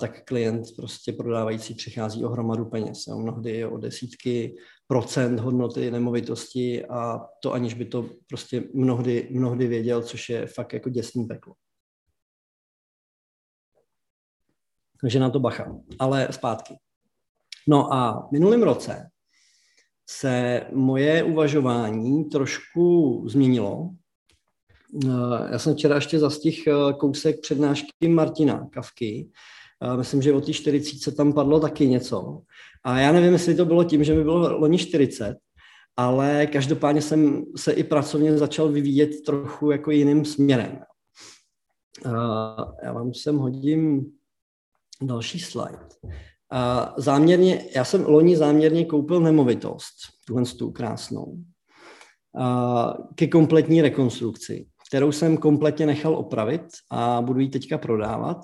tak 0.00 0.24
klient 0.24 0.66
prostě 0.76 1.12
prodávající 1.12 1.74
přichází 1.74 2.24
o 2.24 2.28
hromadu 2.28 2.64
peněz. 2.64 3.06
Jo. 3.08 3.18
Mnohdy 3.18 3.66
o 3.66 3.78
desítky 3.78 4.56
procent 4.86 5.40
hodnoty 5.40 5.90
nemovitosti 5.90 6.86
a 6.86 7.20
to 7.42 7.52
aniž 7.52 7.74
by 7.74 7.84
to 7.84 8.10
prostě 8.28 8.64
mnohdy, 8.74 9.28
mnohdy 9.30 9.66
věděl, 9.66 10.02
což 10.02 10.28
je 10.28 10.46
fakt 10.46 10.72
jako 10.72 10.90
děsný 10.90 11.24
peklo. 11.24 11.54
Takže 15.00 15.18
na 15.18 15.30
to 15.30 15.40
bacha. 15.40 15.76
Ale 15.98 16.28
zpátky. 16.30 16.74
No 17.68 17.92
a 17.92 18.28
minulým 18.32 18.62
roce 18.62 19.10
se 20.10 20.62
moje 20.72 21.22
uvažování 21.22 22.24
trošku 22.24 23.24
změnilo. 23.28 23.90
Eh, 25.04 25.52
já 25.52 25.58
jsem 25.58 25.74
včera 25.74 25.94
ještě 25.94 26.18
zastih 26.18 26.66
eh, 26.66 26.92
kousek 26.92 27.40
přednášky 27.40 28.08
Martina 28.08 28.68
Kavky. 28.72 29.30
Myslím, 29.96 30.22
že 30.22 30.32
o 30.32 30.40
té 30.40 30.52
40 30.52 31.16
tam 31.16 31.32
padlo 31.32 31.60
taky 31.60 31.88
něco. 31.88 32.42
A 32.84 32.98
já 32.98 33.12
nevím, 33.12 33.32
jestli 33.32 33.54
to 33.54 33.64
bylo 33.64 33.84
tím, 33.84 34.04
že 34.04 34.14
mi 34.14 34.22
bylo 34.22 34.58
loni 34.58 34.78
40, 34.78 35.36
ale 35.96 36.46
každopádně 36.46 37.02
jsem 37.02 37.44
se 37.56 37.72
i 37.72 37.84
pracovně 37.84 38.38
začal 38.38 38.68
vyvíjet 38.68 39.22
trochu 39.26 39.70
jako 39.70 39.90
jiným 39.90 40.24
směrem. 40.24 40.78
Já 42.82 42.92
vám 42.92 43.14
sem 43.14 43.38
hodím 43.38 44.12
další 45.02 45.40
slide. 45.40 45.88
Záměrně, 46.96 47.64
já 47.74 47.84
jsem 47.84 48.04
loni 48.04 48.36
záměrně 48.36 48.84
koupil 48.84 49.20
nemovitost, 49.20 49.94
tuhle 50.26 50.44
tu 50.44 50.70
krásnou, 50.70 51.38
ke 53.14 53.26
kompletní 53.26 53.82
rekonstrukci, 53.82 54.66
kterou 54.88 55.12
jsem 55.12 55.36
kompletně 55.36 55.86
nechal 55.86 56.16
opravit 56.16 56.62
a 56.90 57.22
budu 57.22 57.40
ji 57.40 57.48
teďka 57.48 57.78
prodávat. 57.78 58.36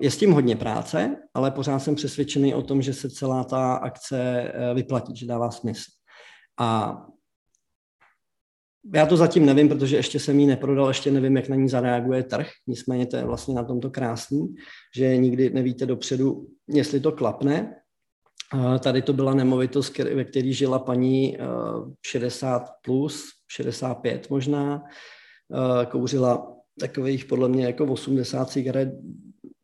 Je 0.00 0.10
s 0.10 0.16
tím 0.16 0.32
hodně 0.32 0.56
práce, 0.56 1.16
ale 1.34 1.50
pořád 1.50 1.78
jsem 1.78 1.94
přesvědčený 1.94 2.54
o 2.54 2.62
tom, 2.62 2.82
že 2.82 2.94
se 2.94 3.10
celá 3.10 3.44
ta 3.44 3.74
akce 3.74 4.20
e, 4.20 4.74
vyplatí, 4.74 5.16
že 5.16 5.26
dává 5.26 5.50
smysl. 5.50 5.90
A 6.60 6.98
já 8.94 9.06
to 9.06 9.16
zatím 9.16 9.46
nevím, 9.46 9.68
protože 9.68 9.96
ještě 9.96 10.18
jsem 10.18 10.40
ji 10.40 10.46
neprodal, 10.46 10.88
ještě 10.88 11.10
nevím, 11.10 11.36
jak 11.36 11.48
na 11.48 11.56
ní 11.56 11.68
zareaguje 11.68 12.22
trh. 12.22 12.48
Nicméně 12.66 13.06
to 13.06 13.16
je 13.16 13.24
vlastně 13.24 13.54
na 13.54 13.64
tomto 13.64 13.90
krásný, 13.90 14.54
že 14.96 15.16
nikdy 15.16 15.50
nevíte 15.50 15.86
dopředu, 15.86 16.46
jestli 16.68 17.00
to 17.00 17.12
klapne. 17.12 17.76
Tady 18.80 19.02
to 19.02 19.12
byla 19.12 19.34
nemovitost, 19.34 19.98
ve 19.98 20.24
které 20.24 20.52
žila 20.52 20.78
paní 20.78 21.38
60 22.06 22.70
plus, 22.84 23.24
65 23.48 24.30
možná. 24.30 24.84
Kouřila 25.90 26.56
takových 26.80 27.24
podle 27.24 27.48
mě 27.48 27.66
jako 27.66 27.84
80 27.84 28.50
cigaret 28.50 28.88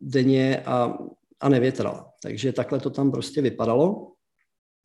denně 0.00 0.62
a, 0.66 0.98
a 1.40 1.48
nevětrala. 1.48 2.12
Takže 2.22 2.52
takhle 2.52 2.80
to 2.80 2.90
tam 2.90 3.10
prostě 3.10 3.42
vypadalo. 3.42 4.12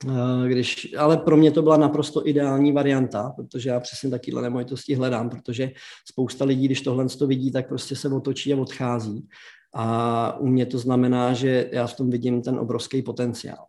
Eh, 0.07 0.49
když, 0.49 0.95
ale 0.97 1.17
pro 1.17 1.37
mě 1.37 1.51
to 1.51 1.61
byla 1.61 1.77
naprosto 1.77 2.27
ideální 2.27 2.71
varianta, 2.71 3.33
protože 3.35 3.69
já 3.69 3.79
přesně 3.79 4.09
takovéhle 4.09 4.41
nemovitosti 4.41 4.95
hledám, 4.95 5.29
protože 5.29 5.71
spousta 6.11 6.45
lidí, 6.45 6.65
když 6.65 6.81
tohle 6.81 7.05
to 7.07 7.27
vidí, 7.27 7.51
tak 7.51 7.67
prostě 7.67 7.95
se 7.95 8.09
otočí 8.09 8.53
a 8.53 8.57
odchází. 8.57 9.27
A 9.75 10.37
u 10.37 10.47
mě 10.47 10.65
to 10.65 10.77
znamená, 10.77 11.33
že 11.33 11.69
já 11.71 11.87
v 11.87 11.95
tom 11.95 12.09
vidím 12.09 12.41
ten 12.41 12.59
obrovský 12.59 13.01
potenciál. 13.01 13.65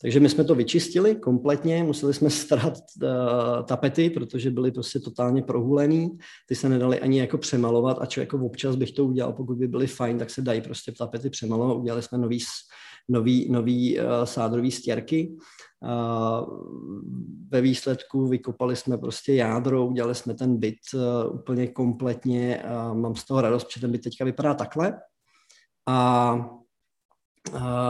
Takže 0.00 0.20
my 0.20 0.28
jsme 0.28 0.44
to 0.44 0.54
vyčistili 0.54 1.14
kompletně, 1.14 1.82
museli 1.82 2.14
jsme 2.14 2.30
starat 2.30 2.74
uh, 3.02 3.10
tapety, 3.64 4.10
protože 4.10 4.50
byly 4.50 4.70
prostě 4.70 5.00
totálně 5.00 5.42
prohulený, 5.42 6.18
ty 6.48 6.54
se 6.54 6.68
nedali 6.68 7.00
ani 7.00 7.18
jako 7.18 7.38
přemalovat, 7.38 7.98
a 7.98 8.20
jako 8.20 8.38
občas 8.38 8.76
bych 8.76 8.92
to 8.92 9.04
udělal, 9.04 9.32
pokud 9.32 9.58
by 9.58 9.68
byly 9.68 9.86
fajn, 9.86 10.18
tak 10.18 10.30
se 10.30 10.42
dají 10.42 10.60
prostě 10.60 10.92
tapety 10.92 11.30
přemalovat, 11.30 11.76
udělali 11.76 12.02
jsme 12.02 12.18
nový, 12.18 12.38
nový, 13.08 13.52
nový 13.52 13.98
uh, 13.98 14.04
sádrový 14.24 14.70
stěrky, 14.70 15.36
ve 17.48 17.60
výsledku 17.60 18.26
vykopali 18.26 18.76
jsme 18.76 18.98
prostě 18.98 19.34
jádro, 19.34 19.86
udělali 19.86 20.14
jsme 20.14 20.34
ten 20.34 20.56
byt 20.56 20.78
uh, 20.94 21.34
úplně 21.34 21.66
kompletně 21.66 22.62
a 22.62 22.94
mám 22.94 23.16
z 23.16 23.24
toho 23.24 23.40
radost, 23.40 23.64
protože 23.64 23.80
ten 23.80 23.92
byt 23.92 24.02
teďka 24.02 24.24
vypadá 24.24 24.54
takhle. 24.54 25.00
A 25.88 26.59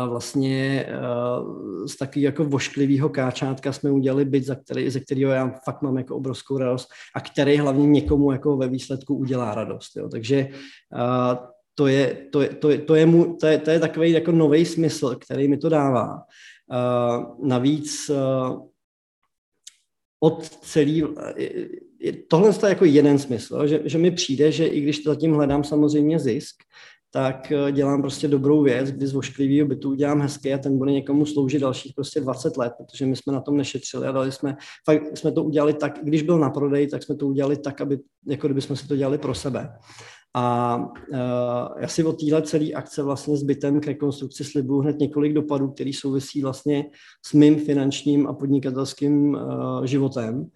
vlastně 0.08 0.86
uh, 0.88 1.86
z 1.86 1.96
takového 1.96 2.24
jako 2.24 2.44
vošklivého 2.44 3.08
káčátka 3.08 3.72
jsme 3.72 3.90
udělali 3.90 4.24
byt, 4.24 4.44
za 4.44 4.54
který, 4.54 4.90
ze 4.90 5.00
kterého 5.00 5.32
já 5.32 5.54
fakt 5.64 5.82
mám 5.82 5.98
jako 5.98 6.16
obrovskou 6.16 6.58
radost 6.58 6.88
a 7.14 7.20
který 7.20 7.56
hlavně 7.56 7.86
někomu 7.86 8.32
jako 8.32 8.56
ve 8.56 8.68
výsledku 8.68 9.14
udělá 9.14 9.54
radost. 9.54 9.96
Jo. 9.96 10.08
Takže 10.08 10.48
uh, 10.48 11.46
to 11.74 11.86
je, 11.86 12.26
to, 12.32 12.42
je, 12.42 12.48
to, 12.48 12.70
je, 12.70 12.78
to, 12.78 12.94
je 12.94 13.06
mu, 13.06 13.36
to, 13.36 13.46
je, 13.46 13.58
to 13.58 13.70
je 13.70 13.80
takový 13.80 14.10
jako 14.10 14.32
nový 14.32 14.66
smysl, 14.66 15.16
který 15.16 15.48
mi 15.48 15.58
to 15.58 15.68
dává. 15.68 16.14
Uh, 16.14 17.48
navíc 17.48 18.10
od 20.20 20.48
celý, 20.48 21.04
tohle 22.28 22.48
je 22.48 22.68
jako 22.68 22.84
jeden 22.84 23.18
smysl, 23.18 23.66
že, 23.66 23.80
že 23.84 23.98
mi 23.98 24.10
přijde, 24.10 24.52
že 24.52 24.66
i 24.66 24.80
když 24.80 25.04
zatím 25.04 25.34
hledám 25.34 25.64
samozřejmě 25.64 26.18
zisk, 26.18 26.56
tak 27.10 27.52
eh, 27.52 27.72
dělám 27.72 28.00
prostě 28.02 28.28
dobrou 28.28 28.62
věc, 28.62 28.90
kdy 28.90 29.06
z 29.06 29.12
vošklivého 29.12 29.68
bytu 29.68 29.90
udělám 29.90 30.20
hezky 30.20 30.54
a 30.54 30.58
ten 30.58 30.78
bude 30.78 30.92
někomu 30.92 31.26
sloužit 31.26 31.62
dalších 31.62 31.92
prostě 31.94 32.20
20 32.20 32.56
let, 32.56 32.72
protože 32.78 33.06
my 33.06 33.16
jsme 33.16 33.32
na 33.32 33.40
tom 33.40 33.56
nešetřili 33.56 34.06
a 34.06 34.12
dali 34.12 34.32
jsme, 34.32 34.56
fakt 34.84 35.18
jsme 35.18 35.32
to 35.32 35.44
udělali 35.44 35.74
tak, 35.74 35.98
když 36.02 36.22
byl 36.22 36.38
na 36.38 36.50
prodej, 36.50 36.88
tak 36.88 37.02
jsme 37.02 37.14
to 37.14 37.26
udělali 37.26 37.56
tak, 37.56 37.80
aby, 37.80 37.98
jako 38.26 38.46
kdyby 38.46 38.60
jsme 38.60 38.76
si 38.76 38.88
to 38.88 38.96
dělali 38.96 39.18
pro 39.18 39.34
sebe. 39.34 39.72
A 40.34 40.78
já 41.80 41.88
si 41.88 42.04
od 42.04 42.20
téhle 42.20 42.42
celé 42.42 42.72
akce 42.72 43.02
vlastně 43.02 43.36
s 43.36 43.42
bytem 43.42 43.80
k 43.80 43.86
rekonstrukci 43.86 44.44
slibuju 44.44 44.80
hned 44.80 44.98
několik 44.98 45.32
dopadů, 45.32 45.68
který 45.68 45.92
souvisí 45.92 46.42
vlastně 46.42 46.84
s 47.26 47.32
mým 47.32 47.56
finančním 47.56 48.26
a 48.26 48.32
podnikatelským 48.32 49.34
uh, 49.34 49.84
životem. 49.84 50.38
Uh, 50.38 50.46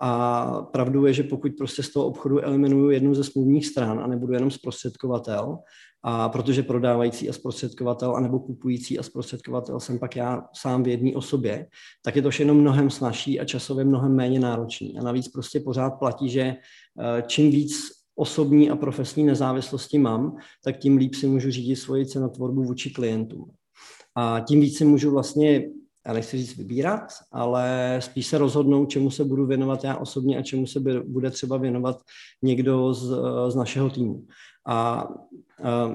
a 0.00 0.62
pravdou 0.72 1.04
je, 1.04 1.12
že 1.12 1.22
pokud 1.22 1.52
prostě 1.58 1.82
z 1.82 1.92
toho 1.92 2.06
obchodu 2.06 2.40
eliminuju 2.40 2.90
jednu 2.90 3.14
ze 3.14 3.24
smluvních 3.24 3.66
stran 3.66 4.00
a 4.00 4.06
nebudu 4.06 4.32
jenom 4.32 4.50
zprostředkovatel, 4.50 5.58
a 6.02 6.28
protože 6.28 6.62
prodávající 6.62 7.28
a 7.28 7.32
zprostředkovatel, 7.32 8.16
anebo 8.16 8.40
kupující 8.40 8.98
a 8.98 9.02
zprostředkovatel 9.02 9.80
jsem 9.80 9.98
pak 9.98 10.16
já 10.16 10.42
sám 10.52 10.82
v 10.82 10.88
jedné 10.88 11.12
osobě, 11.14 11.66
tak 12.04 12.16
je 12.16 12.22
to 12.22 12.30
všechno 12.30 12.54
mnohem 12.54 12.90
snažší 12.90 13.40
a 13.40 13.44
časově 13.44 13.84
mnohem 13.84 14.14
méně 14.14 14.40
náročný. 14.40 14.98
A 14.98 15.02
navíc 15.02 15.28
prostě 15.28 15.60
pořád 15.60 15.90
platí, 15.90 16.28
že 16.28 16.54
čím 17.26 17.50
víc 17.50 18.01
osobní 18.16 18.70
a 18.70 18.76
profesní 18.76 19.24
nezávislosti 19.24 19.98
mám, 19.98 20.36
tak 20.64 20.78
tím 20.78 20.96
líp 20.96 21.14
si 21.14 21.26
můžu 21.26 21.50
řídit 21.50 21.76
svoji 21.76 22.06
cenotvorbu 22.06 22.62
vůči 22.62 22.90
klientům. 22.90 23.50
A 24.14 24.40
tím 24.40 24.60
víc 24.60 24.78
si 24.78 24.84
můžu 24.84 25.10
vlastně, 25.10 25.68
já 26.06 26.12
nechci 26.12 26.38
říct 26.38 26.56
vybírat, 26.56 27.02
ale 27.32 27.96
spíš 28.02 28.26
se 28.26 28.38
rozhodnout, 28.38 28.86
čemu 28.86 29.10
se 29.10 29.24
budu 29.24 29.46
věnovat 29.46 29.84
já 29.84 29.96
osobně 29.96 30.38
a 30.38 30.42
čemu 30.42 30.66
se 30.66 30.80
bude 31.06 31.30
třeba 31.30 31.56
věnovat 31.56 32.00
někdo 32.42 32.94
z, 32.94 33.16
z 33.48 33.54
našeho 33.54 33.90
týmu. 33.90 34.26
A, 34.66 35.08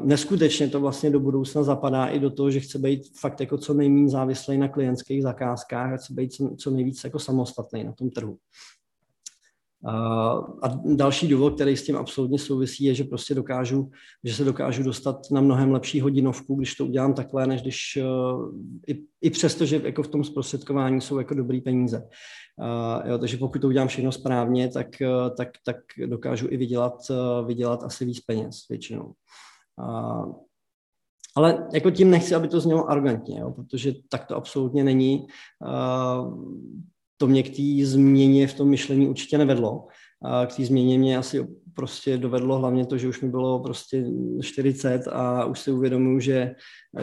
neskutečně 0.03 0.67
to 0.67 0.80
vlastně 0.82 1.10
do 1.10 1.19
budoucna 1.19 1.63
zapadá 1.63 2.06
i 2.06 2.19
do 2.19 2.30
toho, 2.30 2.51
že 2.51 2.60
chce 2.60 2.80
být 2.80 3.01
fakt 3.19 3.39
jako 3.39 3.58
co 3.58 3.73
nejméně 3.73 4.10
závislý 4.10 4.58
na 4.58 4.67
klientských 4.67 5.23
zakázkách 5.23 5.93
a 5.93 5.97
chce 5.97 6.13
být 6.13 6.34
co, 6.34 6.56
co 6.58 6.71
nejvíc 6.71 7.03
jako 7.03 7.19
samostatný 7.19 7.84
na 7.84 7.91
tom 7.91 8.10
trhu. 8.10 8.38
A 10.63 10.68
další 10.86 11.28
důvod, 11.28 11.56
který 11.56 11.78
s 11.78 11.86
tím 11.86 11.96
absolutně 11.96 12.40
souvisí, 12.40 12.84
je, 12.84 12.96
že 12.96 13.04
prostě 13.04 13.36
dokážu, 13.36 13.92
že 14.24 14.34
se 14.34 14.44
dokážu 14.44 14.84
dostat 14.84 15.18
na 15.32 15.42
mnohem 15.42 15.72
lepší 15.72 16.02
hodinovku, 16.02 16.56
když 16.56 16.76
to 16.76 16.86
udělám 16.86 17.13
takhle, 17.13 17.48
než 17.48 17.62
když 17.62 17.98
eh, 17.98 18.04
i, 18.94 19.04
i 19.22 19.30
přesto, 19.30 19.66
že 19.66 19.82
jako 19.84 20.04
v 20.04 20.08
tom 20.08 20.24
zprostředkování 20.24 21.02
jsou 21.02 21.18
jako 21.18 21.34
dobrý 21.34 21.62
peníze. 21.62 22.08
Uh, 22.60 23.10
jo, 23.10 23.18
takže 23.18 23.38
pokud 23.38 23.62
to 23.62 23.68
udělám 23.68 23.88
všechno 23.88 24.12
správně, 24.12 24.70
tak, 24.70 24.88
uh, 25.02 25.36
tak, 25.36 25.50
tak 25.66 25.78
dokážu 26.06 26.48
i 26.50 26.58
vydělat, 26.58 26.94
uh, 27.10 27.48
vydělat 27.48 27.84
asi 27.84 28.06
víc 28.06 28.20
peněz 28.20 28.68
většinou. 28.70 29.13
Uh, 29.80 30.34
ale 31.36 31.68
jako 31.74 31.92
tím 31.92 32.12
nechci, 32.12 32.36
aby 32.36 32.48
to 32.48 32.60
znělo 32.60 32.90
arrogantně, 32.90 33.40
jo, 33.40 33.52
protože 33.52 33.94
tak 34.10 34.26
to 34.26 34.36
absolutně 34.36 34.84
není. 34.84 35.28
Uh, 35.62 36.58
to 37.17 37.27
mě 37.27 37.43
k 37.43 37.56
té 37.56 37.86
změně 37.86 38.47
v 38.47 38.53
tom 38.53 38.69
myšlení 38.69 39.08
určitě 39.08 39.38
nevedlo. 39.38 39.88
A 40.21 40.45
k 40.45 40.56
té 40.56 40.65
změně 40.65 40.99
mě 40.99 41.17
asi 41.17 41.47
prostě 41.73 42.17
dovedlo 42.17 42.60
hlavně 42.60 42.86
to, 42.86 42.97
že 42.97 43.08
už 43.08 43.21
mi 43.21 43.30
bylo 43.30 43.60
prostě 43.60 44.06
40 44.41 45.08
a 45.08 45.45
už 45.45 45.60
si 45.60 45.71
uvědomuji, 45.71 46.19
že 46.19 46.56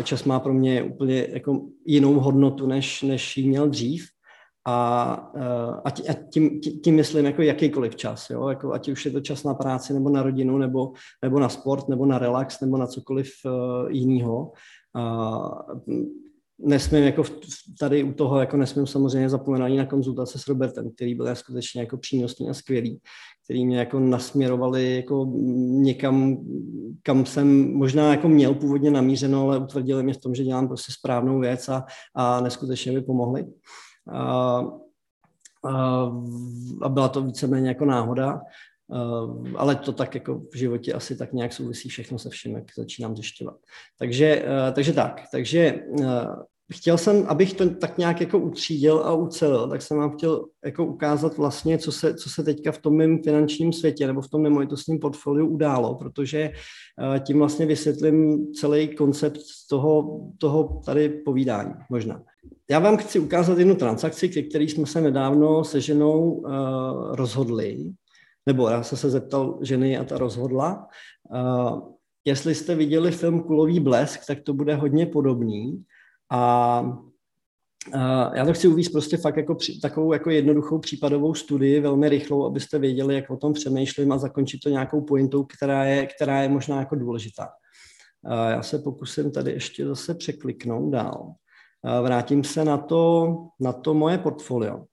čas 0.03 0.25
má 0.25 0.41
pro 0.41 0.55
mě 0.55 0.83
úplně 0.83 1.27
jako 1.31 1.67
jinou 1.87 2.21
hodnotu, 2.21 2.67
než, 2.67 3.03
než 3.03 3.37
ji 3.37 3.49
měl 3.49 3.69
dřív. 3.69 4.07
A, 4.67 5.13
a, 5.85 5.91
tím, 6.33 6.61
tím 6.61 6.95
myslím 6.95 7.25
jako 7.25 7.43
jakýkoliv 7.43 7.97
čas, 7.97 8.31
jo? 8.31 8.49
Jako, 8.49 8.73
ať 8.73 8.89
už 8.89 9.05
je 9.05 9.11
to 9.11 9.21
čas 9.21 9.45
na 9.45 9.55
práci, 9.55 9.95
nebo 9.95 10.11
na 10.11 10.23
rodinu, 10.23 10.59
nebo, 10.59 10.93
nebo 11.23 11.41
na 11.41 11.49
sport, 11.49 11.89
nebo 11.89 12.07
na 12.07 12.19
relax, 12.19 12.61
nebo 12.61 12.77
na 12.77 12.87
cokoliv 12.87 13.31
uh, 13.45 13.91
jiného 13.91 14.53
nesmím 16.65 17.05
jako 17.05 17.23
tady 17.81 18.05
u 18.05 18.13
toho, 18.13 18.41
jako 18.41 18.57
nesmím 18.57 18.87
samozřejmě 18.87 19.29
zapomenout 19.29 19.65
ani 19.65 19.77
na 19.77 19.87
konzultace 19.87 20.39
s 20.39 20.49
Robertem, 20.49 20.91
který 20.91 21.15
byl 21.15 21.35
skutečně 21.35 21.81
jako 21.81 21.97
přínosný 21.97 22.51
a 22.51 22.55
skvělý, 22.55 23.01
který 23.45 23.67
mě 23.67 23.79
jako 23.79 24.01
nasměrovali 24.01 24.97
jako 24.97 25.33
někam, 25.69 26.37
kam 27.03 27.27
jsem 27.27 27.75
možná 27.75 28.11
jako 28.11 28.29
měl 28.29 28.55
původně 28.55 28.91
namířeno, 28.91 29.43
ale 29.43 29.59
utvrdili 29.59 30.03
mě 30.03 30.15
v 30.15 30.21
tom, 30.21 30.35
že 30.35 30.45
dělám 30.45 30.69
prostě 30.69 30.93
správnou 30.93 31.41
věc 31.41 31.69
a, 31.69 31.85
a 32.15 32.41
neskutečně 32.41 32.93
mi 32.93 33.03
pomohli. 33.03 33.47
A, 34.13 34.63
a, 35.65 36.89
byla 36.89 37.09
to 37.09 37.23
víceméně 37.23 37.69
jako 37.69 37.85
náhoda. 37.85 38.41
Ale 39.57 39.77
to 39.77 39.93
tak 39.93 40.15
jako 40.15 40.43
v 40.53 40.57
životě 40.57 40.93
asi 40.93 41.17
tak 41.17 41.33
nějak 41.33 41.53
souvisí 41.53 41.89
všechno 41.89 42.19
se 42.19 42.31
vším, 42.31 42.55
jak 42.57 42.65
začínám 42.79 43.17
zjišťovat. 43.17 43.57
Takže, 43.99 44.45
takže 44.75 44.93
tak, 44.93 45.23
takže 45.33 45.81
chtěl 46.73 46.99
jsem, 46.99 47.25
abych 47.29 47.55
to 47.55 47.75
tak 47.75 47.99
nějak 47.99 48.21
jako 48.21 48.39
utřídil 48.39 48.99
a 48.99 49.15
ucelil, 49.15 49.69
tak 49.69 49.83
jsem 49.83 49.99
vám 49.99 50.11
chtěl 50.11 50.45
jako 50.65 50.87
ukázat 50.87 51.37
vlastně, 51.37 51.79
co 51.79 51.93
se, 51.93 52.15
co 52.15 52.31
se 52.31 52.43
teďka 52.43 52.73
v 52.73 52.79
tom 52.79 52.97
mém 52.97 53.23
finančním 53.23 53.73
světě 53.73 54.07
nebo 54.07 54.21
v 54.21 54.31
tom 54.31 54.43
nemovitostním 54.43 54.99
portfoliu 54.99 55.47
událo, 55.47 55.95
protože 55.95 56.51
tím 57.21 57.39
vlastně 57.39 57.67
vysvětlím 57.67 58.47
celý 58.53 58.89
koncept 58.89 59.41
toho, 59.71 60.21
toho 60.39 60.81
tady 60.85 61.09
povídání 61.09 61.75
možná. 61.91 62.23
Já 62.71 62.79
vám 62.79 62.97
chci 62.97 63.19
ukázat 63.19 63.59
jednu 63.59 63.75
transakci, 63.75 64.29
ke 64.29 64.43
který 64.43 64.69
jsme 64.69 64.87
se 64.87 65.01
nedávno 65.01 65.65
se 65.65 65.81
ženou 65.81 66.31
uh, 66.31 66.53
rozhodli, 67.15 67.93
nebo 68.47 68.69
já 68.69 68.83
jsem 68.83 68.99
se 68.99 69.11
zeptal 69.11 69.59
ženy 69.63 69.99
a 69.99 70.05
ta 70.05 70.19
rozhodla. 70.19 70.87
Uh, 71.35 71.81
jestli 72.25 72.55
jste 72.55 72.75
viděli 72.75 73.11
film 73.11 73.43
Kulový 73.43 73.81
blesk, 73.81 74.27
tak 74.27 74.41
to 74.41 74.55
bude 74.55 74.75
hodně 74.75 75.07
podobný. 75.07 75.85
A 76.31 76.83
já 78.35 78.45
to 78.47 78.53
chci 78.53 78.69
uvíct 78.69 78.93
prostě 78.93 79.17
fakt 79.17 79.37
jako 79.37 79.55
při, 79.55 79.81
takovou 79.81 80.13
jako 80.13 80.31
jednoduchou 80.31 80.79
případovou 80.79 81.35
studii, 81.35 81.81
velmi 81.81 82.09
rychlou, 82.09 82.47
abyste 82.47 82.79
věděli, 82.79 83.15
jak 83.15 83.31
o 83.31 83.37
tom 83.37 83.53
přemýšlím 83.53 84.13
a 84.13 84.19
zakončit 84.19 84.61
to 84.65 84.69
nějakou 84.69 85.01
pointou, 85.01 85.45
která 85.45 85.85
je, 85.85 86.07
která 86.07 86.43
je 86.43 86.49
možná 86.49 86.79
jako 86.79 86.97
důležitá. 86.97 87.49
Já 88.49 88.63
se 88.63 88.79
pokusím 88.79 89.31
tady 89.31 89.53
ještě 89.53 89.87
zase 89.87 90.15
překliknout 90.15 90.93
dál. 90.93 91.33
Vrátím 92.03 92.45
se 92.45 92.65
na 92.65 92.79
to, 92.79 93.35
na 93.61 93.73
to 93.73 93.95
moje 93.95 94.19
portfolio. 94.19 94.85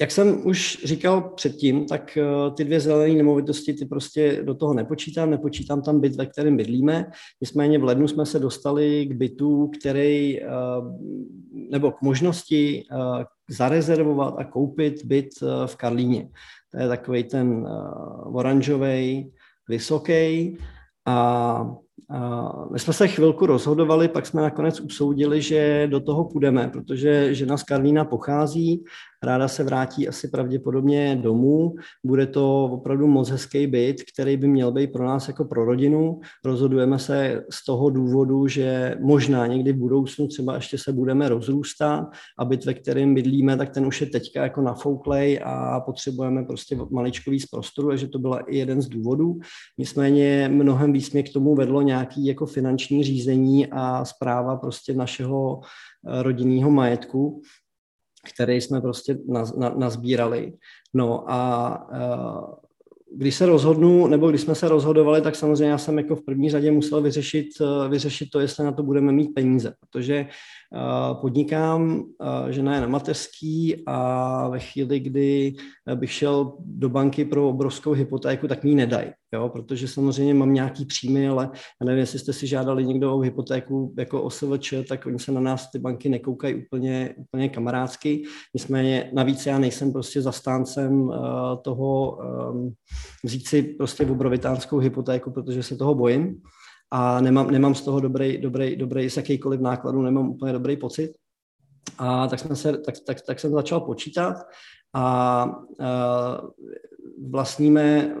Jak 0.00 0.10
jsem 0.10 0.46
už 0.46 0.78
říkal 0.84 1.20
předtím, 1.20 1.86
tak 1.86 2.16
eh, 2.16 2.50
ty 2.56 2.64
dvě 2.64 2.80
zelené 2.80 3.14
nemovitosti, 3.14 3.74
ty 3.74 3.84
prostě 3.84 4.42
do 4.42 4.54
toho 4.54 4.74
nepočítám, 4.74 5.30
nepočítám 5.30 5.82
tam 5.82 6.00
byt, 6.00 6.16
ve 6.16 6.26
kterém 6.26 6.56
bydlíme. 6.56 7.06
Nicméně 7.40 7.78
v 7.78 7.84
lednu 7.84 8.08
jsme 8.08 8.26
se 8.26 8.38
dostali 8.38 9.06
k 9.06 9.12
bytu, 9.12 9.70
který, 9.80 10.42
eh, 10.42 10.48
nebo 11.70 11.92
k 11.92 12.02
možnosti 12.02 12.84
eh, 12.92 13.24
zarezervovat 13.50 14.34
a 14.38 14.44
koupit 14.44 15.04
byt 15.04 15.28
v 15.66 15.76
Karlíně. 15.76 16.28
To 16.72 16.82
je 16.82 16.88
takový 16.88 17.24
ten 17.24 17.68
oranžový, 18.24 19.32
vysoký 19.68 20.58
a 21.06 21.76
my 22.72 22.78
jsme 22.78 22.92
se 22.92 23.08
chvilku 23.08 23.46
rozhodovali, 23.46 24.08
pak 24.08 24.26
jsme 24.26 24.42
nakonec 24.42 24.80
usoudili, 24.80 25.42
že 25.42 25.86
do 25.90 26.00
toho 26.00 26.24
půjdeme, 26.24 26.68
protože 26.68 27.34
žena 27.34 27.56
z 27.56 27.62
Karlína 27.62 28.04
pochází 28.04 28.84
ráda 29.22 29.48
se 29.48 29.64
vrátí 29.64 30.08
asi 30.08 30.28
pravděpodobně 30.28 31.16
domů. 31.16 31.74
Bude 32.04 32.26
to 32.26 32.64
opravdu 32.64 33.06
moc 33.06 33.30
hezký 33.30 33.66
byt, 33.66 33.96
který 34.12 34.36
by 34.36 34.48
měl 34.48 34.72
být 34.72 34.92
pro 34.92 35.06
nás 35.06 35.28
jako 35.28 35.44
pro 35.44 35.64
rodinu. 35.64 36.20
Rozhodujeme 36.44 36.98
se 36.98 37.44
z 37.50 37.64
toho 37.64 37.90
důvodu, 37.90 38.46
že 38.46 38.96
možná 39.00 39.46
někdy 39.46 39.72
v 39.72 39.76
budoucnu 39.76 40.26
třeba 40.28 40.54
ještě 40.54 40.78
se 40.78 40.92
budeme 40.92 41.28
rozrůstat 41.28 42.10
a 42.38 42.44
byt, 42.44 42.64
ve 42.64 42.74
kterém 42.74 43.14
bydlíme, 43.14 43.56
tak 43.56 43.70
ten 43.70 43.86
už 43.86 44.00
je 44.00 44.06
teďka 44.06 44.42
jako 44.42 44.60
nafouklej 44.62 45.40
a 45.44 45.80
potřebujeme 45.80 46.44
prostě 46.44 46.78
maličkový 46.90 47.40
z 47.40 47.46
prostoru, 47.46 47.88
takže 47.88 48.08
to 48.08 48.18
byla 48.18 48.38
i 48.38 48.56
jeden 48.56 48.82
z 48.82 48.88
důvodů. 48.88 49.38
Nicméně 49.78 50.48
mnohem 50.52 50.92
víc 50.92 51.12
mě 51.12 51.22
k 51.22 51.32
tomu 51.32 51.54
vedlo 51.54 51.82
nějaký 51.82 52.26
jako 52.26 52.46
finanční 52.46 53.04
řízení 53.04 53.66
a 53.66 54.04
zpráva 54.04 54.56
prostě 54.56 54.94
našeho 54.94 55.60
eh, 55.60 56.22
rodinného 56.22 56.70
majetku, 56.70 57.42
který 58.34 58.60
jsme 58.60 58.80
prostě 58.80 59.18
nazbírali. 59.76 60.52
No 60.94 61.30
a 61.30 61.88
uh, 61.90 62.54
když 63.12 63.34
se 63.34 63.46
rozhodnu, 63.46 64.06
nebo 64.06 64.30
když 64.30 64.40
jsme 64.40 64.54
se 64.54 64.68
rozhodovali, 64.68 65.22
tak 65.22 65.36
samozřejmě 65.36 65.70
já 65.70 65.78
jsem 65.78 65.98
jako 65.98 66.16
v 66.16 66.24
první 66.24 66.50
řadě 66.50 66.70
musel 66.70 67.02
vyřešit, 67.02 67.48
eh, 67.60 67.88
vyřešit 67.88 68.30
to, 68.30 68.40
jestli 68.40 68.64
na 68.64 68.72
to 68.72 68.82
budeme 68.82 69.12
mít 69.12 69.34
peníze, 69.34 69.74
protože 69.80 70.26
podnikám, 71.20 72.04
žena 72.50 72.74
je 72.74 72.80
na 72.80 72.86
mateřský 72.86 73.82
a 73.86 74.48
ve 74.48 74.58
chvíli, 74.58 75.00
kdy 75.00 75.54
bych 75.94 76.12
šel 76.12 76.52
do 76.58 76.88
banky 76.88 77.24
pro 77.24 77.48
obrovskou 77.48 77.92
hypotéku, 77.92 78.48
tak 78.48 78.64
mi 78.64 78.70
ji 78.70 78.76
nedají, 78.76 79.10
jo? 79.34 79.48
protože 79.48 79.88
samozřejmě 79.88 80.34
mám 80.34 80.54
nějaký 80.54 80.84
příjmy, 80.84 81.28
ale 81.28 81.50
já 81.54 81.84
nevím, 81.84 82.00
jestli 82.00 82.18
jste 82.18 82.32
si 82.32 82.46
žádali 82.46 82.86
někdo 82.86 83.14
o 83.14 83.20
hypotéku 83.20 83.94
jako 83.98 84.22
OSVČ, 84.22 84.74
tak 84.88 85.06
oni 85.06 85.18
se 85.18 85.32
na 85.32 85.40
nás 85.40 85.70
ty 85.70 85.78
banky 85.78 86.08
nekoukají 86.08 86.54
úplně, 86.54 87.14
úplně 87.18 87.48
kamarádsky. 87.48 88.22
Nicméně 88.54 89.10
navíc 89.14 89.46
já 89.46 89.58
nejsem 89.58 89.92
prostě 89.92 90.22
zastáncem 90.22 91.12
toho 91.62 92.18
um, 92.52 92.72
vzít 93.24 93.48
si 93.48 93.62
prostě 93.62 94.06
obrovitánskou 94.06 94.78
hypotéku, 94.78 95.30
protože 95.30 95.62
se 95.62 95.76
toho 95.76 95.94
bojím 95.94 96.40
a 96.90 97.20
nemám, 97.20 97.50
nemám 97.50 97.74
z 97.74 97.82
toho 97.82 98.00
dobrý, 98.00 98.38
dobrý, 98.38 98.76
dobrý, 98.76 99.10
z 99.10 99.16
jakýkoliv 99.16 99.60
nákladu 99.60 100.02
nemám 100.02 100.28
úplně 100.28 100.52
dobrý 100.52 100.76
pocit. 100.76 101.12
A 101.98 102.28
tak, 102.28 102.38
jsme 102.38 102.56
se, 102.56 102.78
tak, 102.78 102.94
tak, 103.06 103.20
tak 103.20 103.40
jsem 103.40 103.52
začal 103.52 103.80
počítat 103.80 104.36
a 104.94 105.44
uh, 105.46 106.50
vlastníme 107.30 108.14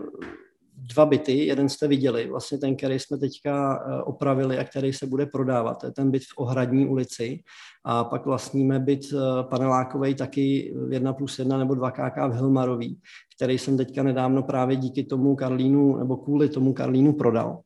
dva 0.94 1.06
byty, 1.06 1.46
jeden 1.46 1.68
jste 1.68 1.88
viděli, 1.88 2.28
vlastně 2.30 2.58
ten, 2.58 2.76
který 2.76 2.98
jsme 2.98 3.18
teďka 3.18 3.84
opravili 4.04 4.58
a 4.58 4.64
který 4.64 4.92
se 4.92 5.06
bude 5.06 5.26
prodávat, 5.26 5.74
to 5.74 5.86
je 5.86 5.92
ten 5.92 6.10
byt 6.10 6.22
v 6.22 6.38
Ohradní 6.38 6.86
ulici 6.86 7.42
a 7.84 8.04
pak 8.04 8.26
vlastníme 8.26 8.78
byt 8.78 9.00
panelákový 9.42 10.14
taky 10.14 10.74
1 10.90 11.12
plus 11.12 11.38
1 11.38 11.58
nebo 11.58 11.74
2 11.74 11.90
KK 11.90 12.16
v 12.28 12.34
Hilmarový, 12.34 13.00
který 13.36 13.58
jsem 13.58 13.76
teďka 13.76 14.02
nedávno 14.02 14.42
právě 14.42 14.76
díky 14.76 15.04
tomu 15.04 15.36
Karlínu 15.36 15.96
nebo 15.96 16.16
kvůli 16.16 16.48
tomu 16.48 16.72
Karlínu 16.72 17.12
prodal. 17.12 17.58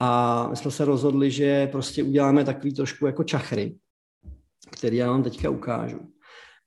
A 0.00 0.46
my 0.50 0.56
jsme 0.56 0.70
se 0.70 0.84
rozhodli, 0.84 1.30
že 1.30 1.66
prostě 1.66 2.02
uděláme 2.02 2.44
takový 2.44 2.74
trošku 2.74 3.06
jako 3.06 3.24
čachry, 3.24 3.76
který 4.70 4.96
já 4.96 5.10
vám 5.10 5.22
teďka 5.22 5.50
ukážu. 5.50 6.00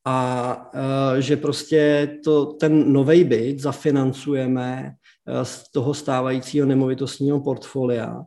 A 0.05 0.55
uh, 0.73 1.19
že 1.19 1.37
prostě 1.37 2.09
to, 2.23 2.45
ten 2.45 2.93
nový 2.93 3.23
byt 3.23 3.59
zafinancujeme 3.59 4.91
uh, 5.27 5.41
z 5.43 5.71
toho 5.71 5.93
stávajícího 5.93 6.65
nemovitostního 6.65 7.39
portfolia 7.39 8.21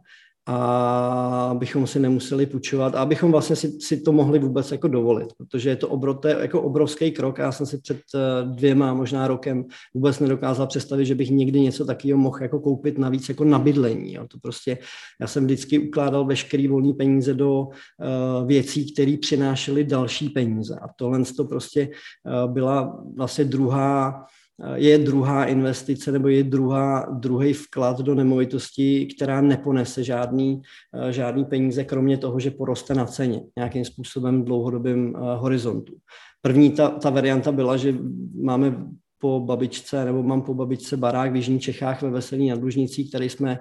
a 0.48 1.48
abychom 1.50 1.86
si 1.86 2.00
nemuseli 2.00 2.46
půjčovat 2.46 2.94
a 2.94 3.00
abychom 3.00 3.32
vlastně 3.32 3.56
si, 3.56 3.80
si 3.80 4.00
to 4.00 4.12
mohli 4.12 4.38
vůbec 4.38 4.72
jako 4.72 4.88
dovolit, 4.88 5.28
protože 5.38 5.70
je 5.70 5.76
to 5.76 5.88
obroté, 5.88 6.36
jako 6.40 6.62
obrovský 6.62 7.10
krok 7.10 7.40
a 7.40 7.42
já 7.42 7.52
jsem 7.52 7.66
si 7.66 7.78
před 7.78 8.00
eh, 8.14 8.44
dvěma, 8.44 8.94
možná 8.94 9.28
rokem 9.28 9.64
vůbec 9.94 10.20
nedokázal 10.20 10.66
představit, 10.66 11.06
že 11.06 11.14
bych 11.14 11.30
někdy 11.30 11.60
něco 11.60 11.84
takového 11.84 12.18
mohl 12.18 12.42
jako 12.42 12.60
koupit 12.60 12.98
navíc 12.98 13.28
jako 13.28 13.44
na 13.44 13.58
bydlení. 13.58 14.14
Jo. 14.14 14.26
To 14.28 14.38
prostě, 14.38 14.78
já 15.20 15.26
jsem 15.26 15.44
vždycky 15.44 15.78
ukládal 15.78 16.24
veškerý 16.24 16.68
volný 16.68 16.94
peníze 16.94 17.34
do 17.34 17.60
uh, 17.60 18.46
věcí, 18.46 18.92
které 18.92 19.16
přinášely 19.20 19.84
další 19.84 20.28
peníze 20.28 20.78
a 20.82 20.88
tohle 20.96 21.22
to 21.36 21.44
prostě 21.44 21.88
uh, 21.88 22.52
byla 22.52 23.04
vlastně 23.16 23.44
druhá 23.44 24.26
je 24.74 24.98
druhá 24.98 25.44
investice 25.44 26.12
nebo 26.12 26.28
je 26.28 26.44
druhá, 26.44 27.06
druhý 27.12 27.52
vklad 27.52 28.00
do 28.00 28.14
nemovitosti, 28.14 29.06
která 29.06 29.40
neponese 29.40 30.04
žádný, 30.04 30.62
eh, 30.94 31.12
žádný 31.12 31.44
peníze, 31.44 31.84
kromě 31.84 32.18
toho, 32.18 32.40
že 32.40 32.50
poroste 32.50 32.94
na 32.94 33.04
ceně 33.04 33.40
nějakým 33.56 33.84
způsobem 33.84 34.42
v 34.42 34.44
dlouhodobém 34.44 35.12
eh, 35.16 35.18
horizontu. 35.36 35.94
První 36.42 36.70
ta, 36.70 36.88
ta 36.88 37.10
varianta 37.10 37.52
byla, 37.52 37.76
že 37.76 37.94
máme 38.42 38.76
po 39.18 39.40
babičce, 39.40 40.04
nebo 40.04 40.22
mám 40.22 40.42
po 40.42 40.54
babičce 40.54 40.96
barák 40.96 41.32
v 41.32 41.36
Jižních 41.36 41.62
Čechách 41.62 42.02
ve 42.02 42.10
Veselí 42.10 42.48
nad 42.48 42.62
Lužnicí, 42.62 43.08
který 43.08 43.28
jsme 43.28 43.58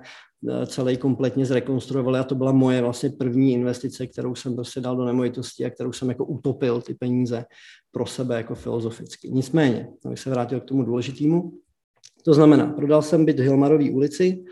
eh, 0.50 0.66
celý 0.66 0.98
kompletně 0.98 1.46
zrekonstruovali 1.46 2.20
a 2.20 2.24
to 2.24 2.36
byla 2.36 2.52
moje 2.52 2.82
vlastně 2.82 3.10
první 3.10 3.54
investice, 3.54 4.08
kterou 4.08 4.36
jsem 4.36 4.56
prostě 4.56 4.82
dal 4.82 4.96
do 4.96 5.06
nemovitosti 5.06 5.66
a 5.66 5.70
kterou 5.70 5.94
jsem 5.94 6.10
jako 6.10 6.26
utopil 6.26 6.82
ty 6.82 6.94
peníze 6.94 7.46
pro 7.92 8.06
sebe 8.06 8.38
jako 8.38 8.56
filozoficky. 8.56 9.30
Nicméně, 9.32 9.88
abych 10.06 10.20
se 10.20 10.30
vrátil 10.30 10.60
k 10.60 10.66
tomu 10.66 10.84
důležitému, 10.84 11.52
to 12.26 12.34
znamená, 12.34 12.66
prodal 12.68 13.02
jsem 13.02 13.26
byt 13.26 13.40
Hilmarový 13.40 13.92
ulici, 13.92 14.44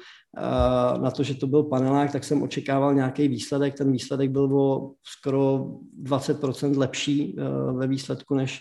na 1.02 1.12
to, 1.12 1.24
že 1.24 1.36
to 1.36 1.48
byl 1.48 1.64
panelák, 1.64 2.12
tak 2.12 2.24
jsem 2.24 2.44
očekával 2.44 2.94
nějaký 2.94 3.28
výsledek. 3.28 3.74
Ten 3.74 3.92
výsledek 3.92 4.32
byl 4.32 4.60
o 4.60 4.92
skoro 5.04 5.68
20% 6.04 6.78
lepší 6.78 7.36
e, 7.38 7.44
ve 7.74 7.88
výsledku, 7.88 8.36
než 8.36 8.60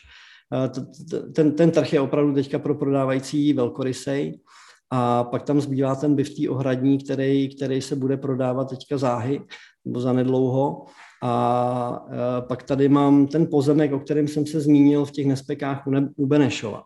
ten, 1.35 1.53
ten 1.53 1.71
trh 1.71 1.93
je 1.93 2.01
opravdu 2.01 2.35
teďka 2.35 2.59
pro 2.59 2.75
prodávající 2.75 3.53
velkorysej. 3.53 4.41
A 4.95 5.25
pak 5.25 5.43
tam 5.43 5.61
zbývá 5.61 5.95
ten 5.95 6.15
byv 6.15 6.29
ohradní, 6.49 6.99
který, 6.99 7.57
který 7.57 7.81
se 7.81 7.97
bude 7.97 8.17
prodávat 8.17 8.71
teďka 8.71 8.99
záhy, 8.99 9.41
nebo 9.85 10.01
za 10.01 10.13
nedlouho. 10.13 10.85
A 11.23 12.07
e, 12.11 12.43
pak 12.43 12.63
tady 12.63 12.89
mám 12.89 13.27
ten 13.27 13.47
pozemek, 13.51 13.93
o 13.93 13.99
kterém 13.99 14.29
jsem 14.29 14.47
se 14.47 14.61
zmínil 14.61 15.05
v 15.05 15.11
těch 15.11 15.27
nespekách 15.27 15.85
u 16.17 16.27
Benešova. 16.27 16.83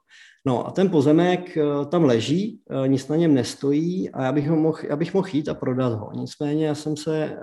No 0.46 0.66
a 0.66 0.70
ten 0.70 0.90
pozemek 0.90 1.56
e, 1.56 1.62
tam 1.88 2.04
leží, 2.04 2.60
e, 2.84 2.88
nic 2.88 3.08
na 3.08 3.16
něm 3.16 3.34
nestojí 3.34 4.10
a 4.10 4.22
já 4.22 4.32
bych, 4.32 4.48
ho 4.48 4.56
mohl, 4.56 4.78
já 4.88 4.96
bych 4.96 5.14
mohl 5.14 5.28
jít 5.32 5.48
a 5.48 5.54
prodat 5.54 5.92
ho. 5.92 6.10
Nicméně 6.14 6.66
já 6.66 6.74
jsem 6.74 6.96
se 6.96 7.36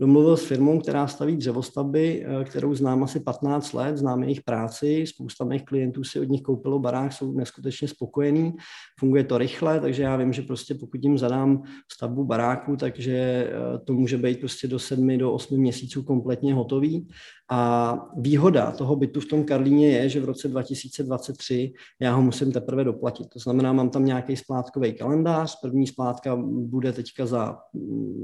domluvil 0.00 0.36
s 0.36 0.44
firmou, 0.44 0.80
která 0.80 1.06
staví 1.06 1.36
dřevostavby, 1.36 2.26
eh, 2.26 2.44
kterou 2.44 2.74
znám 2.74 3.02
asi 3.02 3.20
15 3.20 3.72
let, 3.72 3.96
znám 3.96 4.22
jejich 4.22 4.42
práci, 4.42 5.04
spousta 5.06 5.44
mých 5.44 5.64
klientů 5.64 6.04
si 6.04 6.20
od 6.20 6.28
nich 6.28 6.42
koupilo 6.42 6.78
barák, 6.78 7.12
jsou 7.12 7.32
neskutečně 7.32 7.88
spokojení, 7.88 8.54
funguje 9.00 9.24
to 9.24 9.38
rychle, 9.38 9.80
takže 9.80 10.02
já 10.02 10.16
vím, 10.16 10.32
že 10.32 10.42
prostě 10.42 10.74
pokud 10.74 11.02
jim 11.02 11.18
zadám 11.18 11.62
stavbu 11.92 12.24
baráku, 12.24 12.76
takže 12.76 13.12
eh, 13.14 13.78
to 13.84 13.92
může 13.92 14.18
být 14.18 14.40
prostě 14.40 14.68
do 14.68 14.78
7 14.78 15.18
do 15.18 15.32
8 15.32 15.60
měsíců 15.60 16.02
kompletně 16.02 16.54
hotový. 16.54 17.08
A 17.50 17.94
výhoda 18.16 18.70
toho 18.70 18.96
bytu 18.96 19.20
v 19.20 19.26
tom 19.26 19.44
Karlíně 19.44 19.88
je, 19.88 20.08
že 20.08 20.20
v 20.20 20.24
roce 20.24 20.48
2023 20.48 21.72
já 22.00 22.14
ho 22.14 22.22
musím 22.22 22.52
teprve 22.52 22.84
doplatit. 22.84 23.28
To 23.28 23.38
znamená, 23.38 23.72
mám 23.72 23.90
tam 23.90 24.04
nějaký 24.04 24.36
splátkový 24.36 24.92
kalendář, 24.92 25.60
první 25.62 25.86
splátka 25.86 26.36
bude 26.42 26.92
teďka 26.92 27.26
za 27.26 27.58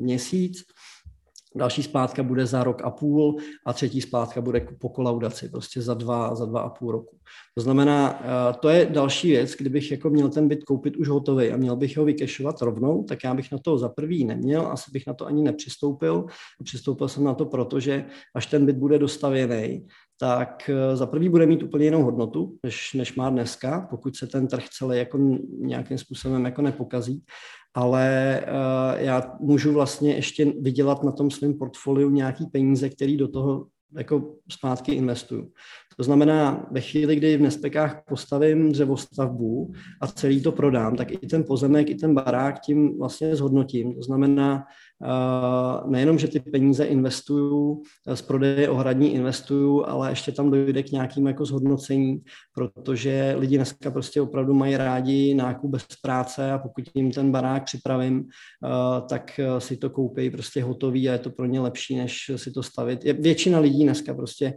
měsíc, 0.00 0.62
Další 1.56 1.82
splátka 1.82 2.22
bude 2.22 2.46
za 2.46 2.64
rok 2.64 2.82
a 2.84 2.90
půl 2.90 3.36
a 3.66 3.72
třetí 3.72 4.00
splátka 4.00 4.40
bude 4.40 4.66
po 4.80 4.88
kolaudaci, 4.88 5.48
prostě 5.48 5.82
za 5.82 5.94
dva, 5.94 6.34
za 6.34 6.46
dva 6.46 6.60
a 6.60 6.68
půl 6.68 6.92
roku. 6.92 7.16
To 7.54 7.62
znamená, 7.62 8.22
eh, 8.22 8.54
to 8.60 8.68
je 8.68 8.86
další 8.86 9.28
věc, 9.28 9.54
kdybych 9.58 9.90
jako 9.90 10.10
měl 10.10 10.28
ten 10.28 10.48
byt 10.48 10.64
koupit 10.64 10.96
už 10.96 11.08
hotový 11.08 11.50
a 11.50 11.56
měl 11.56 11.76
bych 11.76 11.96
ho 11.96 12.04
vykešovat 12.04 12.62
rovnou, 12.62 13.04
tak 13.04 13.24
já 13.24 13.34
bych 13.34 13.52
na 13.52 13.58
to 13.58 13.78
za 13.78 13.88
prvý 13.88 14.24
neměl, 14.24 14.66
asi 14.66 14.90
bych 14.92 15.06
na 15.06 15.14
to 15.14 15.26
ani 15.26 15.42
nepřistoupil. 15.42 16.26
Přistoupil 16.64 17.08
jsem 17.08 17.24
na 17.24 17.34
to 17.34 17.46
proto, 17.46 17.80
že 17.80 18.04
až 18.34 18.46
ten 18.46 18.66
byt 18.66 18.76
bude 18.76 18.98
dostavěný, 18.98 19.86
tak 20.20 20.70
eh, 20.70 20.96
za 20.96 21.06
prvý 21.06 21.28
bude 21.28 21.46
mít 21.46 21.62
úplně 21.62 21.84
jinou 21.84 22.02
hodnotu, 22.02 22.56
než, 22.64 22.92
než 22.94 23.14
má 23.16 23.30
dneska, 23.30 23.86
pokud 23.90 24.16
se 24.16 24.26
ten 24.26 24.46
trh 24.46 24.64
celý 24.78 24.98
jako 24.98 25.18
nějakým 25.58 25.98
způsobem 25.98 26.44
jako 26.44 26.62
nepokazí 26.62 27.24
ale 27.74 28.40
uh, 28.46 29.00
já 29.00 29.36
můžu 29.40 29.72
vlastně 29.72 30.14
ještě 30.14 30.44
vydělat 30.44 31.02
na 31.02 31.12
tom 31.12 31.30
svém 31.30 31.58
portfoliu 31.58 32.10
nějaký 32.10 32.46
peníze, 32.46 32.88
který 32.88 33.16
do 33.16 33.28
toho 33.28 33.66
jako 33.96 34.34
zpátky 34.50 34.92
investuju. 34.92 35.52
To 35.96 36.02
znamená, 36.02 36.66
ve 36.70 36.80
chvíli, 36.80 37.16
kdy 37.16 37.36
v 37.36 37.40
Nespekách 37.40 38.02
postavím 38.08 38.72
dřevostavbu 38.72 39.72
a 40.00 40.06
celý 40.06 40.42
to 40.42 40.52
prodám, 40.52 40.96
tak 40.96 41.12
i 41.12 41.26
ten 41.26 41.44
pozemek, 41.44 41.90
i 41.90 41.94
ten 41.94 42.14
barák 42.14 42.60
tím 42.60 42.98
vlastně 42.98 43.36
zhodnotím. 43.36 43.94
To 43.94 44.02
znamená, 44.02 44.64
nejenom, 45.86 46.18
že 46.18 46.28
ty 46.28 46.40
peníze 46.40 46.84
investuju, 46.84 47.82
z 48.14 48.22
prodeje 48.22 48.68
ohradní 48.68 49.14
investuju, 49.14 49.84
ale 49.86 50.10
ještě 50.10 50.32
tam 50.32 50.50
dojde 50.50 50.82
k 50.82 50.92
nějakým 50.92 51.26
jako 51.26 51.44
zhodnocení, 51.44 52.22
protože 52.54 53.34
lidi 53.38 53.56
dneska 53.56 53.90
prostě 53.90 54.20
opravdu 54.20 54.54
mají 54.54 54.76
rádi 54.76 55.34
nákup 55.34 55.70
bez 55.70 55.86
práce 56.02 56.52
a 56.52 56.58
pokud 56.58 56.84
jim 56.94 57.10
ten 57.10 57.32
barák 57.32 57.64
připravím, 57.64 58.24
tak 59.08 59.40
si 59.58 59.76
to 59.76 59.90
koupí 59.90 60.30
prostě 60.30 60.62
hotový 60.62 61.08
a 61.08 61.12
je 61.12 61.18
to 61.18 61.30
pro 61.30 61.46
ně 61.46 61.60
lepší, 61.60 61.96
než 61.96 62.30
si 62.36 62.50
to 62.50 62.62
stavit. 62.62 63.04
Většina 63.04 63.58
lidí 63.58 63.84
dneska 63.84 64.14
prostě 64.14 64.54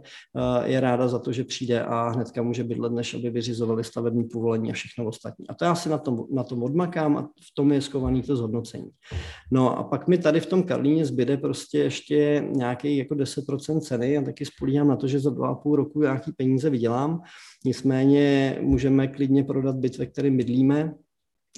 je 0.64 0.80
ráda 0.80 1.08
za 1.08 1.18
to, 1.18 1.27
že 1.32 1.44
přijde 1.44 1.82
a 1.84 2.08
hnedka 2.08 2.42
může 2.42 2.64
bydlet, 2.64 2.92
než 2.92 3.14
aby 3.14 3.30
vyřizovali 3.30 3.84
stavební 3.84 4.24
povolení 4.24 4.70
a 4.70 4.72
všechno 4.72 5.06
ostatní. 5.06 5.48
A 5.48 5.54
to 5.54 5.64
já 5.64 5.74
si 5.74 5.88
na 5.88 5.98
tom, 5.98 6.24
na 6.32 6.44
tom 6.44 6.62
odmakám 6.62 7.16
a 7.16 7.22
v 7.22 7.54
tom 7.54 7.72
je 7.72 7.82
skovaný 7.82 8.22
to 8.22 8.36
zhodnocení. 8.36 8.90
No 9.52 9.78
a 9.78 9.82
pak 9.82 10.08
mi 10.08 10.18
tady 10.18 10.40
v 10.40 10.46
tom 10.46 10.62
Karlíně 10.62 11.06
zbyde 11.06 11.36
prostě 11.36 11.78
ještě 11.78 12.44
nějaký 12.52 12.96
jako 12.96 13.14
10% 13.14 13.80
ceny 13.80 14.18
a 14.18 14.22
taky 14.22 14.44
spolíhám 14.44 14.88
na 14.88 14.96
to, 14.96 15.06
že 15.06 15.20
za 15.20 15.30
dva 15.30 15.48
a 15.48 15.54
půl 15.54 15.76
roku 15.76 16.02
nějaký 16.02 16.32
peníze 16.32 16.70
vydělám. 16.70 17.20
Nicméně 17.64 18.58
můžeme 18.60 19.08
klidně 19.08 19.44
prodat 19.44 19.76
byt, 19.76 19.98
ve 19.98 20.06
kterém 20.06 20.36
bydlíme, 20.36 20.94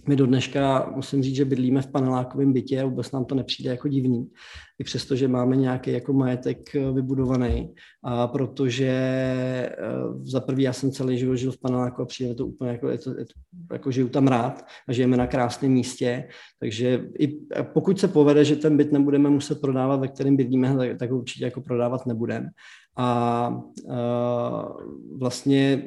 my 0.09 0.17
do 0.17 0.27
dneška 0.27 0.93
musím 0.97 1.23
říct, 1.23 1.37
že 1.37 1.45
bydlíme 1.45 1.83
v 1.83 1.87
panelákovém 1.87 2.53
bytě 2.53 2.81
a 2.81 2.85
vůbec 2.85 3.13
nám 3.13 3.25
to 3.25 3.35
nepřijde 3.35 3.71
jako 3.71 3.89
divný, 3.89 4.31
i 4.79 4.85
přesto, 4.85 5.17
že 5.17 5.29
máme 5.29 5.57
nějaký 5.57 5.93
jako 5.93 6.13
majetek 6.13 6.75
eh, 6.77 6.93
vybudovaný, 6.93 7.75
a 8.05 8.27
protože 8.27 8.89
eh, 8.89 9.77
za 10.23 10.41
prvý 10.41 10.63
já 10.63 10.73
jsem 10.73 10.91
celý 10.91 11.19
život 11.19 11.37
žil 11.37 11.53
v 11.53 11.61
paneláku 11.61 12.03
a 12.03 12.07
přijde 12.07 12.35
to 12.35 12.47
úplně 12.47 12.71
jako, 12.71 12.89
je 12.89 12.99
to, 12.99 13.11
je 13.11 13.25
to, 13.25 13.33
jako 13.73 13.91
žiju 13.91 14.09
tam 14.09 14.29
rád 14.29 14.65
a 14.89 14.93
žijeme 14.93 15.17
na 15.17 15.27
krásném 15.27 15.73
místě, 15.73 16.29
takže 16.61 17.05
i 17.19 17.39
pokud 17.63 18.01
se 18.01 18.09
povede, 18.09 18.45
že 18.45 18.57
ten 18.57 18.77
byt 18.77 18.93
nebudeme 18.93 19.31
muset 19.31 19.61
prodávat, 19.61 20.01
ve 20.01 20.09
kterém 20.09 20.37
bydlíme, 20.37 20.77
tak, 20.77 20.99
tak 20.99 21.11
ho 21.11 21.19
určitě 21.19 21.45
jako 21.45 21.61
prodávat 21.61 22.07
nebudeme. 22.07 22.49
A, 22.97 23.05
a 23.05 23.55
eh, 23.91 24.85
vlastně 25.19 25.85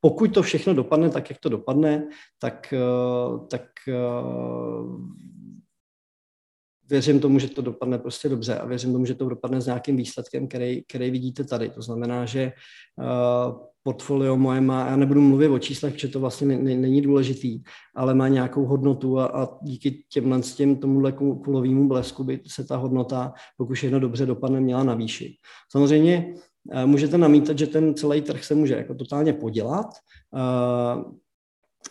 pokud 0.00 0.34
to 0.34 0.42
všechno 0.42 0.74
dopadne 0.74 1.10
tak, 1.10 1.30
jak 1.30 1.38
to 1.38 1.48
dopadne, 1.48 2.08
tak, 2.38 2.72
eh, 2.72 3.46
tak 3.50 3.64
eh, 3.88 3.94
věřím 6.90 7.20
tomu, 7.20 7.38
že 7.38 7.48
to 7.48 7.62
dopadne 7.62 7.98
prostě 7.98 8.28
dobře 8.28 8.58
a 8.58 8.66
věřím 8.66 8.92
tomu, 8.92 9.04
že 9.04 9.14
to 9.14 9.28
dopadne 9.28 9.60
s 9.60 9.66
nějakým 9.66 9.96
výsledkem, 9.96 10.48
který, 10.48 10.82
který 10.84 11.10
vidíte 11.10 11.44
tady. 11.44 11.68
To 11.68 11.82
znamená, 11.82 12.24
že 12.24 12.52
uh, 12.96 13.56
portfolio 13.82 14.36
moje 14.36 14.60
má, 14.60 14.86
já 14.86 14.96
nebudu 14.96 15.20
mluvit 15.20 15.48
o 15.48 15.58
číslech, 15.58 15.94
protože 15.94 16.08
to 16.08 16.20
vlastně 16.20 16.58
není 16.58 17.02
důležitý, 17.02 17.62
ale 17.96 18.14
má 18.14 18.28
nějakou 18.28 18.64
hodnotu 18.64 19.18
a, 19.18 19.26
a 19.26 19.48
díky 19.62 20.04
těmhle 20.08 20.42
s 20.42 20.54
těm 20.54 20.76
tomuhle 20.76 21.12
kulovému 21.12 21.88
blesku 21.88 22.24
by 22.24 22.40
se 22.46 22.64
ta 22.64 22.76
hodnota, 22.76 23.32
pokud 23.56 23.74
všechno 23.74 24.00
dobře 24.00 24.26
dopadne, 24.26 24.60
měla 24.60 24.84
navýšit. 24.84 25.36
Samozřejmě 25.72 26.34
Eh, 26.34 26.47
můžete 26.86 27.18
namítat, 27.18 27.58
že 27.58 27.66
ten 27.66 27.94
celý 27.94 28.22
trh 28.22 28.44
se 28.44 28.54
může 28.54 28.74
jako 28.74 28.94
totálně 28.94 29.32
podělat, 29.32 29.86
eh, 30.36 31.02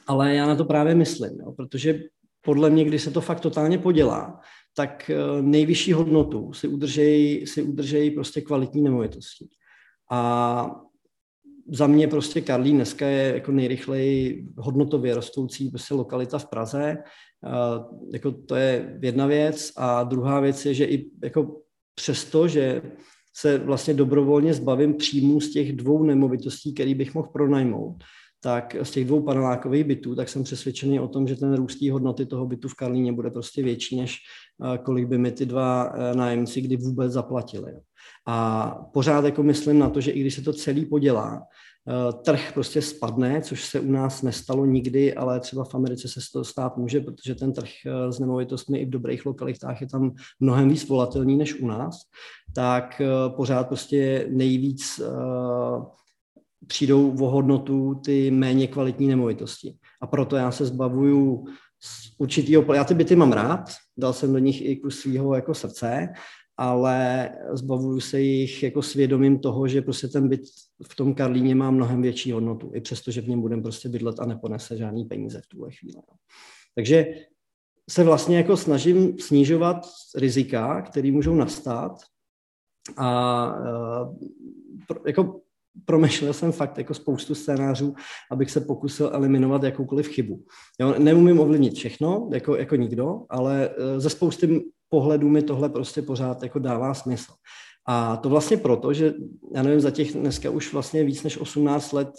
ale 0.08 0.36
já 0.36 0.48
na 0.48 0.56
to 0.56 0.66
právě 0.66 0.96
myslím, 0.96 1.40
jo, 1.40 1.52
protože 1.52 2.00
podle 2.42 2.70
mě, 2.70 2.86
když 2.86 3.02
se 3.02 3.12
to 3.12 3.22
fakt 3.22 3.40
totálně 3.40 3.78
podělá, 3.78 4.40
tak 4.76 5.10
eh, 5.10 5.42
nejvyšší 5.42 5.94
hodnotu 5.94 6.54
si 6.54 6.68
udržejí 6.68 7.48
si 7.48 7.62
udržej 7.62 8.12
prostě 8.12 8.42
kvalitní 8.42 8.82
nemovitosti. 8.82 9.48
A 10.12 10.82
za 11.72 11.88
mě 11.88 12.08
prostě 12.08 12.42
Karlín 12.42 12.76
dneska 12.76 13.08
je 13.08 13.34
jako 13.34 13.52
nejrychleji 13.52 14.48
hodnotově 14.58 15.16
rostoucí 15.16 15.70
prostě 15.70 15.94
lokalita 15.94 16.38
v 16.40 16.46
Praze. 16.46 16.98
jako 18.14 18.32
to 18.32 18.56
je 18.56 19.00
jedna 19.02 19.28
věc. 19.28 19.72
A 19.78 20.04
druhá 20.04 20.40
věc 20.40 20.66
je, 20.66 20.74
že 20.74 20.86
i 20.86 21.10
jako 21.24 21.62
přesto, 21.96 22.48
že 22.48 22.82
se 23.38 23.58
vlastně 23.58 23.94
dobrovolně 23.94 24.54
zbavím 24.54 24.94
příjmů 24.94 25.42
z 25.42 25.52
těch 25.52 25.76
dvou 25.76 26.04
nemovitostí, 26.04 26.74
který 26.74 26.96
bych 26.96 27.14
mohl 27.14 27.28
pronajmout, 27.34 28.04
tak 28.42 28.76
z 28.84 28.92
těch 28.92 29.06
dvou 29.06 29.22
panelákových 29.22 29.84
bytů, 29.84 30.16
tak 30.16 30.30
jsem 30.30 30.44
přesvědčený 30.44 31.00
o 31.00 31.08
tom, 31.08 31.28
že 31.28 31.36
ten 31.36 31.54
růst 31.54 31.82
hodnoty 31.82 32.26
toho 32.26 32.46
bytu 32.46 32.68
v 32.68 32.76
Karlíně 32.76 33.14
bude 33.14 33.30
prostě 33.30 33.64
větší, 33.64 33.98
než 33.98 34.18
eh, 34.74 34.78
kolik 34.78 35.08
by 35.08 35.18
mi 35.18 35.32
ty 35.32 35.46
dva 35.46 35.94
eh, 35.94 36.16
nájemci 36.16 36.62
kdy 36.62 36.78
vůbec 36.78 37.12
zaplatili. 37.12 37.74
A 38.28 38.70
pořád 38.94 39.26
jako 39.26 39.44
myslím 39.44 39.80
na 39.80 39.90
to, 39.90 40.02
že 40.02 40.12
i 40.12 40.20
když 40.20 40.34
se 40.34 40.42
to 40.42 40.54
celý 40.54 40.86
podělá, 40.86 41.42
trh 42.24 42.52
prostě 42.54 42.82
spadne, 42.82 43.42
což 43.42 43.66
se 43.66 43.80
u 43.80 43.92
nás 43.92 44.22
nestalo 44.22 44.66
nikdy, 44.66 45.14
ale 45.14 45.40
třeba 45.40 45.64
v 45.64 45.76
Americe 45.76 46.08
se 46.08 46.20
to 46.34 46.44
stát 46.44 46.78
může, 46.78 47.00
protože 47.00 47.36
ten 47.36 47.54
trh 47.54 47.70
eh, 47.86 48.12
s 48.12 48.20
nemovitostmi 48.20 48.80
i 48.80 48.86
v 48.86 48.90
dobrých 48.90 49.26
lokalitách 49.26 49.82
je 49.82 49.88
tam 49.88 50.12
mnohem 50.40 50.70
víc 50.70 50.88
volatilní 50.88 51.38
než 51.38 51.62
u 51.62 51.68
nás, 51.68 52.00
tak 52.56 53.02
eh, 53.02 53.08
pořád 53.36 53.68
prostě 53.68 54.28
nejvíc 54.30 55.02
přijdou 56.68 57.16
o 57.22 57.30
hodnotu 57.30 57.96
ty 58.06 58.32
méně 58.32 58.68
kvalitní 58.68 59.08
nemovitosti. 59.08 59.76
A 60.02 60.08
proto 60.08 60.36
já 60.36 60.52
se 60.52 60.66
zbavuju 60.66 61.46
z 61.80 62.16
určitýho, 62.18 62.74
já 62.74 62.84
ty 62.84 62.94
byty 62.94 63.16
mám 63.16 63.32
rád, 63.32 63.70
dal 63.98 64.14
jsem 64.14 64.34
do 64.34 64.40
nich 64.40 64.66
i 64.66 64.76
kus 64.76 65.00
svého 65.00 65.36
jako 65.36 65.54
srdce, 65.54 66.08
ale 66.58 67.30
zbavuju 67.54 68.00
se 68.00 68.22
jich 68.22 68.64
jako 68.64 68.82
svědomím 68.82 69.40
toho, 69.40 69.68
že 69.68 69.82
prostě 69.82 70.08
ten 70.08 70.30
byt 70.30 70.42
v 70.84 70.96
tom 70.96 71.14
Karlíně 71.14 71.56
má 71.56 71.72
mnohem 71.72 72.02
větší 72.02 72.32
hodnotu, 72.32 72.72
i 72.74 72.82
přesto, 72.82 73.12
že 73.12 73.22
v 73.22 73.28
něm 73.28 73.42
budeme 73.42 73.62
prostě 73.62 73.90
bydlet 73.90 74.20
a 74.20 74.26
neponese 74.26 74.78
žádný 74.78 75.06
peníze 75.06 75.42
v 75.42 75.48
tuhle 75.48 75.72
chvíli. 75.72 76.02
Takže 76.76 77.06
se 77.90 78.04
vlastně 78.04 78.38
jako 78.38 78.58
snažím 78.58 79.20
snižovat 79.20 79.78
rizika, 80.16 80.82
které 80.82 81.12
můžou 81.12 81.36
nastat 81.36 82.02
a 82.98 83.54
uh, 84.10 84.18
jako 85.08 85.42
promešlel 85.86 86.34
jsem 86.34 86.52
fakt 86.52 86.78
jako 86.78 86.94
spoustu 86.94 87.36
scénářů, 87.36 87.96
abych 88.32 88.52
se 88.52 88.62
pokusil 88.62 89.10
eliminovat 89.14 89.64
jakoukoliv 89.64 90.08
chybu. 90.08 90.44
Jo, 90.80 90.96
neumím 91.00 91.40
ovlivnit 91.40 91.74
všechno, 91.74 92.30
jako, 92.34 92.56
jako 92.56 92.76
nikdo, 92.76 93.22
ale 93.30 93.70
uh, 93.70 94.00
ze 94.00 94.10
spousty 94.10 94.64
pohledu 94.90 95.30
mi 95.30 95.42
tohle 95.42 95.70
prostě 95.70 96.02
pořád 96.02 96.44
jako 96.44 96.60
dává 96.60 96.94
smysl. 96.94 97.34
A 97.88 98.18
to 98.18 98.30
vlastně 98.30 98.58
proto, 98.58 98.94
že 98.94 99.14
já 99.56 99.64
nevím, 99.64 99.80
za 99.80 99.92
těch 99.92 100.14
dneska 100.14 100.50
už 100.50 100.74
vlastně 100.74 101.04
víc 101.04 101.24
než 101.24 101.38
18 101.38 101.92
let 101.92 102.10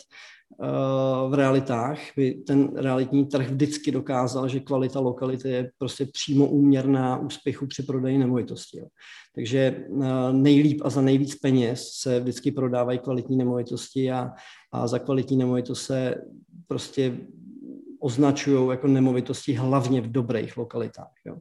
uh, 0.58 1.30
v 1.30 1.34
realitách 1.34 1.98
by 2.16 2.34
ten 2.34 2.76
realitní 2.76 3.26
trh 3.26 3.48
vždycky 3.50 3.92
dokázal, 3.92 4.48
že 4.48 4.60
kvalita 4.60 5.00
lokality 5.00 5.48
je 5.48 5.70
prostě 5.78 6.06
přímo 6.06 6.46
úměrná 6.46 7.18
úspěchu 7.18 7.66
při 7.66 7.82
prodeji 7.82 8.18
nemovitosti. 8.18 8.78
Jo. 8.78 8.86
Takže 9.34 9.84
uh, 9.88 10.04
nejlíp 10.32 10.80
a 10.84 10.90
za 10.90 11.00
nejvíc 11.00 11.34
peněz 11.34 11.88
se 11.92 12.20
vždycky 12.20 12.50
prodávají 12.50 12.98
kvalitní 12.98 13.36
nemovitosti 13.36 14.12
a, 14.12 14.30
a 14.72 14.86
za 14.86 14.98
kvalitní 14.98 15.36
nemovitost 15.36 15.82
se 15.82 16.14
prostě 16.66 17.18
označují 18.00 18.70
jako 18.70 18.86
nemovitosti 18.86 19.52
hlavně 19.52 20.00
v 20.00 20.12
dobrých 20.12 20.56
lokalitách, 20.56 21.12
jo? 21.26 21.36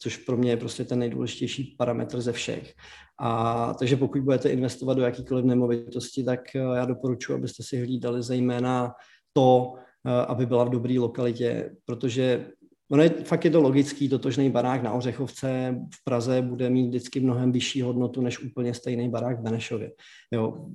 což 0.00 0.16
pro 0.16 0.36
mě 0.36 0.50
je 0.50 0.56
prostě 0.56 0.84
ten 0.84 0.98
nejdůležitější 0.98 1.76
parametr 1.78 2.20
ze 2.20 2.32
všech. 2.32 2.74
A 3.18 3.74
takže 3.74 3.96
pokud 3.96 4.20
budete 4.20 4.48
investovat 4.48 4.94
do 4.94 5.02
jakýkoliv 5.02 5.44
nemovitosti, 5.44 6.24
tak 6.24 6.40
já 6.54 6.84
doporučuji, 6.84 7.34
abyste 7.34 7.62
si 7.62 7.78
hlídali 7.78 8.22
zejména 8.22 8.92
to, 9.32 9.74
aby 10.26 10.46
byla 10.46 10.64
v 10.64 10.70
dobré 10.70 10.94
lokalitě, 10.98 11.70
protože 11.84 12.46
Ono 12.92 13.02
je, 13.02 13.10
fakt 13.24 13.44
je 13.44 13.50
to 13.50 13.60
logický, 13.60 14.08
totožný 14.08 14.50
barák 14.50 14.82
na 14.82 14.92
Ořechovce 14.92 15.76
v 15.94 16.04
Praze 16.04 16.42
bude 16.42 16.70
mít 16.70 16.88
vždycky 16.88 17.20
mnohem 17.20 17.52
vyšší 17.52 17.82
hodnotu 17.82 18.20
než 18.20 18.42
úplně 18.42 18.74
stejný 18.74 19.08
barák 19.08 19.38
v 19.38 19.42
Benešově. 19.42 19.92
Jo, 20.32 20.66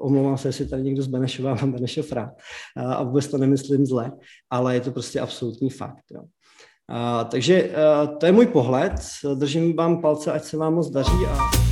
omlouvám 0.00 0.38
se, 0.38 0.48
jestli 0.48 0.68
tady 0.68 0.82
někdo 0.82 1.02
z 1.02 1.06
Benešova 1.06 1.54
mám 1.60 1.72
Benešov 1.72 2.12
rád 2.12 2.30
a 2.76 3.02
vůbec 3.02 3.28
to 3.28 3.38
nemyslím 3.38 3.86
zle, 3.86 4.12
ale 4.50 4.74
je 4.74 4.80
to 4.80 4.90
prostě 4.90 5.20
absolutní 5.20 5.70
fakt. 5.70 6.04
Jo. 6.10 6.22
A, 6.88 7.24
takže 7.24 7.74
a, 7.74 8.06
to 8.06 8.26
je 8.26 8.32
můj 8.32 8.46
pohled, 8.46 8.92
držím 9.34 9.76
vám 9.76 10.00
palce, 10.00 10.32
ať 10.32 10.44
se 10.44 10.56
vám 10.56 10.74
moc 10.74 10.90
daří 10.90 11.26
a 11.28 11.67